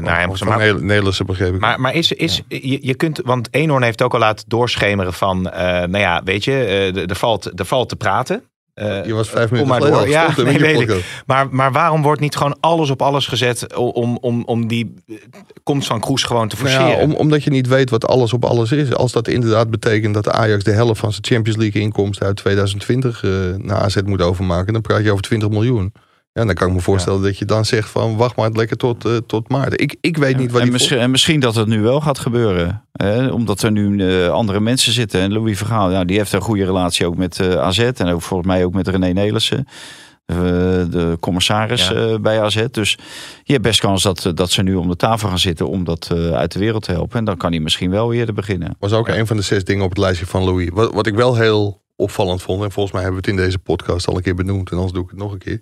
naar 0.00 0.20
hem 0.20 0.32
Nel- 0.58 0.78
Nederlandse 0.78 1.24
begreep 1.24 1.54
ik. 1.54 1.60
maar, 1.60 1.80
maar 1.80 1.94
is, 1.94 2.12
is, 2.12 2.42
je, 2.48 2.78
je 2.86 2.94
kunt... 2.94 3.20
Want 3.24 3.48
Eenhoorn 3.50 3.82
heeft 3.82 4.02
ook 4.02 4.12
al 4.14 4.18
laten 4.18 4.44
doorschemeren 4.48 5.12
van... 5.12 5.50
eh, 5.50 5.64
nou 5.68 5.98
ja, 5.98 6.20
weet 6.24 6.44
je, 6.44 6.54
er 7.08 7.16
valt, 7.16 7.58
er 7.60 7.66
valt 7.66 7.88
te 7.88 7.96
praten. 7.96 8.42
Eh, 8.74 9.04
je 9.04 9.14
was 9.14 9.28
vijf 9.28 9.48
kom 9.48 9.58
minuten 9.58 9.80
maar 9.80 9.90
door. 9.90 10.08
Ja, 10.08 10.34
nee, 10.36 10.58
weet 10.58 10.80
ik. 10.80 11.22
Maar, 11.26 11.48
maar 11.50 11.72
waarom 11.72 12.02
wordt 12.02 12.20
niet 12.20 12.36
gewoon 12.36 12.56
alles 12.60 12.90
op 12.90 13.02
alles 13.02 13.26
gezet 13.26 13.74
om, 13.76 14.16
om, 14.20 14.44
om 14.44 14.66
die 14.66 14.94
eh, 15.08 15.16
komst 15.62 15.86
van 15.86 16.00
Kroes 16.00 16.22
gewoon 16.22 16.48
te 16.48 16.56
Nou 16.56 16.68
forceren? 16.68 16.96
ja, 16.96 17.02
om, 17.02 17.14
omdat 17.14 17.44
je 17.44 17.50
niet 17.50 17.66
weet 17.66 17.90
wat 17.90 18.06
alles 18.06 18.32
op 18.32 18.44
alles 18.44 18.72
is. 18.72 18.94
Als 18.94 19.12
dat 19.12 19.28
inderdaad 19.28 19.70
betekent 19.70 20.14
dat 20.14 20.28
Ajax 20.28 20.64
de 20.64 20.70
helft 20.70 21.00
van 21.00 21.10
zijn 21.12 21.24
Champions 21.24 21.58
League 21.58 21.82
inkomsten 21.82 22.26
uit 22.26 22.36
2020 22.36 23.24
eh, 23.24 23.30
naar 23.56 23.78
AZ 23.78 23.96
moet 24.04 24.22
overmaken, 24.22 24.72
dan 24.72 24.82
praat 24.82 25.04
je 25.04 25.10
over 25.10 25.22
20 25.24 25.48
miljoen. 25.48 25.92
Ja, 26.34 26.44
dan 26.44 26.54
kan 26.54 26.68
ik 26.68 26.74
me 26.74 26.80
voorstellen 26.80 27.22
dat 27.22 27.38
je 27.38 27.44
dan 27.44 27.64
zegt 27.64 27.88
van 27.90 28.16
wacht 28.16 28.36
maar 28.36 28.50
lekker 28.50 28.76
tot, 28.76 29.04
eh, 29.04 29.16
tot 29.26 29.48
maart. 29.48 29.80
Ik, 29.80 29.96
ik 30.00 30.16
weet 30.16 30.36
niet 30.36 30.50
wat 30.50 30.58
en, 30.58 30.62
die 30.64 30.72
misschien, 30.72 30.98
en 30.98 31.10
misschien 31.10 31.40
dat 31.40 31.54
het 31.54 31.66
nu 31.66 31.80
wel 31.80 32.00
gaat 32.00 32.18
gebeuren. 32.18 32.84
Hè? 32.92 33.28
Omdat 33.28 33.62
er 33.62 33.72
nu 33.72 34.08
eh, 34.08 34.28
andere 34.28 34.60
mensen 34.60 34.92
zitten. 34.92 35.20
En 35.20 35.32
Louis 35.32 35.58
Vergaal, 35.58 35.90
ja, 35.90 36.04
die 36.04 36.16
heeft 36.16 36.32
een 36.32 36.40
goede 36.40 36.64
relatie 36.64 37.06
ook 37.06 37.16
met 37.16 37.40
eh, 37.40 37.54
AZ. 37.56 37.78
En 37.78 38.08
ook 38.08 38.22
volgens 38.22 38.48
mij 38.48 38.64
ook 38.64 38.72
met 38.74 38.88
René 38.88 39.12
Nelissen. 39.12 39.66
de 40.26 41.16
commissaris 41.20 41.88
Ja. 41.88 42.18
bij 42.18 42.40
AZ. 42.40 42.64
Dus 42.70 42.98
je 43.42 43.52
hebt 43.52 43.64
best 43.64 43.80
kans 43.80 44.02
dat, 44.02 44.30
dat 44.34 44.50
ze 44.50 44.62
nu 44.62 44.74
om 44.74 44.88
de 44.88 44.96
tafel 44.96 45.28
gaan 45.28 45.38
zitten 45.38 45.68
om 45.68 45.84
dat 45.84 46.10
uit 46.32 46.52
de 46.52 46.58
wereld 46.58 46.82
te 46.82 46.92
helpen. 46.92 47.18
En 47.18 47.24
dan 47.24 47.36
kan 47.36 47.50
hij 47.50 47.60
misschien 47.60 47.90
wel 47.90 48.12
eerder 48.12 48.34
beginnen. 48.34 48.76
was 48.78 48.92
ook 48.92 49.08
een 49.08 49.26
van 49.26 49.36
de 49.36 49.42
zes 49.42 49.64
dingen 49.64 49.84
op 49.84 49.88
het 49.90 49.98
lijstje 49.98 50.26
van 50.26 50.44
Louis. 50.44 50.68
Wat, 50.72 50.92
wat 50.92 51.06
ik 51.06 51.14
wel 51.14 51.36
heel 51.36 51.82
opvallend 51.96 52.42
vond, 52.42 52.62
en 52.62 52.70
volgens 52.72 52.94
mij 52.94 53.02
hebben 53.02 53.22
we 53.22 53.28
het 53.28 53.38
in 53.38 53.44
deze 53.44 53.58
podcast 53.58 54.06
al 54.08 54.16
een 54.16 54.22
keer 54.22 54.34
benoemd, 54.34 54.70
en 54.70 54.76
anders 54.76 54.92
doe 54.94 55.02
ik 55.04 55.10
het 55.10 55.18
nog 55.18 55.32
een 55.32 55.38
keer, 55.38 55.60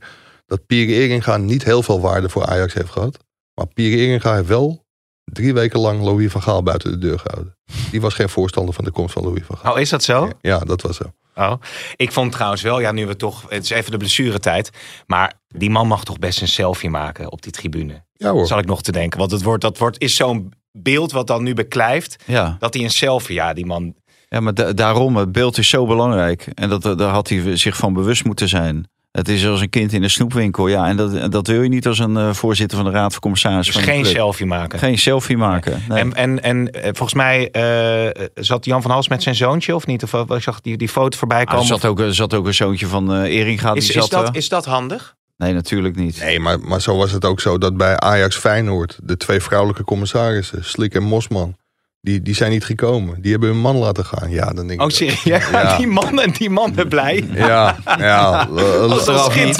dat 0.50 0.66
Pierre 0.66 0.92
Eringa 0.92 1.36
niet 1.36 1.64
heel 1.64 1.82
veel 1.82 2.00
waarde 2.00 2.28
voor 2.28 2.46
Ajax 2.46 2.74
heeft 2.74 2.90
gehad. 2.90 3.18
Maar 3.54 3.66
Pierre 3.66 3.96
Eringa 4.02 4.34
heeft 4.34 4.48
wel 4.48 4.84
drie 5.24 5.54
weken 5.54 5.80
lang 5.80 6.02
Louis 6.02 6.30
van 6.32 6.42
Gaal 6.42 6.62
buiten 6.62 6.90
de 6.90 6.98
deur 6.98 7.18
gehouden. 7.18 7.56
Die 7.90 8.00
was 8.00 8.14
geen 8.14 8.28
voorstander 8.28 8.74
van 8.74 8.84
de 8.84 8.90
komst 8.90 9.12
van 9.12 9.22
Louis 9.22 9.42
van 9.44 9.56
Gaal. 9.56 9.72
Oh, 9.72 9.80
is 9.80 9.88
dat 9.88 10.02
zo? 10.02 10.30
Ja, 10.40 10.58
dat 10.58 10.82
was 10.82 10.96
zo. 10.96 11.04
Oh. 11.34 11.52
Ik 11.96 12.12
vond 12.12 12.32
trouwens 12.32 12.62
wel, 12.62 12.80
ja, 12.80 12.92
nu 12.92 13.06
we 13.06 13.16
toch, 13.16 13.44
het 13.48 13.62
is 13.64 13.70
even 13.70 13.90
de 13.90 13.96
blessuretijd. 13.96 14.70
Maar 15.06 15.32
die 15.48 15.70
man 15.70 15.86
mag 15.86 16.04
toch 16.04 16.18
best 16.18 16.40
een 16.40 16.48
selfie 16.48 16.90
maken 16.90 17.30
op 17.32 17.42
die 17.42 17.52
tribune. 17.52 18.04
Ja 18.12 18.30
hoor. 18.32 18.46
Zal 18.46 18.58
ik 18.58 18.66
nog 18.66 18.82
te 18.82 18.92
denken. 18.92 19.18
Want 19.18 19.30
het 19.30 19.42
wordt, 19.42 19.62
dat 19.62 19.78
wordt, 19.78 20.00
is 20.00 20.16
zo'n 20.16 20.52
beeld 20.72 21.12
wat 21.12 21.26
dan 21.26 21.42
nu 21.42 21.54
beklijft. 21.54 22.22
Ja, 22.26 22.56
Dat 22.58 22.74
hij 22.74 22.82
een 22.82 22.90
selfie, 22.90 23.34
ja, 23.34 23.52
die 23.52 23.66
man. 23.66 23.94
ja 24.28 24.40
maar 24.40 24.54
da- 24.54 24.72
daarom, 24.72 25.16
het 25.16 25.32
beeld 25.32 25.58
is 25.58 25.68
zo 25.68 25.86
belangrijk. 25.86 26.46
En 26.54 26.68
dat, 26.68 26.82
daar 26.82 27.12
had 27.12 27.28
hij 27.28 27.56
zich 27.56 27.76
van 27.76 27.92
bewust 27.92 28.24
moeten 28.24 28.48
zijn. 28.48 28.90
Het 29.10 29.28
is 29.28 29.46
als 29.46 29.60
een 29.60 29.70
kind 29.70 29.92
in 29.92 30.02
een 30.02 30.10
snoepwinkel. 30.10 30.68
Ja, 30.68 30.86
en 30.86 30.96
dat, 30.96 31.32
dat 31.32 31.46
wil 31.46 31.62
je 31.62 31.68
niet 31.68 31.86
als 31.86 31.98
een 31.98 32.16
eh, 32.16 32.32
voorzitter 32.32 32.76
van 32.76 32.86
de 32.86 32.92
Raad 32.92 33.12
van 33.12 33.20
Commissarissen. 33.20 33.74
Dus 33.74 33.82
van 33.84 33.90
een 33.92 33.94
geen 33.94 34.04
club. 34.04 34.16
selfie 34.16 34.46
maken. 34.46 34.78
Geen 34.78 34.98
selfie 34.98 35.36
maken. 35.36 35.82
Nee. 35.88 35.98
En, 35.98 36.14
en, 36.14 36.42
en 36.42 36.70
eh, 36.70 36.82
volgens 36.82 37.14
mij 37.14 37.50
eh, 37.50 38.24
zat 38.34 38.64
Jan 38.64 38.82
van 38.82 38.90
Hals 38.90 39.08
met 39.08 39.22
zijn 39.22 39.34
zoontje 39.34 39.74
of 39.74 39.86
niet? 39.86 40.02
Of 40.02 40.10
wat 40.10 40.36
ik 40.36 40.42
zag 40.42 40.60
die, 40.60 40.76
die 40.76 40.88
foto 40.88 41.18
voorbij 41.18 41.40
Ah, 41.40 41.46
komen. 41.46 41.60
er 41.60 41.66
zat 41.66 41.84
ook, 41.84 42.00
er 42.00 42.14
zat 42.14 42.34
ook 42.34 42.46
een 42.46 42.54
zoontje 42.54 42.86
van 42.86 43.12
eh 43.14 43.36
Eringa. 43.38 43.72
Die 43.72 43.82
is, 43.82 43.88
zat, 43.88 44.02
is, 44.02 44.08
dat, 44.08 44.36
is 44.36 44.48
dat 44.48 44.64
handig? 44.64 45.14
Nee, 45.36 45.52
natuurlijk 45.52 45.96
niet. 45.96 46.20
Nee, 46.20 46.40
maar, 46.40 46.60
maar 46.60 46.80
zo 46.80 46.96
was 46.96 47.12
het 47.12 47.24
ook 47.24 47.40
zo 47.40 47.58
dat 47.58 47.76
bij 47.76 47.96
Ajax 47.96 48.36
Feyenoord, 48.36 48.98
de 49.02 49.16
twee 49.16 49.40
vrouwelijke 49.40 49.84
commissarissen, 49.84 50.64
Slik 50.64 50.94
en 50.94 51.02
Mosman, 51.02 51.56
die, 52.00 52.22
die 52.22 52.34
zijn 52.34 52.50
niet 52.50 52.64
gekomen. 52.64 53.20
Die 53.22 53.30
hebben 53.30 53.48
hun 53.48 53.58
man 53.60 53.76
laten 53.76 54.04
gaan. 54.04 54.30
Ja, 54.30 54.46
dan 54.52 54.66
denk 54.66 54.80
ik. 54.80 54.86
Oh, 54.86 54.92
serieus? 54.92 55.22
Ja. 55.50 55.76
Die 55.76 55.86
mannen, 55.86 56.30
die 56.32 56.50
mannen 56.50 56.88
blij. 56.88 57.28
Ja, 57.32 57.76
ja. 57.98 58.46
toch 58.46 58.90
Achteraf 58.98 59.44
niet? 59.44 59.58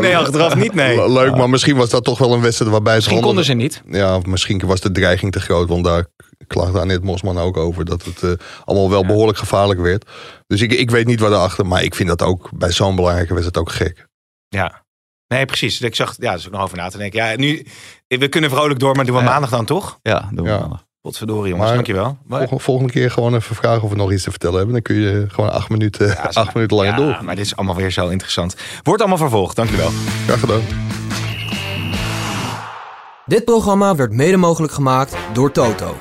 Nee, 0.00 0.16
achteraf 0.16 0.54
niet, 0.54 0.74
nee. 0.74 0.96
le- 0.96 1.12
Leuk, 1.12 1.36
maar 1.36 1.50
misschien 1.50 1.76
was 1.76 1.90
dat 1.90 2.04
toch 2.04 2.18
wel 2.18 2.32
een 2.32 2.40
wedstrijd 2.40 2.70
waarbij 2.70 2.92
ze 2.94 2.98
Misschien 2.98 3.20
konden 3.22 3.44
ze 3.44 3.52
niet. 3.52 3.82
Ja, 3.90 4.16
of 4.16 4.26
misschien 4.26 4.66
was 4.66 4.80
de 4.80 4.90
dreiging 4.92 5.32
te 5.32 5.40
groot, 5.40 5.68
want 5.68 5.84
daar 5.84 6.06
klaagde 6.46 6.80
Annette 6.80 7.04
Mosman 7.06 7.38
ook 7.38 7.56
over 7.56 7.84
dat 7.84 8.04
het 8.04 8.22
eh, 8.22 8.30
allemaal 8.64 8.90
wel 8.90 9.06
behoorlijk 9.06 9.38
gevaarlijk 9.38 9.80
werd. 9.80 10.10
Dus 10.46 10.60
ik, 10.60 10.72
ik 10.72 10.90
weet 10.90 11.06
niet 11.06 11.20
wat 11.20 11.30
erachter, 11.30 11.66
maar 11.66 11.82
ik 11.82 11.94
vind 11.94 12.08
dat 12.08 12.22
ook 12.22 12.50
bij 12.54 12.72
zo'n 12.72 12.96
belangrijke 12.96 13.34
wedstrijd 13.34 13.66
ook 13.68 13.72
gek. 13.74 14.06
Ja. 14.48 14.84
Nee, 15.28 15.44
precies. 15.44 15.80
Ik 15.80 15.94
zag, 15.94 16.14
ja, 16.18 16.26
daar 16.28 16.36
is 16.38 16.46
ook 16.46 16.52
nog 16.52 16.62
over 16.62 16.76
na 16.76 16.88
te 16.88 16.98
denken. 16.98 17.24
Ja, 17.24 17.36
nu, 17.36 17.66
we 18.08 18.28
kunnen 18.28 18.50
vrolijk 18.50 18.78
door, 18.80 18.94
maar 18.96 19.04
doen 19.04 19.14
we 19.16 19.22
Ja. 19.22 19.28
maandag 19.28 19.50
dan 19.50 19.64
toch? 19.64 19.98
Ja, 20.02 20.28
doen 20.32 20.44
we 20.44 20.50
Ja. 20.50 20.58
maandag. 20.58 20.84
Potverdorie, 21.02 21.48
jongens. 21.50 21.66
Maar- 21.66 21.74
Dankjewel. 21.74 22.18
Maar, 22.26 22.38
Volgende, 22.38 22.62
volgende 22.62 22.92
keer 22.92 23.10
gewoon 23.10 23.34
even 23.34 23.56
vragen 23.56 23.82
of 23.82 23.90
we 23.90 23.96
nog 23.96 24.12
iets 24.12 24.22
te 24.22 24.30
vertellen 24.30 24.56
hebben. 24.56 24.72
Dan 24.72 24.82
kun 24.82 24.96
je 24.96 25.24
gewoon 25.28 25.52
acht 25.52 25.68
minuten, 25.68 26.06
Ja, 26.06 26.30
acht 26.32 26.54
minuten 26.54 26.76
langer 26.76 26.90
ja, 26.92 26.96
door. 26.96 27.24
maar 27.24 27.36
dit 27.36 27.44
is 27.44 27.56
allemaal 27.56 27.76
weer 27.76 27.90
zo 27.90 28.08
interessant. 28.08 28.56
Wordt 28.82 29.00
allemaal 29.00 29.18
vervolgd. 29.18 29.56
Dankjewel. 29.56 29.90
Graag 30.26 30.40
gedaan. 30.40 30.60
Dit 33.26 33.44
programma 33.44 33.94
werd 33.94 34.12
mede 34.12 34.36
mogelijk 34.36 34.72
gemaakt 34.72 35.16
door 35.32 35.52
Toto. 35.52 35.96